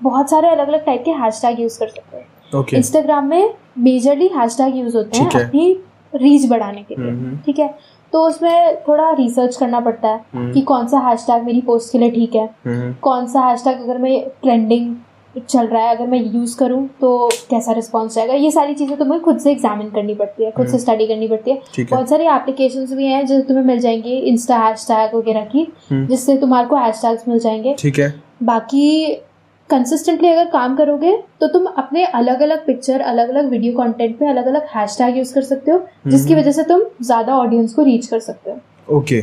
बहुत 0.00 0.30
सारे 0.30 0.48
अलग 0.48 0.68
अलग 0.68 0.84
टाइप 0.84 1.02
के 1.04 1.10
हैशटैग 1.12 1.60
यूज़ 1.60 1.78
कर 1.80 1.88
सकते 1.88 2.16
हो। 2.16 2.58
ओके 2.60 2.76
इंस्टाग्राम 2.76 3.26
में 3.26 3.54
मेजरली 3.78 4.26
हैशटैग 4.36 4.76
यूज़ 4.76 4.96
होते 4.96 5.18
हैं 5.18 5.30
है। 5.34 5.44
अपनी 5.46 5.72
रीच 6.14 6.48
बढ़ाने 6.50 6.82
के 6.82 6.94
लिए। 6.94 7.10
हम्म। 7.10 7.36
ठीक 7.36 7.58
है? 7.58 7.74
तो 8.12 8.22
उसमें 8.26 8.80
थोड़ा 8.88 9.10
रिसर्च 9.10 9.56
करना 9.56 9.80
पड़ता 9.80 10.08
है 10.08 10.24
हम्म। 10.34 10.52
कि 10.52 10.60
कौन 10.60 10.86
सा 10.88 10.98
हैशटैग 10.98 11.42
मेरी 11.44 11.60
पोस्ट 11.60 11.92
के 11.92 11.98
लिए 11.98 12.10
ठीक 12.10 12.34
है। 12.34 12.48
हम्म। 12.66 12.92
कौन 13.02 13.26
सा 13.26 13.40
हैशटैग 13.40 13.80
अगर 13.80 13.98
मैं 13.98 14.20
ट्रेंडिंग 14.42 14.94
चल 15.38 15.66
रहा 15.66 15.82
है 15.82 15.94
अगर 15.96 16.06
मैं 16.06 16.18
यूज़ 16.24 16.56
करूँ 16.58 16.86
तो 17.00 17.28
कैसा 17.50 17.72
रिस्पॉन्स 17.72 18.14
जाएगा 18.14 18.34
ये 18.34 18.50
सारी 18.50 18.74
चीज़ें 18.74 18.96
तुम्हें 18.98 19.20
खुद 19.20 19.38
से 19.38 19.50
एग्जामिन 19.50 19.90
करनी 19.90 20.14
पड़ती 20.14 20.44
है 20.44 20.50
खुद 20.50 20.68
से 20.68 20.78
स्टडी 20.78 21.06
करनी 21.06 21.28
पड़ती 21.28 21.50
है। 21.50 21.56
हम्म। 21.56 21.86
बहुत 21.90 22.08
सारी 22.08 22.24
एप्लीकेशंस 22.26 22.92
भी 22.92 23.06
हैं 23.06 23.24
जो 23.26 23.40
तुम्हें 23.42 23.64
मिल 23.64 23.80
जाएँगी 23.80 24.18
इंस्टा 24.30 24.58
हैशटैग 24.58 25.14
वगैरह 25.16 25.44
की 25.46 25.66
हम्म। 25.90 26.06
जिससे 26.06 26.36
तुम्हारे 26.36 26.66
को 26.68 26.76
हैशटैग्स 26.76 27.28
मिल 27.28 27.38
जाएँगे। 27.38 27.74
ठीक 27.78 27.98
है। 27.98 28.12
बाकी 28.42 29.14
कंसिस्टेंटली 29.70 30.28
अगर 30.28 30.44
काम 30.50 30.76
करोगे 30.76 31.16
तो 31.40 31.46
तुम 31.48 31.66
अपने 31.68 32.04
अलग 32.04 32.40
अलग 32.42 32.64
पिक्चर 32.66 33.00
अलग 33.02 33.28
अलग 33.28 33.50
वीडियो 33.50 33.72
कंटेंट 33.72 34.18
पे 34.18 34.28
अलग 34.28 34.46
अलग 34.46 34.66
हैश 34.74 34.96
टैग 34.98 35.18
यूज़ 35.18 35.34
कर 35.34 35.42
सकते 35.44 35.70
हो 35.70 35.76
हम्म। 35.78 36.10
जिसकी 36.10 36.34
वजह 36.34 36.52
से 36.52 36.62
तुम 36.64 36.82
ज़्यादा 37.02 37.36
ऑडियंस 37.36 37.74
को 37.74 37.82
रीच 37.82 38.06
कर 38.06 38.20
सकते 38.20 38.50
हो। 38.50 38.96
ओके 38.98 39.20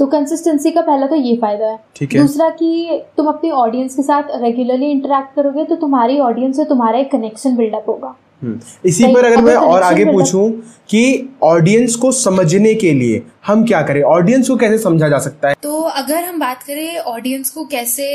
तो 0.00 0.06
कंसिस्टेंसी 0.08 0.70
का 0.70 0.80
पहला 0.82 1.06
तो 1.06 1.16
ये 1.16 1.36
फ़ायदा 1.36 1.66
है। 1.66 1.78
ठीक 1.96 2.12
है। 2.12 2.20
दूसरा 2.20 2.48
कि 2.52 3.00
तुम 3.16 3.26
अपनी 3.28 3.50
ऑडियंस 3.52 3.94
के 3.94 4.02
साथ 4.02 4.30
रेगुलरली 4.42 4.90
इंटरेक्ट 4.90 5.34
करोगे 5.34 5.64
तो 5.64 5.76
तुम्हारी 5.78 6.18
ऑडियंस 6.20 6.56
से 6.56 6.64
तुम्हारा 6.66 6.98
एक 6.98 7.10
कनेक्शन 7.12 7.56
बिल्डअप 7.56 7.88
होगा। 7.88 8.14
हम्म, 8.42 8.58
इसी 8.84 9.06
पर 9.14 9.24
अगर 9.24 9.40
मैं 9.42 9.54
और 9.56 9.82
आगे 9.82 10.04
पूछूँ 10.04 10.50
कि 10.90 11.28
ऑडियंस 11.44 11.96
को 11.96 12.12
समझने 12.14 12.74
के 12.74 12.92
लिए 12.94 13.22
हम 13.46 13.64
क्या 13.66 13.82
करें? 13.82 14.02
ऑडियंस 14.02 14.48
को 14.48 14.56
कैसे 14.56 14.78
समझा 14.78 15.08
जा 15.08 15.18
सकता 15.18 15.48
है? 15.48 15.54
तो 15.62 15.80
अगर 15.82 16.24
हम 16.24 16.40
बात 16.40 16.62
करें 16.62 16.98
ऑडियंस 16.98 17.50
को 17.50 17.64
कैसे 17.66 18.06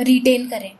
रिटेन 0.00 0.48
करें 0.48 0.70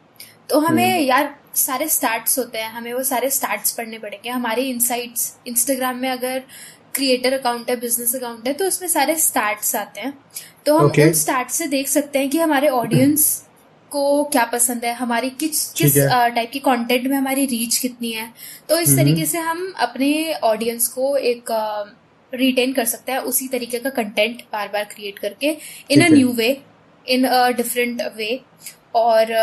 तो 0.50 0.58
हमें 0.60 1.00
यार 1.00 1.28
सारे 1.56 1.86
स्टार्ट्स 1.88 2.38
होते 2.38 2.58
हैं 2.58 2.70
हमें 2.70 2.92
वो 2.94 3.02
सारे 3.04 3.30
स्टार्ट्स 3.30 3.72
पढ़ने 3.72 3.98
पड़ेंगे। 3.98 4.30
हमारे 4.30 4.62
इनसाइट्स 4.64 5.34
इंस्टाग्राम 5.46 5.96
में 5.96 6.08
अगर 6.10 6.42
क्रिएटर 6.94 7.32
अकाउंट 7.32 7.70
है 7.70 7.76
बिज़नेस 7.80 8.14
अकाउंट 8.16 8.46
है 8.48 8.52
तो 8.52 8.64
उसमें 8.64 8.88
सारे 8.88 9.14
स्टार्ट्स 9.18 9.74
आते 9.76 10.00
हैं 10.00 10.12
तो 10.66 10.76
हम 10.78 10.88
Okay. 10.88 11.06
उन 11.06 11.12
स्टार्ट 11.12 11.48
से 11.50 11.66
देख 11.68 11.88
सकते 11.88 12.18
हैं 12.18 12.28
कि 12.30 12.38
हमारे 12.38 12.68
ऑडियंस 12.70 13.24
को 13.90 14.02
क्या 14.24 14.44
पसंद 14.44 14.84
है 14.84 14.92
हमारी 14.94 15.30
किस 15.30 15.64
किस। 15.72 15.96
टाइप 15.98 16.50
की 16.52 16.58
कंटेंट 16.58 17.06
में 17.06 17.16
हमारी 17.16 17.46
रीच 17.46 17.78
कितनी 17.78 18.10
है 18.10 18.32
तो 18.68 18.78
इस 18.78 18.96
तरीके 18.96 19.26
से 19.26 19.38
हम 19.38 19.72
अपने 19.78 20.10
ऑडियंस 20.44 20.88
को 20.88 21.16
एक 21.16 21.52
रिटेन 22.32 22.72
कर 22.72 22.84
सकते 22.84 23.12
हैं 23.12 23.18
उसी 23.30 23.48
तरीके 23.48 23.78
का 23.78 23.90
कंटेंट 23.90 24.42
बार 24.52 24.68
बार 24.68 24.84
क्रिएट 24.84 25.18
करके 25.18 25.56
in 25.90 26.04
a 26.04 26.08
new 26.08 26.32
way 26.32 26.50
in 27.06 27.24
a 27.24 27.48
different 27.52 28.02
way 28.16 28.40
और। 28.94 29.34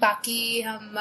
बाकी 0.00 0.60
हम 0.60 0.96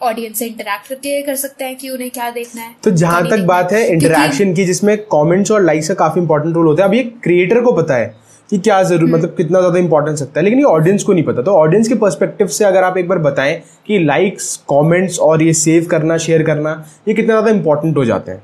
ऑडियंस 0.00 0.38
से 0.38 0.46
इंटरेक्ट 0.46 0.88
करके 0.88 1.20
कर 1.22 1.34
सकते 1.36 1.64
हैं 1.64 1.76
कि 1.76 1.88
उन्हें 1.90 2.10
क्या 2.10 2.30
देखना 2.30 2.62
है। 2.62 2.74
तो 2.84 2.90
जहाँ 2.92 3.22
तक 3.28 3.44
बात 3.46 3.72
है। 3.72 3.86
इंटरेक्शन 3.88 4.54
की 4.54 4.64
जिसमें 4.64 4.96
कमेंट्स 5.06 5.50
और 5.50 5.62
लाइक्स 5.62 5.88
का 5.88 5.94
काफ़ी 5.96 6.20
इंपॉर्टेंट 6.20 6.54
रोल 6.54 6.66
होता 6.66 6.82
है। 6.82 6.88
अब 6.88 6.94
ये 6.94 7.02
क्रिएटर 7.22 7.60
को 7.62 7.72
पता 7.72 7.96
है 7.96 8.14
कि 8.50 8.58
क्या 8.58 8.82
ज़रूर 8.82 9.10
मतलब 9.10 9.34
कितना 9.36 9.58
ज़्यादा 9.60 9.78
इंपॉर्टेंस 9.78 10.22
रखता 10.22 10.40
है 10.40 10.44
लेकिन 10.44 10.58
ये 10.58 10.64
ऑडियंस 10.66 11.02
को 11.02 11.12
नहीं 11.12 11.24
पता। 11.24 11.42
तो 11.42 11.54
ऑडियंस 11.54 11.88
के 11.88 11.94
पर्सपेक्टिव 11.96 12.46
से 12.48 12.64
अगर 12.64 12.84
आप 12.84 12.98
एक 12.98 13.08
बार 13.08 13.18
बताएँ 13.20 13.56
कि 13.86 13.98
लाइक्स 13.98 14.56
कमेंट्स 14.70 15.18
और 15.20 15.42
ये 15.42 15.52
सेव 15.54 15.86
करना 15.90 16.18
शेयर 16.18 16.42
करना 16.42 16.72
ये 17.08 17.14
कितना 17.14 17.34
ज़्यादा 17.34 17.50
इंपॉर्टेंट 17.50 17.96
हो 17.96 18.04
जाते 18.04 18.32
हैं? 18.32 18.42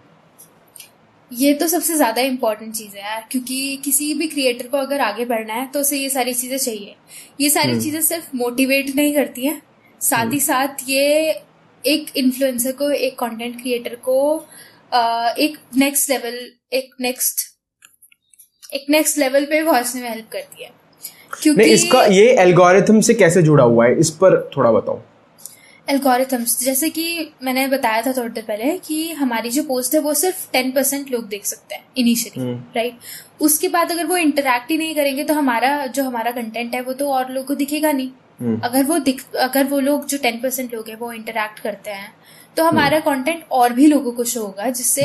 ये 1.30 1.52
तो 1.54 1.66
सबसे 1.68 1.94
ज़्यादा 1.96 2.22
इम्पोर्टेंट 2.22 2.72
चीज़ 2.74 2.96
है 2.96 3.02
यार 3.02 3.24
क्योंकि 3.30 3.80
किसी 3.84 4.12
भी 4.14 4.26
क्रिएटर 4.26 4.66
को 4.66 4.76
अगर 4.76 5.00
आगे 5.00 5.24
बढ़ना 5.24 5.54
है 5.54 5.66
तो 5.66 5.80
उसे 5.80 5.96
ये 5.96 6.08
सारी 6.08 6.34
चीज़ें 6.34 6.56
चाहिए। 6.58 6.94
ये 7.40 7.48
हम्म। 7.48 7.48
सारी 7.50 7.80
चीज़ें 7.80 8.00
सिर्फ़ 8.02 8.36
मोटिवेट 8.36 8.94
नहीं 8.96 9.14
करती 9.14 9.46
हैं। 9.46 9.60
साथ 10.04 10.32
ही 10.32 10.40
साथ 10.40 10.88
ये 10.88 11.06
एक 11.84 12.16
इन्फ्लुएंसर 12.16 12.72
को 12.72 12.90
एक 12.90 13.18
कंटेंट 13.18 13.60
क्रिएटर 13.62 13.94
को 14.04 14.16
एक 15.38 15.58
नेक्स्ट 15.76 16.10
लेवल 16.10 16.38
एक 16.72 16.90
नेक्स्ट 17.00 17.40
एक 18.72 18.86
नेक्स्ट 18.90 19.18
लेवल 19.18 19.44
पे 19.44 19.62
पहुँचने 19.64 20.02
में 20.02 20.08
हेल्प 20.08 20.28
करती 20.32 20.64
है। 20.64 20.70
क्योंकि 21.42 21.64
इसका 21.72 22.02
ये 22.04 22.28
एल्गोरिथम 22.40 23.00
से 23.00 23.14
कैसे 23.14 23.42
जुड़ा 23.42 23.64
हुआ 23.64 23.86
है 23.86 23.98
इस 24.00 24.10
पर 24.20 24.36
थोड़ा 24.56 24.70
बताओ। 24.72 25.00
एल्गोरिथम्स 25.88 26.58
जैसे 26.60 26.88
कि 26.90 27.04
मैंने 27.42 27.66
बताया 27.68 28.02
था 28.02 28.12
थोड़ी 28.12 28.32
देर 28.34 28.44
पहले 28.44 28.78
कि 28.78 29.10
हमारी 29.12 29.50
जो 29.50 29.62
पोस्ट 29.62 29.94
है 29.94 30.00
वो 30.00 30.14
सिर्फ़ 30.14 30.46
टेन 30.52 30.70
परसेंट 30.72 31.10
लोग 31.10 31.26
देख 31.28 31.44
सकते 31.44 31.74
हैं 31.74 31.84
इनिशियली 31.96 32.52
राइट 32.76 33.42
उसके 33.42 33.68
बाद 33.68 33.92
अगर 33.92 34.06
वो 34.06 34.16
इंटरेक्ट 34.16 34.70
ही 34.70 34.78
नहीं 34.78 34.94
करेंगे 34.94 35.24
तो 35.24 35.34
हमारा 35.34 35.86
जो 35.88 36.04
हमारा 36.04 36.30
कंटेंट 36.30 36.74
है 36.74 36.80
वो 36.82 36.92
तो 36.92 37.10
और 37.12 37.30
लोगों 37.30 37.46
को 37.46 37.54
दिखेगा 37.54 37.92
नहीं। 37.92 38.10
हम्म। 38.40 38.60
अगर 38.60 38.84
वो 38.84 38.98
दिख 39.00 39.24
अगर 39.40 39.64
वो 39.64 39.80
लोग 39.80 40.06
जो 40.06 40.18
टेन 40.18 40.40
परसेंट 40.40 40.74
लोग 40.74 40.88
हैं 40.88 40.96
वो 40.96 41.12
इंटरेक्ट 41.12 41.60
करते 41.60 41.90
हैं 41.90 42.12
तो 42.56 42.64
हमारा 42.64 42.98
कंटेंट 43.02 43.44
और 43.52 43.72
भी 43.72 43.86
लोगों 43.86 44.12
को 44.12 44.24
शो 44.24 44.40
होगा 44.40 44.68
जिससे 44.70 45.04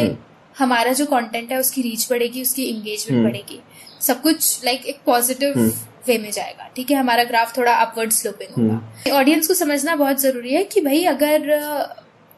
हमारा 0.56 0.94
जो 0.94 1.06
कंटेंट 1.06 1.52
है 1.52 1.60
उसकी 1.60 1.82
रीच 1.82 2.08
बढ़ेगी 2.10 2.42
उसकी 2.42 2.70
एंगेजमेंट 2.70 3.24
बढ़ेगी। 3.24 3.60
सब 4.02 4.22
कुछ 4.22 4.66
लाइक 4.66 4.80
like, 4.80 4.90
एक 4.90 5.00
पॉजिटिव 5.06 5.60
वे 6.08 6.18
में 6.18 6.32
जाएगा 6.32 6.70
ठीक 6.76 6.92
है? 6.92 6.98
हमारा 6.98 7.24
ग्राफ 7.24 7.58
थोड़ा 7.58 7.74
अपवर्ड 7.76 8.12
स्लोपिंग 8.12 8.52
होगा। 8.58 9.18
ऑडियंस 9.18 9.48
को 9.48 9.54
समझना 9.54 9.96
बहुत 9.96 10.22
ज़रूरी 10.22 10.54
है 10.54 10.64
कि 10.64 10.82
भाई 10.82 11.04
अगर 11.06 11.48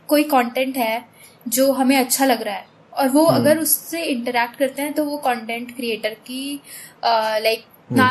कोई 0.09 0.23
कंटेंट 0.31 0.77
है 0.77 1.03
जो 1.47 1.71
हमें 1.71 1.95
अच्छा 1.97 2.25
लग 2.25 2.41
रहा 2.41 2.55
है 2.55 2.65
और 2.93 3.09
वो 3.09 3.25
अगर 3.27 3.59
उससे 3.59 4.03
इंटरेक्ट 4.05 4.55
करते 4.55 4.81
हैं 4.81 4.93
तो 4.93 5.05
वो 5.05 5.17
कंटेंट 5.25 5.75
क्रिएटर 5.75 6.13
की 6.27 6.59
लाइक 7.05 7.63
ना 7.91 8.09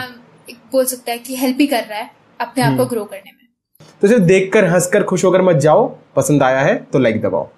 बोल 0.73 0.85
सकता 0.87 1.13
है 1.13 1.19
कि 1.19 1.37
हेल्प 1.37 1.61
ही 1.61 1.67
कर 1.67 1.85
रहा 1.85 1.99
है। 1.99 2.11
अपने 2.41 2.63
आप 2.65 2.77
को 2.79 2.85
ग्रो 2.87 3.05
करने 3.05 3.31
में। 3.33 3.49
तो 4.03 4.09
सिर्फ़ 4.09 4.23
देखकर 4.23 4.65
हंसकर 4.65 5.03
खुश 5.03 5.25
होकर 5.25 5.43
मत 5.43 5.57
जाओ। 5.59 5.87
पसंद 6.17 6.43
आया 6.43 6.61
है 6.61 6.75
तो 6.93 6.99
लाइक 6.99 7.21
दबाओ। 7.23 7.49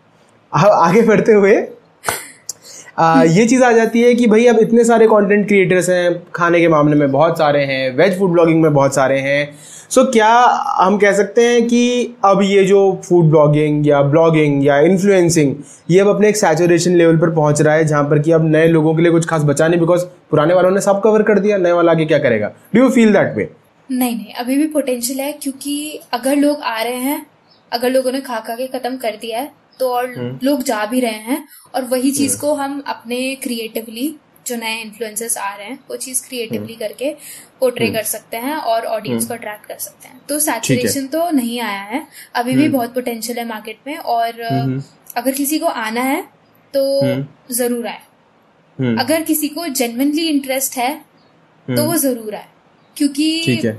आगे 0.53 1.03
बढ़ते 1.03 1.33
हुए 1.33 1.57
आ, 2.99 3.23
ये 3.25 3.45
चीज़ 3.47 3.62
आ 3.64 3.71
जाती 3.73 4.01
है 4.03 4.14
कि 4.14 4.27
भाई 4.27 4.47
अब 4.47 4.59
इतने 4.59 4.85
सारे 4.85 5.07
कंटेंट 5.07 5.47
क्रिएटर्स 5.49 5.88
हैं 5.90 6.23
खाने 6.35 6.61
के 6.61 6.68
मामले 6.68 6.97
में 6.97 7.12
बहुत 7.12 7.38
सारे 7.38 7.64
हैं 7.64 7.97
वेज 7.97 8.18
फ़ूड 8.18 8.31
ब्लॉगिंग 8.31 8.61
में 8.62 8.73
बहुत 8.75 8.95
सारे 8.95 9.18
हैं। 9.18 9.55
सो 9.90 10.01
so, 10.01 10.12
क्या 10.12 10.29
हम 10.79 10.99
कह 10.99 11.12
सकते 11.12 11.47
हैं 11.47 11.66
कि 11.68 12.14
अब 12.25 12.42
ये 12.42 12.64
जो 12.64 12.81
फ़ूड 13.05 13.25
ब्लॉगिंग 13.25 13.87
या 13.87 14.03
ब्लॉगिंग 14.03 14.66
या 14.66 14.79
इन्फ्लुएंसिंग 14.81 15.55
ये 15.90 16.01
अब 16.01 16.09
अपने 16.09 16.29
एक 16.29 16.37
सैचुरेशन 16.37 16.97
लेवल 16.97 17.16
पर 17.16 17.31
पहुँच 17.31 17.62
रहा 17.62 17.75
है 17.75 17.85
जहाँ 17.85 18.05
पर 18.05 18.18
कि 18.18 18.33
अब 18.33 18.45
नए 18.47 18.68
लोगों 18.68 18.95
के 18.95 19.03
लिए 19.03 19.12
कुछ 19.12 19.27
खास 19.29 19.42
बचा 19.45 19.68
नहीं 19.68 19.81
बिकॉज़ 19.81 20.05
पुराने 20.31 20.55
वालों 20.55 20.71
ने 20.71 20.81
सब 20.81 21.01
कवर 21.03 21.23
कर 21.23 21.38
दिया 21.38 21.57
नए 21.59 21.73
वाला 21.73 21.92
आगे 21.92 22.05
क्या 22.05 22.18
करेगा? 22.18 22.53
Do 22.75 22.83
you 22.83 22.88
feel 22.90 23.12
that 23.12 23.37
way 23.37 23.51
नहीं 23.88 24.16
नहीं 24.16 24.33
अभी 24.35 24.57
भी 24.57 24.66
पोटेंशियल 24.68 25.21
है 25.21 25.33
क्योंकि 25.33 26.01
अगर 26.12 26.37
लोग 26.37 26.61
आ 26.62 26.83
रहे 26.83 27.01
हैं 27.01 27.27
अगर 27.73 27.90
लोगों 27.90 28.12
ने 28.12 28.21
खा 28.21 28.38
खा 28.40 28.55
के 28.57 28.66
खत्म 28.68 28.97
कर 28.97 29.16
दिया 29.16 29.40
है 29.40 29.51
तो 29.81 29.88
और 29.90 30.38
लोग 30.42 30.62
जा 30.62 30.85
भी 30.87 31.01
रहे 31.01 31.18
हैं 31.21 31.47
और 31.75 31.85
वही 31.85 32.11
चीज़ 32.12 32.38
को 32.40 32.53
हम 32.55 32.83
अपने 32.88 33.35
क्रिएटिवली 33.42 34.14
जो 34.47 34.57
नए 34.57 34.81
इन्फ्लुएंसर्स 34.81 35.37
आ 35.38 35.55
रहे 35.55 35.66
हैं 35.66 35.79
वो 35.90 35.97
चीज़ 35.97 36.23
क्रिएटिवली 36.29 36.75
करके 36.77 37.11
पोर्ट्रे 37.61 37.90
कर 37.90 38.03
सकते 38.05 38.37
हैं 38.37 38.57
और 38.57 38.85
ऑडियंस 38.87 39.27
को 39.27 39.35
अट्रैक्ट 39.35 39.66
कर 39.66 39.79
सकते 39.79 40.09
हैं। 40.09 40.21
तो 40.29 40.38
सैचुरेशन 40.40 41.07
तो 41.07 41.29
नहीं 41.31 41.61
आया 41.61 41.81
है 41.83 42.07
अभी 42.35 42.55
भी 42.57 42.68
बहुत 42.68 42.95
पोटेंशियल 42.95 43.38
है 43.38 43.45
मार्केट 43.49 43.79
में 43.87 43.97
और 43.97 44.40
अगर 45.16 45.33
किसी 45.33 45.59
को 45.59 45.66
आना 45.66 46.03
है 46.03 46.23
तो 46.75 46.83
ज़रूर 47.55 47.87
आए। 47.87 48.01
अगर 48.97 49.23
किसी 49.23 49.49
को 49.49 49.66
जेनवनली 49.68 50.29
इंटरेस्ट 50.29 50.77
है 50.77 50.95
तो 51.66 51.85
वो 51.85 51.97
ज़रूर 51.99 52.35
आए। 52.35 52.49
क्योंकि 52.96 53.72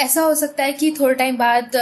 ऐसा 0.00 0.20
हो 0.22 0.34
सकता 0.34 0.64
है 0.64 0.72
कि 0.72 0.90
थोड़े 1.00 1.14
टाइम 1.14 1.36
बाद 1.36 1.76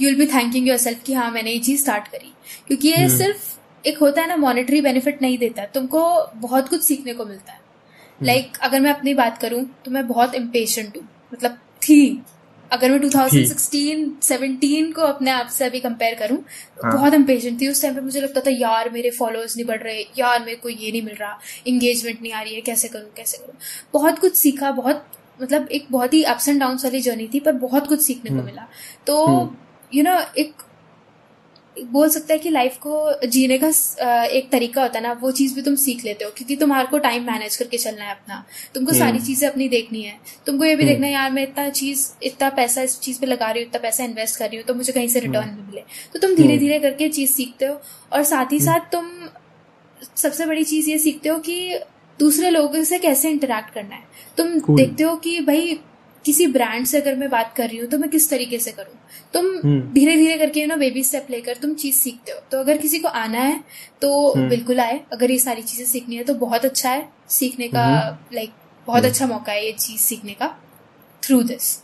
you 0.00 0.10
will 0.10 0.18
be 0.18 0.26
thanking 0.26 0.68
yourself 0.78 1.02
कि 1.02 1.12
हाँ 1.12 1.30
मैंने 1.30 1.50
ये 1.50 1.58
चीज़ 1.58 1.82
स्टार्ट 1.82 2.08
करी। 2.08 2.32
क्योंकि 2.66 2.88
ये 2.88 3.08
सिर्फ़ 3.08 3.58
एक 3.86 3.98
होता 3.98 4.20
है 4.22 4.28
ना 4.28 4.36
मॉनिटरी 4.36 4.80
बेनिफिट 4.80 5.22
नहीं 5.22 5.38
देता। 5.38 5.64
तुमको 5.64 6.26
बहुत 6.34 6.68
कुछ 6.68 6.82
सीखने 6.82 7.14
को 7.14 7.24
मिलता 7.24 7.52
है। 7.52 7.60
लाइक 8.22 8.46
like, 8.46 8.60
अगर 8.60 8.80
मैं 8.80 8.94
अपनी 8.94 9.14
बात 9.14 9.38
करूँ 9.38 9.64
तो 9.84 9.90
मैं 9.90 10.08
बहुत 10.08 10.34
इम्पेशेंट 10.34 10.96
हूँ। 10.96 11.08
मतलब 11.34 11.52
थी। 11.82 12.22
अगर 12.72 12.90
मैं 12.90 13.00
2016 13.00 14.20
17 14.22 14.92
को 14.92 15.02
अपने 15.02 15.30
आप 15.30 15.48
से 15.48 15.64
अभी 15.64 15.80
कंपेयर 15.80 16.14
करूँ 16.14 16.38
तो 16.38 16.88
हाँ. 16.88 16.96
बहुत 16.96 17.14
इम्पेशेंट 17.14 17.60
थी। 17.60 17.68
उस 17.68 17.82
टाइम 17.82 17.94
पे 17.94 18.00
मुझे 18.00 18.20
लगता 18.20 18.40
था 18.40 18.50
यार 18.50 18.90
मेरे 18.90 19.10
फॉलोअर्स 19.10 19.56
नहीं 19.56 19.66
बढ़ 19.66 19.82
रहे। 19.82 20.00
यार 20.18 20.40
मेरे 20.40 20.56
को 20.56 20.68
ये 20.68 20.90
नहीं 20.92 21.02
मिल 21.02 21.14
रहा। 21.14 21.38
इंगेजमेंट 21.66 22.22
नहीं 22.22 22.32
आ 22.32 22.42
रही 22.42 22.54
है। 22.54 22.60
कैसे 22.60 22.88
करूँ? 22.88 23.10
कैसे 23.16 23.38
करूँ? 23.38 23.54
बहुत 23.92 24.18
कुछ 24.18 24.36
सीखा 24.36 24.70
बहुत 24.70 25.06
मतलब 25.42 25.68
एक 25.68 25.86
बहुत 25.90 26.14
ही 26.14 26.22
अप्स 26.22 26.48
एंड 26.48 26.60
डाउन 26.60 26.76
वाली 26.76 27.00
जर्नी 27.00 27.28
थी 27.34 27.40
पर 27.40 27.52
बहुत 27.52 27.86
कुछ 27.86 28.02
सीखने 28.02 28.30
को 28.30 28.36
हम्म। 28.36 28.46
मिला। 28.46 28.66
तो 29.06 29.28
यू 29.94 30.04
you 30.04 30.12
नो 30.12 30.20
एक 30.38 30.52
बोल 31.84 32.08
सकते 32.08 32.32
हैं 32.32 32.42
कि 32.42 32.50
लाइफ 32.50 32.76
को 32.76 33.26
जीने 33.26 33.58
का 33.58 33.68
एक 34.26 34.50
तरीका 34.52 34.82
होता 34.82 34.98
है 34.98 35.02
ना 35.04 35.12
वो 35.20 35.30
चीज़ 35.32 35.54
भी 35.54 35.62
तुम 35.62 35.74
सीख 35.76 36.04
लेते 36.04 36.24
हो 36.24 36.30
क्योंकि 36.36 36.56
तुम्हारे 36.56 36.88
को 36.88 36.98
टाइम 36.98 37.26
मैनेज 37.26 37.56
करके 37.56 37.78
चलना 37.78 38.04
है 38.04 38.10
अपना। 38.10 38.44
तुमको 38.74 38.92
सारी 38.92 39.10
हम्म। 39.10 39.26
चीज़ें 39.26 39.48
अपनी 39.48 39.68
देखनी 39.68 40.02
है। 40.02 40.18
तुमको 40.46 40.64
ये 40.64 40.76
भी 40.76 40.84
देखना 40.84 41.06
है 41.06 41.12
यार 41.12 41.30
मैं 41.30 41.42
इतना 41.42 41.68
चीज़ 41.70 42.06
इतना 42.22 42.48
पैसा 42.50 42.82
इस 42.82 42.98
चीज़ 43.00 43.20
पे 43.20 43.26
लगा 43.26 43.50
रही 43.50 43.62
हूँ 43.62 43.68
इतना 43.68 43.80
पैसा 43.82 44.04
इन्वेस्ट 44.04 44.38
कर 44.38 44.48
रही 44.48 44.56
हूँ 44.56 44.66
तो 44.66 44.74
मुझे 44.74 44.92
कहीं 44.92 45.08
से 45.08 45.20
रिटर्न 45.20 45.50
भी 45.50 45.62
मिले। 45.62 45.84
तो 46.12 46.18
तुम 46.18 46.34
धीरे 46.36 46.58
धीरे 46.58 46.78
करके 46.78 47.08
चीज़ 47.08 47.32
सीखते 47.32 47.66
हो 47.66 47.80
और 48.12 48.22
साथ 48.24 48.52
ही 48.52 48.60
साथ 48.60 48.90
तुम 48.92 49.10
सबसे 50.16 50.46
बड़ी 50.46 50.64
चीज़ 50.64 50.90
ये 50.90 50.98
सीखते 50.98 51.28
हो 51.28 51.38
कि 51.40 51.78
दूसरे 52.18 52.50
लोगों 52.50 52.82
से 52.84 52.98
कैसे 52.98 53.30
इंटरेक्ट 53.30 53.74
करना 53.74 53.94
है। 53.94 54.02
तुम 54.38 54.76
देखते 54.76 55.02
हो 55.02 55.16
कि 55.16 55.40
भाई 55.40 55.78
किसी 56.28 56.46
ब्रांड 56.46 56.86
से 56.86 57.00
अगर 57.00 57.14
मैं 57.16 57.28
बात 57.30 57.52
कर 57.56 57.68
रही 57.68 57.78
हूँ 57.78 57.86
तो 57.88 57.98
मैं 57.98 58.08
किस 58.10 58.28
तरीके 58.30 58.58
से 58.58 58.70
करूँ? 58.70 58.94
तुम 59.34 59.46
हम्म। 59.58 59.80
धीरे 59.92 60.16
धीरे 60.16 60.36
करके 60.38 60.64
ना 60.66 60.76
बेबी 60.76 61.02
स्टेप 61.02 61.26
लेकर 61.30 61.56
तुम 61.62 61.72
चीज़ 61.74 61.94
सीखते 61.96 62.32
हो। 62.32 62.38
तो 62.50 62.58
अगर 62.58 62.76
किसी 62.76 62.98
को 62.98 63.08
आना 63.10 63.38
है 63.40 63.58
तो 64.02 64.10
हम्म। 64.32 64.48
बिल्कुल 64.48 64.80
आए। 64.80 65.00
अगर 65.12 65.30
ये 65.30 65.38
सारी 65.38 65.62
चीज़ें 65.62 65.84
सीखनी 65.86 66.16
है 66.16 66.24
तो 66.24 66.34
बहुत 66.36 66.64
अच्छा 66.64 66.90
है 66.90 67.08
सीखने 67.30 67.68
का 67.68 67.84
लाइक 68.34 68.48
हम्म। 68.48 68.86
बहुत 68.86 69.04
अच्छा 69.04 69.26
मौका 69.26 69.52
है 69.52 69.64
ये 69.66 69.72
चीज़ 69.74 70.00
सीखने 70.00 70.32
का 70.32 70.48
थ्रू 71.22 71.42
दिस 71.42 71.76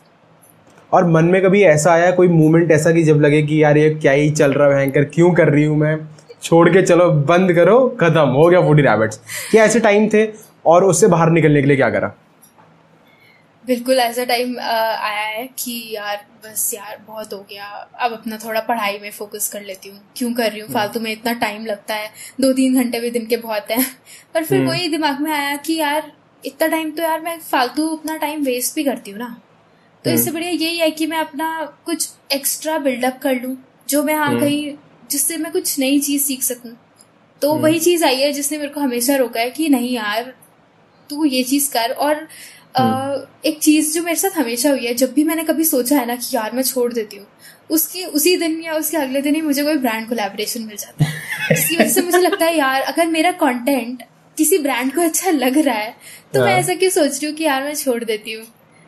और 0.93 1.07
मन 1.11 1.25
में 1.27 1.41
कभी 1.43 1.63
ऐसा 1.67 1.93
आया 1.93 2.11
कोई 2.13 2.29
मोमेंट 2.31 2.71
ऐसा 2.71 2.91
कि 2.93 3.03
जब 3.03 3.21
लगे 3.21 3.43
कि 3.43 3.63
यार 3.63 3.79
ये 3.79 3.89
क्या 3.95 4.13
ही 4.13 4.31
चल 4.33 4.53
रहा 4.53 4.69
है 4.69 4.75
भयंकर 4.75 5.05
क्यों 5.15 5.33
कर 5.35 5.49
रही 5.49 5.65
हूँ 5.65 5.77
मैं? 5.79 5.97
छोड़ 6.43 6.69
के 6.69 6.83
चलो 6.83 7.11
बंद 7.31 7.53
करो 7.53 7.79
खत्म 8.01 8.27
हो 8.33 8.49
गया 8.49 8.61
फूडी 8.61 8.83
रैबिट्स 8.83 9.21
क्या 9.51 9.65
ऐसे 9.65 9.81
टाइम 9.81 10.09
थे 10.15 10.27
और 10.67 10.85
उससे 10.85 11.07
बाहर 11.09 11.31
निकलने 11.31 11.63
के 11.63 11.69
लिए 11.69 11.77
क्या 11.77 11.91
करा? 11.91 12.13
बिल्कुल 13.67 13.99
ऐसा 13.99 14.25
टाइम 14.25 14.59
आया 14.61 15.23
है 15.23 15.47
कि 15.47 15.91
यार 15.95 16.27
बस 16.45 16.75
यार 16.75 17.05
बहुत 17.07 17.33
हो 17.33 17.39
गया। 17.51 17.67
अब 18.01 18.13
अपना 18.13 18.37
थोड़ा 18.37 18.61
पढ़ाई 18.61 18.99
में 18.99 19.11
फोकस 19.11 19.49
कर 19.49 19.63
लेती 19.63 19.89
हूँ। 19.89 20.01
क्यों 20.17 20.33
कर 20.35 20.51
रही 20.51 20.61
हूँ? 20.61 20.69
हम्म। 20.69 20.79
फालतू 20.79 21.01
में 21.01 21.13
इतना 21.13 21.33
टाइम 21.33 21.67
लगता 21.67 21.95
है। 21.95 22.11
दो 22.41 22.53
तीन 22.53 22.75
घंटे 22.75 23.01
भी 23.01 23.11
दिन 23.11 23.27
के 23.27 23.37
बहुत 23.37 23.71
हैं। 23.71 23.87
पर 24.35 24.45
फिर 24.45 24.59
हम्म। 24.59 24.69
वही 24.71 24.89
दिमाग 24.89 25.21
में 25.21 25.33
आया 25.33 25.57
कि 25.57 25.75
यार 25.75 26.13
इतना 26.45 26.69
टाइम 26.69 26.91
तो 26.91 27.03
यार 27.03 27.21
मैं 27.21 27.39
फालतू 27.41 27.89
अपना 27.97 28.17
टाइम 28.17 28.43
वेस्ट 28.43 28.75
भी 28.75 28.85
करती 28.85 29.11
हूँ 29.11 29.19
ना। 29.19 29.41
तो 30.05 30.11
इससे 30.11 30.31
हम्म। 30.31 30.35
बढ़िया 30.35 30.51
यही 30.51 30.79
है 30.79 30.91
कि 30.91 31.07
मैं 31.07 31.19
अपना 31.19 31.77
कुछ 31.87 32.09
एक्स्ट्रा 32.33 32.79
बिल्डअप 32.79 33.19
कर 33.23 33.35
लूँ 33.35 33.57
जो 33.89 34.03
मैं 34.03 34.15
हाँ 34.15 34.41
कहीं 34.41 34.75
जिससे 35.11 35.37
मैं 35.37 35.53
कुछ 35.53 35.79
नई 35.79 36.01
चीज़ 36.01 36.23
सीख 36.25 36.43
सकूँ। 36.43 36.77
तो 37.43 37.55
वही 37.55 37.81
चीज़ 37.81 38.05
आई 38.05 38.21
है 38.21 38.33
जिसने 38.33 38.59
मेरे 38.59 38.71
को 38.71 38.81
हमेशा 38.81 39.17
रोका 39.17 39.41
है 39.41 39.51
कि 39.51 39.69
नहीं 39.69 39.95
यार 39.95 40.35
तू 41.11 41.25
ये 41.25 41.43
चीज़ 41.43 41.73
कर। 41.73 41.91
और 41.91 42.29
हम्म। 42.75 43.49
एक 43.49 43.59
चीज़ 43.59 43.93
जो 43.95 44.03
मेरे 44.03 44.17
साथ 44.17 44.39
हमेशा 44.39 44.71
हुई 44.71 44.87
है 44.87 44.95
जब 44.95 45.13
भी 45.13 45.25
मैंने 45.25 45.45
कभी 45.45 45.65
सोचा 45.65 45.99
है 45.99 46.07
ना 46.07 46.17
कि 46.17 46.37
यार 46.37 46.53
मैं 46.53 46.63
छोड़ 46.63 46.93
देती 46.93 47.17
हूँ 47.17 47.27
उसकी 47.71 48.05
उसी 48.13 48.37
दिन 48.37 48.61
या 48.63 48.75
उसके 48.75 48.97
अगले 48.97 49.21
दिन 49.21 49.35
ही 49.35 49.43
मुझे 49.43 49.63
कोई 49.63 49.77
ब्रांड 49.79 50.09
कोलेबोरेशन 50.09 50.63
मिल 50.63 50.77
जाता 50.77 51.05
है 51.05 51.13
इसकी 51.53 51.77
वजह 51.77 51.89
से 51.89 52.03
मुझे 52.03 52.19
लगता 52.19 52.45
है 52.45 52.57
यार 52.57 52.81
अगर 52.83 53.07
मेरा 53.09 53.31
कंटेंट 53.39 54.03
किसी 54.37 54.59
ब्रांड 54.59 54.93
को 54.95 55.01
अच्छा 55.03 55.31
लग 55.33 55.59
रहा 55.59 55.75
है 55.75 55.95
तो 56.35 56.41
मैं 56.41 56.51
हाँ। 56.51 56.59
ऐसा 56.59 56.75
क्यों 56.75 56.91
सोच 56.91 57.13
रही 57.13 57.27
हूँ 57.27 57.37
कि 57.37 57.45
यार 57.45 57.63
मैं 57.63 57.75
छोड़ 57.75 58.03
देती 58.05 58.33
हूँ 58.33 58.45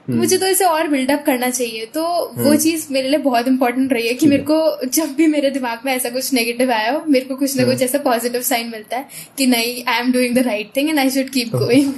हम्म। 0.09 0.19
मुझे 0.19 0.39
तो 0.39 0.47
इसे 0.47 0.65
और 0.65 0.89
बिल्डअप 0.89 1.23
करना 1.27 1.49
चाहिए 1.51 1.87
तो 1.95 2.03
वो 2.03 2.43
हम्म। 2.43 2.57
चीज़ 2.57 2.87
मेरे 2.91 3.09
लिए 3.09 3.19
बहुत 3.21 3.49
इंपॉर्टेंट 3.49 3.93
रही 3.93 4.09
है 4.09 4.15
कि 4.15 4.27
मेरे 4.27 4.43
को 4.43 4.87
जब 4.89 5.15
भी 5.15 5.27
मेरे 5.29 5.51
दिमाग 5.51 5.81
में 5.85 5.93
ऐसा 5.93 6.11
कुछ 6.11 6.33
नेगेटिव 6.35 6.73
आया 6.73 6.93
हो 6.93 7.03
मेरे 7.09 7.25
को 7.25 7.37
कुछ 7.37 7.57
ना 7.57 7.65
कुछ 7.65 7.83
ऐसा 7.83 7.99
पॉजिटिव 8.01 8.43
साइन 8.45 8.71
मिलता 8.71 8.97
है 8.97 9.09
कि 9.39 9.47
नहीं 9.47 9.83
I 9.85 10.01
am 10.01 10.13
doing 10.13 10.35
the 10.35 10.47
right 10.47 10.77
thing 10.77 10.89
and 10.89 10.99
I 10.99 11.11
should 11.11 11.31
keep 11.31 11.57
going 11.57 11.93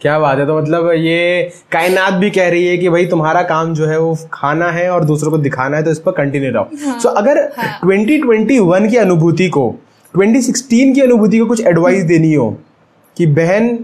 क्या 0.00 0.18
बात 0.18 0.38
है? 0.38 0.46
तो 0.46 0.58
मतलब 0.58 0.92
ये 0.92 1.52
कायनात 1.72 2.14
भी 2.14 2.30
कह 2.30 2.48
रही 2.48 2.66
है 2.66 2.78
कि 2.78 2.88
भाई 2.88 3.06
तुम्हारा 3.06 3.42
काम 3.42 3.74
जो 3.74 3.86
है 3.86 3.98
वो 3.98 4.18
खाना 4.32 4.70
है 4.70 4.90
और 4.90 5.04
दूसरों 5.04 5.30
को 5.30 5.38
दिखाना 5.38 5.76
है 5.76 5.82
तो 5.82 5.90
इस 5.90 5.98
पर 5.98 6.12
कंटिन्यू 6.12 6.52
रहो। 6.52 6.70
सो 6.74 6.88
हाँ, 6.88 7.00
so, 7.00 7.06
अगर 7.06 7.52
हाँ. 7.58 7.80
2021 7.80 8.90
की 8.90 8.96
अनुभूति 8.96 9.48
को 9.48 9.74
2016 10.14 10.94
की 10.94 11.00
अनुभूति 11.00 11.38
को 11.38 11.46
कुछ 11.46 11.66
एडवाइस 11.66 12.04
देनी 12.04 12.34
हो 12.34 12.62
कि 13.16 13.26
बहन 13.26 13.76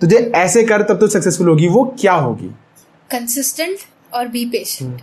तुझे 0.00 0.32
ऐसे 0.34 0.62
कर 0.62 0.82
तब 0.82 0.98
तो 0.98 1.06
सक्सेसफुल 1.06 1.48
होगी। 1.48 1.68
वो 1.68 1.96
क्या 2.00 2.12
होगी? 2.12 2.50
कंसिस्टेंट 3.10 3.76
और 4.14 4.28
बी 4.28 4.44
पेशेंट 4.44 4.90
हम्म। 4.90 5.00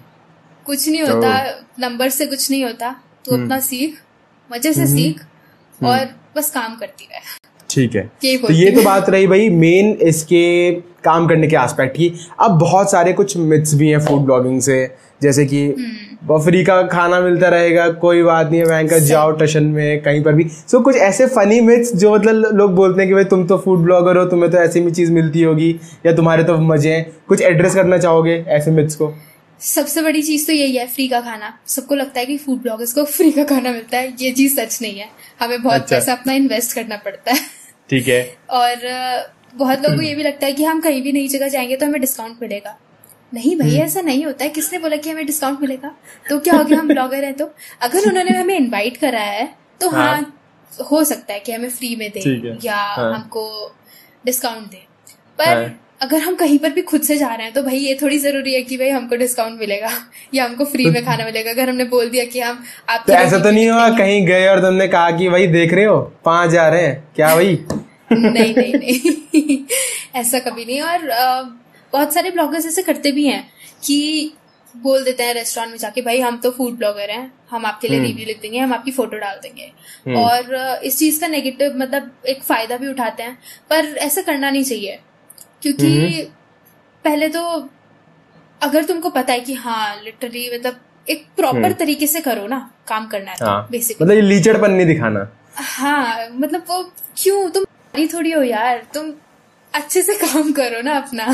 कुछ 0.65 0.89
नहीं 0.89 1.01
होता 1.01 1.49
नंबर 1.79 2.09
से 2.09 2.25
कुछ 2.25 2.51
नहीं 2.51 2.63
होता। 2.63 2.95
तू 3.25 3.33
हम्म। 3.33 3.43
अपना 3.43 3.59
सीख 3.59 4.01
मज़े 4.51 4.73
से 4.73 4.81
हम्म। 4.81 4.95
सीख 4.95 5.25
और 5.83 6.09
बस 6.37 6.51
काम 6.51 6.75
करती 6.75 7.07
रहे। 7.11 7.44
ठीक 7.69 7.95
है। 7.95 8.03
तो 8.37 8.53
ये 8.53 8.71
तो 8.71 8.81
बात 8.83 9.09
रही 9.09 9.27
भाई 9.27 9.49
मेन 9.51 9.91
इसके 10.03 10.71
काम 11.03 11.27
करने 11.27 11.47
के 11.47 11.55
एस्पेक्ट 11.55 11.95
की 11.95 12.11
अब 12.41 12.59
बहुत 12.59 12.91
सारे 12.91 13.13
कुछ 13.13 13.37
मिथ्स 13.37 13.73
भी 13.75 13.89
हैं 13.89 13.99
फ़ूड 13.99 14.21
ब्लॉगिंग 14.21 14.59
से 14.61 14.77
जैसे 15.21 15.45
कि 15.45 15.65
हम्म। 15.67 16.63
का 16.63 16.81
खाना 16.87 17.19
मिलता 17.21 17.49
रहेगा 17.49 17.87
कोई 18.01 18.23
बात 18.23 18.49
नहीं 18.49 18.59
है 18.59 18.67
बैंकर 18.67 18.99
जाओ 19.01 19.31
टशन 19.31 19.63
में 19.63 20.01
कहीं 20.03 20.23
पर 20.23 20.33
भी। 20.33 20.43
सो 20.71 20.79
कुछ 20.79 20.95
ऐसे 20.97 21.25
फनी 21.27 21.59
मिथ्स 21.61 21.93
जो 21.95 22.13
मतलब 22.15 22.57
लोग 22.57 22.73
बोलते 22.75 23.01
हैं 23.01 23.07
कि 23.09 23.13
भाई 23.13 23.23
तुम 23.25 23.45
तो 23.47 23.57
फ़ूड 23.57 23.79
ब्लॉगर 23.79 24.17
हो 24.17 24.25
तुम्हें 24.25 24.51
तो 24.51 24.57
ऐसी 24.57 24.81
भी 24.81 24.91
चीज़ 24.91 25.11
मिलती 25.11 25.43
होगी 25.43 25.69
या 26.05 26.15
तुम्हारे 26.15 26.43
तो 26.43 26.57
मज़े 26.63 26.91
हैं। 26.91 27.05
कुछ 27.27 27.41
एड्रेस 27.41 27.75
करना 27.75 27.97
चाहोगे 27.97 28.43
ऐसे 28.49 28.71
मिथ्स 28.71 28.95
को? 28.95 29.13
सबसे 29.59 30.01
बड़ी 30.01 30.21
चीज़ 30.21 30.47
तो 30.47 30.53
यही 30.53 30.77
है 30.77 30.87
फ्री 30.87 31.07
का 31.07 31.21
खाना। 31.21 31.59
सबको 31.67 31.95
लगता 31.95 32.19
है 32.19 32.25
कि 32.25 32.37
फ़ूड 32.37 32.61
ब्लॉगर्स 32.61 32.93
को 32.93 33.03
फ्री 33.03 33.31
का 33.31 33.43
खाना 33.43 33.71
मिलता 33.71 33.97
है। 33.97 34.13
ये 34.21 34.31
चीज़ 34.31 34.59
सच 34.59 34.81
नहीं 34.81 34.99
है। 34.99 35.09
हमें 35.39 35.63
बहुत 35.63 35.81
अच्छा। 35.81 35.95
पैसा 35.95 36.13
अपना 36.13 36.33
इन्वेस्ट 36.33 36.73
करना 36.73 36.97
पड़ता 36.97 37.31
है। 37.31 37.39
ठीक 37.89 38.07
है। 38.07 38.37
और 38.49 38.75
बहुत 39.55 39.83
लोगों 39.83 39.95
को 39.95 40.01
ये 40.01 40.15
भी 40.15 40.23
लगता 40.23 40.45
है 40.45 40.53
कि 40.53 40.63
हम 40.63 40.81
कहीं 40.81 41.01
भी 41.01 41.11
नई 41.11 41.27
जगह 41.27 41.47
जाएँगे 41.47 41.75
तो 41.75 41.85
हमें 41.85 42.01
डिस्काउंट 42.01 42.37
मिलेगा। 42.41 42.79
नहीं 43.33 43.57
भाई 43.59 43.69
हम्म। 43.69 43.81
ऐसा 43.81 44.01
नहीं 44.01 44.25
होता 44.25 44.43
है। 44.43 44.49
किसने 44.49 44.79
बोला 44.79 44.95
कि 44.95 45.09
हमें 45.09 45.25
डिस्काउंट 45.25 45.61
मिलेगा? 45.61 45.95
तो 46.29 46.39
क्या 46.39 46.53
हो 46.53 46.63
गया 46.63 46.79
हम 46.79 46.87
ब्लॉगर 46.87 47.23
हैं 47.23 47.33
तो। 47.33 47.51
अगर 47.81 48.09
उन्होंने 48.09 48.31
हमें 48.31 48.55
इनवाइट 48.55 48.97
करा 48.97 49.19
है 49.19 49.55
तो 49.81 49.89
हाँ, 49.89 50.07
हाँ 50.07 50.39
हो 50.91 51.03
सकता 51.03 51.33
है 51.33 51.39
कि 51.39 51.51
हमें 51.51 51.69
फ्री 51.69 51.95
में 51.95 52.09
दे 52.09 52.57
या 52.63 52.75
हाँ. 52.75 53.13
हमको 53.13 53.75
डिस्काउंट 54.25 54.71
दे। 54.71 54.85
पर 55.37 55.57
हाँ. 55.57 55.84
अगर 56.05 56.21
हम 56.21 56.35
कहीं 56.35 56.57
पर 56.59 56.69
भी 56.69 56.81
खुद 56.81 57.01
से 57.01 57.17
जा 57.17 57.27
रहे 57.27 57.45
हैं 57.45 57.53
तो 57.53 57.61
भाई 57.63 57.77
ये 57.77 57.97
थोड़ी 58.01 58.17
ज़रूरी 58.17 58.53
है 58.53 58.61
कि 58.61 58.77
भाई 58.77 58.89
हमको 58.89 59.15
डिस्काउंट 59.15 59.59
मिलेगा 59.59 59.89
या 60.33 60.45
हमको 60.45 60.65
फ्री 60.65 60.85
में 60.85 61.03
खाना 61.05 61.25
मिलेगा। 61.25 61.51
अगर 61.51 61.69
हमने 61.69 61.83
बोल 61.85 62.09
दिया 62.09 62.25
कि 62.25 62.39
हम 62.39 62.63
आप 62.89 63.03
तो 63.07 63.13
ऐसा 63.13 63.39
तो 63.39 63.51
नहीं 63.51 63.69
हुआ 63.69 63.89
कहीं 63.97 64.25
गए 64.27 64.47
और 64.47 64.59
तुमने 64.61 64.87
कहा 64.87 65.11
कि 65.11 65.29
भाई 65.29 65.47
देख 65.47 65.73
रहे 65.73 65.85
हो 65.85 65.99
पाँच 66.25 66.49
जा 66.49 66.67
रहे 66.69 66.85
हैं 66.87 67.03
क्या 67.15 67.33
भाई? 67.35 67.59
नहीं 68.11 68.53
नहीं 68.55 68.73
नहीं। 68.75 69.57
ऐसा 70.15 70.39
कभी 70.39 70.65
नहीं। 70.65 70.81
और 70.81 70.99
बहुत 71.93 72.13
सारे 72.13 72.31
ब्लॉगर्स 72.31 72.65
ऐसे 72.65 72.81
करते 72.81 73.11
भी 73.11 73.25
हैं 73.27 73.41
कि 73.83 73.97
बोल 74.75 75.03
देते 75.03 75.23
हैं 75.23 75.33
रेस्टोरेंट 75.33 75.71
में 75.71 75.77
जाके 75.79 76.01
भाई 76.01 76.19
हम 76.19 76.37
तो 76.37 76.51
फ़ूड 76.51 76.77
ब्लॉगर 76.77 77.11
हैं 77.11 77.31
हम 77.51 77.65
आपके 77.65 77.87
लिए 77.87 77.99
रिव्यू 77.99 78.15
हम्म। 78.15 78.27
लिख 78.27 78.41
देंगे 78.41 78.59
हम 78.59 78.73
आपकी 78.73 78.91
फ़ोटो 78.91 79.17
डाल 79.17 79.39
देंगे। 79.43 79.71
हम्म। 80.07 80.17
और 80.17 80.79
इस 80.83 80.97
चीज़ 80.97 81.19
का 81.21 81.27
नेगेटिव 81.27 81.77
मतलब 81.77 82.11
एक 82.27 82.43
फ़ायदा 82.43 82.77
भी 82.77 82.87
उठाते 82.87 83.23
हैं 83.23 83.37
पर 83.69 83.95
ऐसा 84.09 84.21
करना 84.21 84.49
नहीं 84.49 84.63
चाहिए। 84.63 84.99
क्योंकि 85.65 85.87
हम्म। 85.87 86.23
पहले 87.05 87.27
तो 87.29 87.41
अगर 88.61 88.83
तुमको 88.83 89.09
पता 89.09 89.33
है 89.33 89.39
कि 89.39 89.53
हाँ 89.53 90.01
लिटरली 90.03 90.49
मतलब 90.53 90.75
एक 91.09 91.25
प्रॉपर 91.37 91.57
हम्म। 91.57 91.73
तरीके 91.73 92.07
से 92.07 92.21
करो 92.21 92.47
ना 92.47 92.59
काम 92.87 93.07
करना 93.07 93.31
है 93.31 93.37
हाँ, 93.41 93.67
बेसिकली 93.71 94.05
मतलब 94.05 94.15
ये 94.15 94.21
लीचड़पन 94.21 94.71
नहीं 94.71 94.85
दिखाना। 94.87 95.27
हाँ 95.55 96.29
मतलब 96.31 96.63
वो 96.69 96.81
क्यों? 97.17 97.49
तुम 97.49 97.65
थोड़ी 98.13 98.31
हो 98.31 98.41
यार। 98.43 98.83
तुम 98.93 99.11
अच्छे 99.73 100.01
से 100.01 100.13
काम 100.15 100.51
करो 100.51 100.81
ना 100.81 100.97
अपना। 100.97 101.25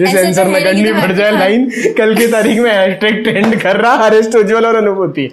ये 0.00 0.06
सेंसर 0.06 0.44
तो 0.44 0.64
करनी 0.64 0.92
पड़ 0.92 1.12
जाए 1.12 1.30
लाइन 1.30 1.70
कल 1.98 2.14
की 2.16 2.26
तारीख 2.26 2.60
में 2.60 2.70
हैशटैग 2.72 3.22
ट्रेंड 3.24 3.60
कर 3.62 3.76
रहा 3.76 4.06
अरेस्ट 4.06 4.36
उज्जवल 4.36 4.66
और 4.66 4.76
अनुभूति। 4.76 5.26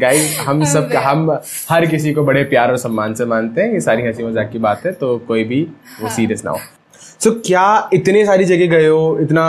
गाइस 0.00 0.36
हम 0.38 0.64
सब 0.64 0.92
हम 1.04 1.30
हर 1.70 1.86
किसी 1.86 2.12
को 2.14 2.24
बड़े 2.24 2.44
प्यार 2.46 2.70
और 2.70 2.76
सम्मान 2.78 3.14
से 3.14 3.24
मानते 3.26 3.60
हैं। 3.60 3.72
ये 3.72 3.80
सारी 3.80 4.02
हँसी 4.02 4.22
मज़ाक 4.22 4.50
की 4.52 4.58
बात 4.58 4.86
है 4.86 4.92
तो 4.94 5.16
कोई 5.28 5.44
भी 5.44 5.62
वो 6.00 6.08
सीरियस 6.10 6.44
ना 6.44 6.50
हो। 6.50 6.58
सो 7.20 7.30
क्या 7.46 7.90
इतने 7.94 8.24
सारी 8.26 8.44
जगह 8.44 8.66
गए 8.68 8.86
हो? 8.86 9.18
इतना 9.22 9.46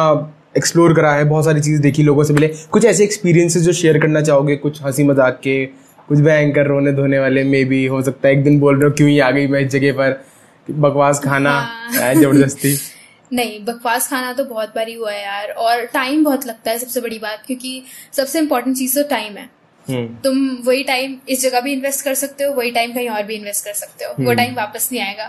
एक्सप्लोर 0.58 0.94
करा 0.94 1.14
है 1.14 1.24
बहुत 1.26 1.46
सारी 1.46 1.62
चीज़ 1.62 1.82
देखी 1.82 2.04
लोगों 2.04 2.24
से 2.24 2.34
मिले। 2.34 2.48
कुछ 2.72 2.86
ऐसे 2.86 3.04
एक्सपीरियंसेस 3.04 3.64
जो 3.64 3.74
शेयर 3.74 4.00
करना 4.00 4.22
चाहोगे? 4.22 4.56
कुछ 4.58 4.82
हँसी 4.84 5.04
मज़ाक 5.04 5.40
के 5.44 5.66
कुछ 6.10 6.20
भयंकर 6.20 6.68
रोने 6.68 6.92
धोने 6.94 7.20
वाले 7.20 7.44
मे 7.44 7.64
भी 7.66 7.86
हो 7.86 8.02
सकता 8.02 8.28
है 8.28 8.34
एक 8.34 8.44
दिन 8.44 8.60
बोल 8.60 8.80
रहे 8.80 8.90
हो 8.90 8.96
क्यों 8.96 9.10
ही 9.10 9.20
आ 9.20 9.30
गई 9.32 9.48
मैं 9.48 9.60
इस 9.60 9.72
जगह 9.72 9.94
पर? 9.94 10.22
बकवास 10.68 11.20
खाना 11.20 11.52
हाँ। 11.52 12.14
ज़बरदस्ती। 12.14 12.76
नहीं 13.34 13.64
बकवास 13.66 14.10
खाना 14.10 14.34
तो 14.34 14.44
बहुत 14.46 14.70
बारी 14.76 14.94
हुआ 14.94 15.12
है 15.12 15.22
यार 15.24 15.50
और 15.60 15.86
टाइम 15.94 16.24
बहुत 16.24 16.46
लगता 16.48 16.72
है 16.72 16.78
सबसे 16.80 17.02
बड़ी 17.02 17.20
बात 17.20 17.44
क्योंकि 17.48 17.82
सबसे 18.14 18.40
इम्पोर्टेंट 18.40 18.76
चीज़ 18.78 18.96
तो 18.96 19.08
टाइम 19.10 19.38
है। 19.38 19.50
तुम 19.90 20.38
वही 20.66 20.84
टाइम 20.84 21.18
इस 21.30 21.42
जगह 21.42 21.62
भी 21.62 21.74
इन्वेस्ट 21.74 22.04
कर 22.06 22.14
सकते 22.14 22.44
हो 22.44 22.54
वही 22.54 22.72
टाइम 22.72 22.94
कहीं 22.94 23.10
और 23.10 23.24
भी 23.24 23.36
इन्वेस्ट 23.36 23.66
कर 23.66 23.74
सकते 23.74 24.06
हो। 24.06 24.14
वो 24.20 24.34
टाइम 24.34 24.54
वापस 24.56 24.90
नहीं 24.92 25.02
आएगा। 25.02 25.26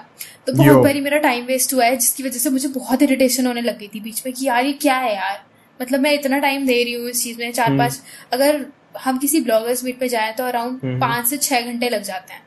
तो 0.47 0.53
हम्म। 0.53 0.65
बहुत 0.65 0.85
बारी 0.85 1.01
मेरा 1.01 1.19
टाइम 1.19 1.45
वेस्ट 1.45 1.75
हुआ 1.75 1.85
है 1.85 1.97
जिसकी 1.97 2.23
वजह 2.23 2.39
से 2.39 2.51
मुझे 2.51 2.69
बहुत 2.69 3.03
इरिटेशन 3.03 3.47
होने 3.47 3.61
लग 3.61 3.79
गई 3.79 3.89
थी 3.89 4.01
बीच 4.01 4.23
में 4.27 4.35
कि 4.35 4.47
यार 4.47 4.65
ये 4.65 4.73
क्या 4.73 4.97
है 4.97 5.15
यार? 5.15 5.43
मतलब 5.81 6.01
मैं 6.01 6.13
इतना 6.13 6.39
टाइम 6.39 6.67
दे 6.67 6.83
रही 6.85 6.93
हूँ 6.93 7.09
इस 7.11 7.23
चीज़ 7.25 7.39
में 7.39 7.45
हम्म। 7.45 7.55
चार 7.57 7.79
पाँच 7.79 8.01
अगर 8.33 8.67
हम 9.01 9.19
किसी 9.19 9.41
ब्लॉगर्स 9.41 9.85
मीट 9.85 9.99
पे 9.99 10.09
जाए 10.09 10.33
तो 10.33 10.45
अराउंड 10.45 10.81
पाँच 11.01 11.27
से 11.27 11.37
छह 11.39 11.61
घंटे 11.61 11.89
लग 11.89 12.03
जाते 12.03 12.35
हैं। 12.35 12.43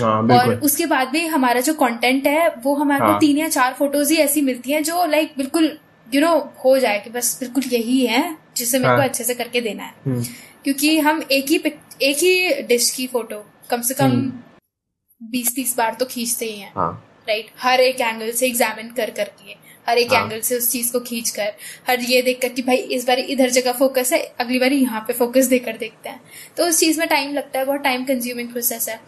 हाँ 0.00 0.38
और 0.38 0.54
उसके 0.54 0.86
बाद 0.86 1.08
भी 1.08 1.26
हमारा 1.26 1.60
जो 1.60 1.74
कंटेंट 1.74 2.26
है 2.26 2.48
वो 2.62 2.74
हमारे 2.74 3.00
को 3.00 3.10
हाँ। 3.10 3.18
तीन 3.20 3.36
या 3.38 3.48
चार 3.48 3.72
फ़ोटोज़ 3.72 4.12
ही 4.12 4.18
ऐसी 4.18 4.40
मिलती 4.40 4.72
हैं 4.72 4.82
जो 4.82 5.04
लाइक 5.06 5.32
बिल्कुल 5.36 5.78
यू 6.14 6.20
नो 6.20 6.52
हो 6.64 6.78
जाए 6.78 6.98
कि 6.98 7.10
बस 7.10 7.36
बिल्कुल 7.40 7.64
यही 7.72 8.06
है 8.06 8.36
जिसे 8.56 8.78
मेरे 8.78 8.90
को 8.90 9.00
हाँ। 9.00 9.08
अच्छे 9.08 9.24
से 9.24 9.34
करके 9.34 9.60
देना 9.60 9.84
है। 9.84 9.94
हम्म, 10.06 10.24
क्योंकि 10.66 10.98
हम 10.98 11.22
एक 11.32 11.46
ही 11.46 11.56
एक 12.02 12.16
ही 12.16 12.62
डिश 12.62 12.90
की 12.90 13.06
फ़ोटो 13.06 13.36
कम 13.70 13.82
से 13.82 13.94
कम 13.94 14.04
हम्म। 14.04 15.28
बीस 15.30 15.54
तीस 15.54 15.76
बार 15.76 15.94
तो 15.94 16.04
खींचते 16.04 16.46
ही 16.46 16.58
हैं। 16.58 16.72
हाँ। 16.76 17.22
राइट 17.28 17.46
हर 17.58 17.80
एक 17.80 18.00
एंगल 18.00 18.32
से 18.32 18.46
एग्जामिन 18.46 18.90
कर 18.90 19.10
करके 19.10 19.54
हर 19.88 19.98
एक 19.98 20.12
हाँ। 20.12 20.22
एंगल 20.22 20.40
से 20.40 20.56
उस 20.58 20.70
चीज़ 20.70 20.92
को 20.92 21.00
खींच 21.00 21.30
कर 21.30 21.52
हर 21.88 22.00
ये 22.00 22.22
देख 22.22 22.40
कर 22.42 22.48
कि 22.48 22.62
भाई 22.62 22.76
इस 22.76 23.06
बार 23.06 23.18
इधर 23.18 23.50
जगह 23.50 23.72
फोकस 23.72 24.12
है 24.12 24.18
अगली 24.40 24.58
बार 24.58 24.72
यहाँ 24.72 25.00
पे 25.00 25.12
फोकस 25.12 25.46
देकर 25.46 25.76
देखते 25.76 26.08
हैं। 26.08 26.20
तो 26.56 26.66
उस 26.66 26.80
चीज़ 26.80 26.98
में 26.98 27.08
टाइम 27.08 27.32
लगता 27.32 27.58
है 27.58 27.64
बहुत 27.64 27.80
टाइम 27.80 28.04
कंज्यूमिंग 28.04 28.48
प्रोसेस 28.48 28.88
है। 28.88 29.00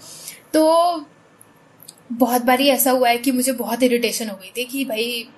तो 0.52 1.06
बहुत 2.12 2.42
बारी 2.42 2.68
ऐसा 2.68 2.90
हुआ 2.90 3.08
है 3.08 3.18
कि 3.18 3.32
मुझे 3.32 3.52
बहुत 3.52 3.82
इरिटेशन 3.82 4.28
हो 4.28 4.36
गई 4.36 4.52
थी 4.56 4.64
कि 4.64 4.84
भाई 4.84 5.28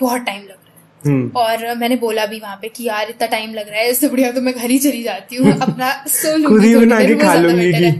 बहुत 0.00 0.20
टाइम 0.20 0.42
लग 0.42 0.50
है 0.50 0.59
और 1.06 1.74
मैंने 1.74 1.96
बोला 1.96 2.26
भी 2.26 2.40
वहाँ 2.40 2.58
पे 2.62 2.68
कि 2.68 2.84
यार 2.84 3.10
इतना 3.10 3.26
टाइम 3.26 3.54
लग 3.54 3.68
रहा 3.68 3.80
है 3.80 3.90
इससे 3.90 4.08
बढ़िया 4.08 4.32
तो 4.32 4.40
मैं 4.40 4.54
घर 4.54 4.70
ही 4.70 4.78
चली 4.78 5.02
जाती 5.02 5.36
हूँ 5.36 5.52
अपना 5.52 5.92
सो 6.08 6.36
लूँगी 6.36 7.16
खा 7.16 7.34
लूँगी 7.34 7.92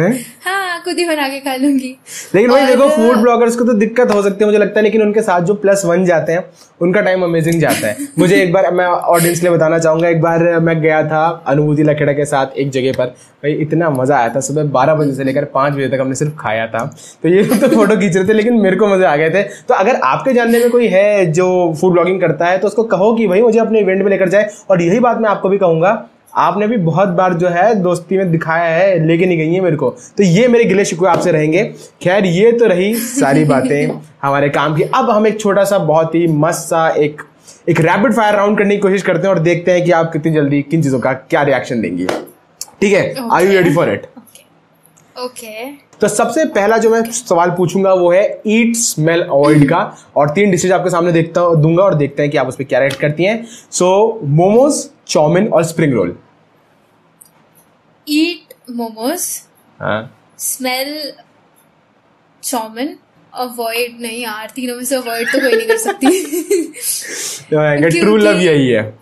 है। 0.00 0.12
हाँ 0.44 0.80
खुद 0.82 0.98
ही 0.98 1.04
बना 1.06 1.28
के 1.28 1.38
खा 1.40 1.54
लूँगी। 1.56 1.96
लेकिन 2.34 2.50
भाई 2.50 2.66
देखो 2.66 2.88
फ़ूड 2.88 3.16
ब्लॉगर्स 3.16 3.56
को 3.56 3.64
तो 3.64 3.72
दिक्कत 3.74 4.10
हो 4.14 4.22
सकती 4.22 4.44
है 4.44 4.46
मुझे 4.46 4.58
लगता 4.58 4.78
है 4.80 4.82
लेकिन 4.84 5.02
उनके 5.02 5.22
साथ 5.22 5.40
जो 5.42 5.54
प्लस 5.56 5.84
वन 5.84 6.04
जाते 6.04 6.32
हैं 6.32 6.44
उनका 6.80 7.00
टाइम 7.00 7.22
अमेजिंग 7.24 7.60
जाता 7.60 7.86
है। 7.86 8.06
मुझे 8.18 8.36
एक 8.36 8.52
बार 8.52 8.70
मैं 8.74 8.86
ऑडियंस 8.86 9.40
के 9.40 9.46
लिए 9.46 9.56
बताना 9.56 9.78
चाहूँगा 9.78 10.08
एक 10.08 10.20
बार 10.20 10.42
मैं 10.60 10.80
गया 10.80 11.02
था 11.08 11.26
अनुभूति 11.46 11.82
लखेड़ा 11.82 12.12
के 12.12 12.24
साथ 12.24 12.56
एक 12.56 12.70
जगह 12.70 12.92
पर। 12.92 13.06
भाई 13.42 13.52
इतना 13.62 13.90
मज़ा 13.90 14.16
आया 14.16 14.28
था 14.34 14.40
सुबह 14.40 14.64
बारह 14.70 14.94
बजे 14.94 15.14
से 15.14 15.24
लेकर 15.24 15.44
पाँच 15.54 15.72
बजे 15.72 15.88
तक 15.88 16.00
हमने 16.00 16.14
सिर्फ़ 16.14 16.34
खाया 16.38 16.66
था। 16.66 16.84
तो 17.22 17.28
ये 17.28 17.42
तो 17.44 17.68
फ़ोटो 17.74 17.96
खींच 17.96 18.16
रहे 18.16 18.28
थे 18.28 18.32
लेकिन 18.32 18.60
मेरे 18.60 18.76
को 18.76 18.86
मज़े 18.86 19.06
आ 19.06 19.16
गए 19.16 19.30
थे। 19.30 19.42
तो 19.42 19.74
अगर 19.74 20.00
आपके 20.04 20.32
जानने 20.32 20.58
में 20.58 20.70
कोई 20.70 20.88
है 20.88 21.26
जो 21.32 21.48
फ़ूड 21.80 21.92
ब्लॉगिंग 21.92 22.20
करता 22.20 22.46
है 22.46 22.58
तो 22.58 22.66
उसको 22.66 22.82
कहो 22.86 23.14
कि 23.14 23.26
भाई 23.28 23.42
मुझे 23.42 23.58
अपने 23.58 23.80
इवेंट 23.80 24.02
में 24.02 24.10
लेकर 24.10 24.28
जाए। 24.28 24.50
और 24.70 24.82
यही 24.82 25.00
बात 25.00 25.18
मैं 25.18 25.30
आपको 25.30 25.48
भी 25.48 25.58
कहूँगा 25.58 25.92
आपने 26.34 26.66
भी 26.66 26.76
बहुत 26.76 27.08
बार 27.08 27.34
जो 27.34 27.48
है 27.48 27.74
दोस्ती 27.74 28.16
में 28.16 28.30
दिखाया 28.30 28.74
है, 28.76 29.06
लेके 29.06 29.26
नहीं 29.26 29.38
गई 29.38 29.52
है 29.52 29.60
मेरे 29.60 29.76
को। 29.76 29.90
तो 30.16 30.22
ये 30.22 30.46
मेरे 30.48 30.64
गिले 30.64 30.84
शिकवे 30.84 31.08
आपसे 31.08 31.32
रहेंगे। 31.32 31.64
खैर, 32.02 32.26
ये 32.26 32.52
तो 32.52 32.66
रही 32.66 32.94
सारी 32.94 33.44
बातें 33.44 33.90
हमारे 34.22 34.48
काम 34.48 34.76
की। 34.76 34.82
अब 34.82 35.10
हम 35.10 35.26
एक 35.26 35.40
छोटा 35.40 35.64
सा, 35.64 35.78
बहुत 35.78 36.14
ही 36.14 36.26
मस्त 36.26 36.68
सा 36.68 36.88
एक 36.88 37.22
एक 37.68 37.80
रैपिड 37.80 38.12
फायर 38.12 38.34
राउंड 38.34 38.58
करने 38.58 38.74
की 38.74 38.80
कोशिश 38.80 39.02
करते 39.02 39.26
हैं 39.28 39.34
और 39.34 39.38
देखते 39.38 39.72
हैं 39.72 39.84
कि 39.84 39.90
आप 39.90 40.12
कितनी 40.12 40.32
जल्दी 40.32 40.60
किन 40.62 40.82
चीज़ों 40.82 41.00
का 41.00 41.12
क्या 41.12 41.42
रिएक्शन 41.42 41.80
देंगी। 41.80 42.06
ठीक 42.80 42.92
है? 42.92 43.30
I 43.32 43.46
you 43.46 43.52
ready 43.52 43.74
for 43.74 43.90
it 43.90 44.06
okay 45.16 45.70
तो 46.00 46.08
सबसे 46.08 46.44
पहला 46.44 46.76
जो 46.78 46.90
मैं 46.90 47.02
सवाल 47.10 47.50
पूछूँगा 47.50 47.92
वो 47.94 48.10
है 48.12 48.22
ईट 48.46 48.76
स्मेल 48.76 49.22
अवॉइड 49.22 49.68
का। 49.68 49.80
और 50.16 50.30
तीन 50.34 50.50
डिशेज 50.50 50.72
आपके 50.72 50.90
सामने 50.90 51.12
देखता 51.12 51.42
दूँगा 51.54 51.82
और 51.84 51.94
देखते 51.94 52.22
हैं 52.22 52.30
कि 52.30 52.38
आप 52.38 52.48
उस 52.48 52.56
पर 52.56 52.64
क्या 52.64 52.78
रेट 52.78 52.92
करती 52.92 53.24
हैं। 53.24 53.46
सो 53.72 54.20
मोमोज 54.24 54.84
चाउमिन 55.08 55.48
और 55.48 55.64
स्प्रिंग 55.64 55.92
रोल 55.94 56.16
ईट 58.06 58.54
मोमोज 58.70 59.28
हाँ। 59.80 60.16
स्मेल 60.38 61.12
चाउमिन 62.42 62.96
अवॉइड 63.34 64.00
नहीं 64.00 64.22
यार 64.22 64.50
तीनों 64.54 64.76
में 64.76 64.84
से 64.84 64.96
अवॉइड 64.96 65.32
तो 65.32 65.40
कोई 65.40 65.56
नहीं 65.56 65.66
कर 65.68 65.76
सकती। 65.78 66.06
ट्रू 68.00 68.16
लव 68.16 68.40
यही 68.40 68.68
है। 68.68 68.99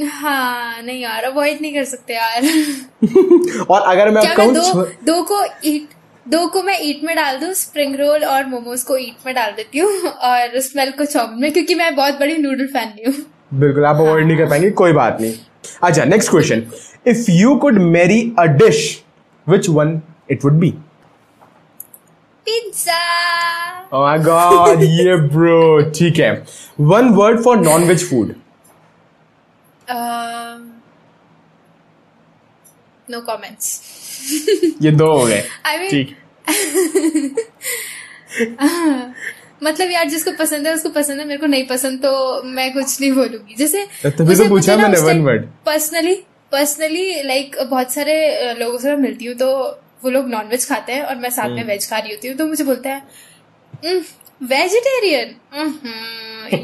हाँ 0.00 0.82
नहीं 0.82 1.00
यार 1.00 1.24
अवॉइड 1.24 1.60
नहीं 1.60 1.74
कर 1.74 1.84
सकते 1.84 2.14
यार। 2.14 2.42
और 3.70 3.80
अगर 3.82 4.10
मैं 4.10 4.22
मैं 4.38 4.52
दो 4.54 4.82
दो 5.06 5.22
को 5.30 5.44
ईट 5.64 5.88
दो 6.26 6.46
को 6.46 6.62
मैं 6.62 6.76
ईट 6.82 7.00
में 7.04 7.14
डाल 7.16 7.38
दूँ 7.40 7.52
स्प्रिंग 7.54 7.94
रोल 7.96 8.24
और 8.24 8.46
मोमोज 8.46 8.82
को 8.82 8.96
ईट 8.96 9.26
में 9.26 9.34
डाल 9.34 9.52
देती 9.56 9.78
हूँ 9.78 10.08
और 10.08 10.58
स्मेल 10.60 10.90
को 10.98 11.04
चाउमिन 11.04 11.40
में 11.42 11.52
क्योंकि 11.52 11.74
मैं 11.74 11.94
बहुत 11.96 12.18
बड़ी 12.20 12.36
नूडल 12.36 12.66
फ़ैन 12.66 12.88
नहीं 12.88 13.12
हूँ। 13.12 13.24
बिल्कुल 13.60 13.84
आप 13.84 13.96
अवॉइड 13.96 14.26
नहीं 14.26 14.36
कर 14.38 14.48
पाएँगे 14.50 14.70
कोई 14.80 14.92
बात 14.92 15.18
नहीं। 15.20 15.34
अच्छा 15.82 16.04
next 16.04 16.30
question 16.30 16.62
if 17.06 17.30
you 17.30 17.54
could 17.56 17.78
marry 17.94 18.20
a 18.38 18.44
dish 18.62 18.80
which 19.46 19.68
one 19.68 20.00
it 20.30 20.44
would 20.44 20.58
be 20.60 20.70
pizza 22.46 23.00
Oh 23.94 24.00
my 24.04 24.16
god, 24.24 24.82
ये 25.00 25.16
ब्रो 25.28 25.80
ठीक 25.98 26.18
है। 26.18 26.30
One 26.80 27.08
word 27.14 27.40
for 27.44 27.56
non 27.58 27.84
veg 27.84 28.08
food 28.10 28.34
no 33.08 33.20
comments 33.20 33.66
ये 34.82 34.90
दो 34.92 35.06
हो 35.12 35.24
गए। 35.26 35.42
आई 35.66 35.78
मीन 35.78 35.90
ठीक। 35.90 36.16
मतलब 39.62 39.90
यार 39.90 40.08
जिसको 40.08 40.30
पसंद 40.38 40.66
है 40.66 40.74
उसको 40.74 40.88
पसंद 40.88 41.20
है 41.20 41.26
मेरे 41.26 41.40
को 41.40 41.46
नहीं 41.46 41.66
पसंद 41.66 42.00
तो 42.02 42.42
मैं 42.44 42.72
कुछ 42.72 43.00
नहीं 43.00 43.12
बोलूँगी। 43.12 43.54
जैसे 43.54 43.84
तो 44.02 44.10
तभी 44.10 44.36
तो 44.36 44.48
पूछा 44.48 44.76
मैंने 44.76 44.98
one 45.00 45.22
word. 45.28 45.42
Personally 45.66 46.14
personally 46.52 47.22
like 47.22 47.56
बहुत 47.70 47.92
सारे 47.92 48.54
लोगों 48.58 48.78
से 48.78 48.88
मैं 48.88 48.96
मिलती 48.96 49.24
हूँ 49.24 49.34
तो 49.36 49.48
वो 50.04 50.10
लोग 50.10 50.28
नॉन 50.28 50.46
वेज 50.48 50.68
खाते 50.68 50.92
हैं 50.92 51.02
और 51.02 51.16
मैं 51.16 51.30
साथ 51.30 51.44
हम्म। 51.44 51.54
में 51.56 51.64
वेज 51.64 51.88
खा 51.90 51.98
रही 51.98 52.14
होती 52.14 52.28
हूँ 52.28 52.36
तो 52.36 52.46
मुझे 52.46 52.64
बोलते 52.64 52.88
हैं 52.88 53.02
वेजिटेरियन 54.42 55.34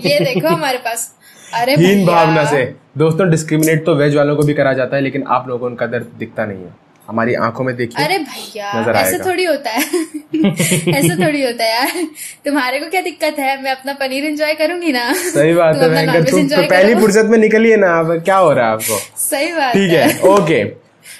ये 0.06 0.18
देखो 0.20 0.48
हमारे 0.54 0.78
पास। 0.78 1.14
अरे 1.54 1.74
हीन 1.76 2.06
भावना 2.06 2.44
से। 2.50 2.62
दोस्तों 2.98 3.28
डिस्क्रिमिनेट 3.30 3.84
तो 3.86 3.94
वेज 3.94 4.16
वालों 4.16 4.36
को 4.36 4.42
भी 4.42 4.54
करा 4.54 4.72
जाता 4.72 4.96
है 4.96 5.02
लेकिन 5.02 5.22
आप 5.28 5.48
लोगों 5.48 5.58
को 5.58 5.66
उनका 5.66 5.86
दर्द 5.86 6.10
दिखता 6.18 6.44
नहीं 6.46 6.64
है। 6.64 6.72
हमारी 7.08 7.34
आँखों 7.46 7.64
में 7.64 7.74
देखिए 7.76 8.04
अरे 8.04 8.18
भैया 8.18 8.92
ऐसे 9.00 9.18
थोड़ी 9.24 9.44
होता 9.44 9.70
है। 9.70 9.80
ऐसे 10.34 11.16
थोड़ी 11.16 11.42
होता 11.44 11.64
है 11.64 11.70
यार। 11.70 12.06
तुम्हारे 12.44 12.78
को 12.80 12.88
क्या 12.90 13.00
दिक्कत 13.00 13.38
है? 13.38 13.62
मैं 13.62 13.70
अपना 13.70 13.92
पनीर 14.00 14.24
एंजॉय 14.24 14.54
करूँगी 14.54 14.92
ना? 14.92 15.12
सही 15.14 15.54
बात 15.54 15.76
है 15.76 16.22
तो 16.22 16.62
पहली 16.62 16.94
फुर्सत 16.94 17.26
में 17.30 17.38
निकलिए 17.38 17.76
ना 17.76 17.98
अब 17.98 18.12
क्या 18.24 18.36
हो 18.36 18.52
रहा 18.52 18.66
है 18.66 18.72
आपको? 18.72 18.98
सही 19.20 19.52
बात 19.54 19.74
ठीक 19.74 19.92
है 19.92 20.18
ओके 20.30 20.62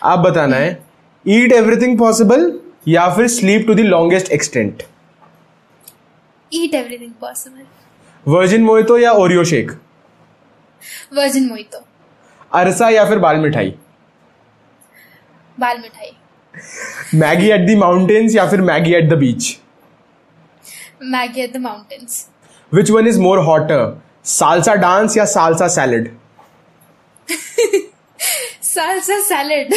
आप 0.03 0.19
बताना 0.19 0.57
है 0.57 0.79
ईट 1.27 1.53
एवरीथिंग 1.53 1.99
पॉसिबल 1.99 2.53
या 2.89 3.09
फिर 3.17 3.27
sleep 3.29 3.67
to 3.67 3.75
the 3.75 3.81
longest 3.81 4.33
extent 4.33 4.83
eat 6.53 6.75
everything 6.75 7.13
possible 7.21 8.33
virgin 8.33 8.63
mojito 8.63 8.99
या 8.99 9.13
ओरियो 9.23 9.45
शेक 9.45 9.71
वर्जिन 11.17 11.49
मोहितो। 11.49 11.85
अरसा 12.53 12.89
या 12.91 13.05
फिर 13.05 13.19
bal 13.19 13.37
mithai? 13.37 13.75
Bal 15.61 15.79
mithai. 15.79 16.11
Maggi 17.15 17.51
at 17.51 17.67
the 17.69 17.77
mountains 17.79 18.35
या 18.37 18.47
फिर 18.51 18.61
Maggi 18.63 18.95
at 18.95 19.09
the 19.11 19.19
beach 19.19 19.57
Maggi 21.03 21.41
at 21.43 21.53
the 21.53 21.57
mountains 21.61 22.27
which 22.73 22.91
one 22.91 23.07
is 23.09 23.21
more 23.21 23.39
hotter 23.45 23.97
salsa 24.25 24.75
dance 24.75 25.17
या 25.17 25.25
salsa 25.33 25.69
salad 25.69 26.09
salsa 28.63 29.21
salad 29.23 29.75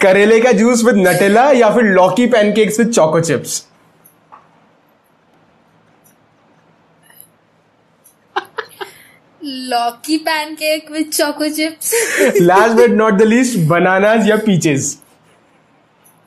करेले 0.00 0.40
का 0.40 0.52
juice 0.52 0.84
with 0.84 0.96
Nutella 1.06 1.50
या 1.52 1.70
फिर 1.74 1.84
लौकी 1.84 2.26
pancakes 2.26 2.78
with 2.80 2.92
choco 2.92 3.20
chips 3.20 3.62
Locky 9.68 10.20
pancake 10.20 10.88
with 10.88 11.12
choco 11.12 11.52
chips. 11.52 11.94
Last 12.40 12.74
but 12.76 12.90
not 12.92 13.18
the 13.18 13.26
least, 13.26 13.68
bananas 13.68 14.26
or 14.30 14.38
peaches. 14.40 15.02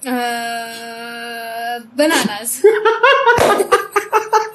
Uh, 0.05 1.79
bananas. 1.95 2.63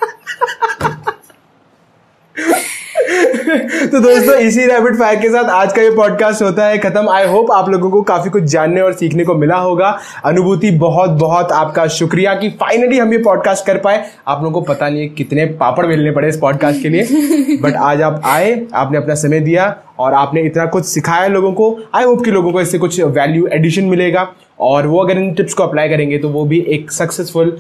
तो 3.96 4.00
दोस्तों 4.00 4.34
इसी 4.36 4.64
rapid 4.66 4.98
fire 4.98 5.20
के 5.20 5.28
साथ 5.28 5.50
आज 5.50 5.72
का 5.72 5.82
ये 5.82 5.90
पॉडकास्ट 5.90 6.42
होता 6.42 6.66
है 6.66 6.78
खत्म। 6.78 7.08
आई 7.08 7.26
होप 7.26 7.50
आप 7.52 7.68
लोगों 7.68 7.90
को 7.90 8.02
काफ़ी 8.02 8.30
कुछ 8.30 8.42
जानने 8.42 8.80
और 8.80 8.92
सीखने 8.92 9.24
को 9.24 9.34
मिला 9.34 9.56
होगा। 9.56 9.88
अनुभूति 10.24 10.70
बहुत 10.70 11.10
बहुत 11.10 11.52
आपका 11.52 11.86
शुक्रिया 11.86 12.34
कि 12.34 12.50
फाइनली 12.50 12.98
हम 12.98 13.12
ये 13.12 13.18
पॉडकास्ट 13.18 13.66
कर 13.66 13.78
पाए। 13.78 14.04
आप 14.28 14.42
लोगों 14.42 14.52
को 14.52 14.72
पता 14.72 14.88
नहीं 14.88 15.00
है 15.00 15.08
कितने 15.08 15.46
पापड़ 15.46 15.86
मिलने 15.86 16.10
पड़े 16.10 16.28
इस 16.28 16.36
पॉडकास्ट 16.36 16.82
के 16.82 16.88
लिए 16.88 17.56
बट 17.62 17.76
आज 17.76 18.02
आप 18.02 18.20
आए 18.24 18.66
आपने 18.74 18.98
अपना 18.98 19.14
समय 19.14 19.40
दिया 19.40 19.74
और 19.98 20.14
आपने 20.14 20.42
इतना 20.42 20.66
कुछ 20.66 20.84
सिखाया 20.84 21.26
लोगों 21.26 21.52
को। 21.52 21.74
आई 21.94 22.04
होप 22.04 22.24
कि 22.24 22.30
लोगों 22.30 22.52
को 22.52 22.60
इससे 22.60 22.78
कुछ 22.78 23.00
वैल्यू 23.00 23.48
एडिशन 23.52 23.84
मिलेगा 23.84 24.28
और 24.60 24.86
वो 24.86 25.04
अगर 25.04 25.18
इन 25.18 25.34
टिप्स 25.34 25.54
को 25.54 25.62
अप्लाई 25.62 25.88
करेंगे 25.88 26.18
तो 26.18 26.28
वो 26.28 26.44
भी 26.44 26.60
एक 26.68 26.92
सक्सेसफुल 26.92 27.58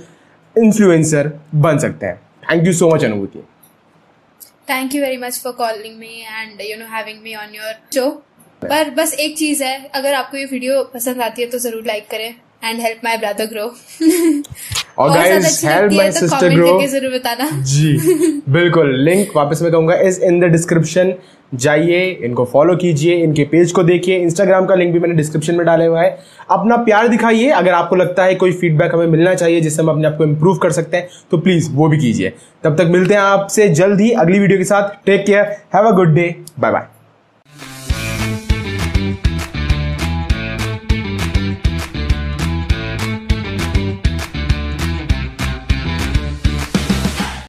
इन्फ्लुएंसर 0.56 1.32
बन 1.54 1.78
सकते 1.78 2.06
हैं। 2.06 2.20
Thank 2.50 2.66
you 2.66 2.72
so 2.72 2.94
much 2.94 3.04
Anubhuti. 3.04 3.44
Thank 4.68 4.94
you 4.94 5.02
very 5.02 5.16
much 5.16 5.40
for 5.42 5.52
calling 5.52 5.98
me 5.98 6.24
and 6.30 6.60
you 6.60 6.76
know 6.76 6.86
having 6.94 7.22
me 7.22 7.34
on 7.34 7.54
your 7.54 7.74
show 7.94 8.10
पर 8.62 8.90
बस 8.90 9.12
एक 9.20 9.36
चीज़ 9.38 9.62
है 9.64 9.76
अगर 9.94 10.14
आपको 10.14 10.36
ये 10.36 10.44
वीडियो 10.44 10.82
पसंद 10.94 11.22
आती 11.22 11.42
है 11.42 11.48
तो 11.48 11.58
ज़रूर 11.58 11.84
लाइक 11.86 12.08
करें 12.10 12.34
and 12.64 12.80
help 12.80 13.00
my 13.04 13.16
brother 13.16 13.46
grow 13.46 13.64
और 14.98 15.10
guys 15.10 15.64
help 15.64 15.92
my 15.92 16.12
sister 16.12 16.54
grow 16.54 16.86
ज़रूर 16.86 17.12
बताना। 17.14 17.48
जी 17.72 17.96
बिल्कुल 18.48 18.94
लिंक 19.04 19.36
वापस 19.36 19.62
मैं 19.62 19.70
कहूँगा 19.72 19.94
इज़ 20.00 20.20
इन 20.24 20.40
द 20.40 20.50
डिस्क्रिप्शन 20.52 21.14
जाइए, 21.54 22.06
इनको 22.24 22.44
फॉलो 22.44 22.74
कीजिए, 22.76 23.14
इनके 23.14 23.44
पेज 23.44 23.72
को 23.72 23.82
देखिए। 23.82 24.18
इंस्टाग्राम 24.18 24.66
का 24.66 24.74
लिंक 24.74 24.92
भी 24.92 24.98
मैंने 24.98 25.14
डिस्क्रिप्शन 25.14 25.54
में 25.54 25.64
डाले 25.66 25.86
हुआ 25.86 26.02
है। 26.02 26.18
अपना 26.50 26.76
प्यार 26.76 27.08
दिखाइए। 27.08 27.50
अगर 27.50 27.72
आपको 27.72 27.96
लगता 27.96 28.24
है 28.24 28.34
कोई 28.34 28.52
फीडबैक 28.52 28.94
हमें 28.94 29.06
मिलना 29.06 29.34
चाहिए, 29.34 29.60
जिससे 29.60 29.82
हम 29.82 29.88
अपने 29.88 30.08
आप 30.08 30.16
को 30.18 30.24
इम्प्रूव 30.24 30.56
कर 30.56 30.72
सकते 30.72 30.96
हैं 30.96 31.08
तो 31.30 31.38
प्लीज़ 31.38 31.70
वो 31.72 31.88
भी 31.88 31.98
कीजिए। 31.98 32.32
तब 32.64 32.76
तक 32.76 32.90
मिलते 32.90 33.14
हैं 33.14 33.20
आपसे 33.20 33.68
जल्द 33.70 34.00
ही 34.00 34.10
अगली 34.10 34.38
वीडियो 34.38 34.58
के 34.58 34.64
साथ। 34.64 35.04
Take 35.06 35.26
care 35.26 35.56
have 35.74 35.86
a 35.86 35.92
good 35.92 36.14
day 36.14 36.34
bye 36.60 36.72
bye 36.72 36.86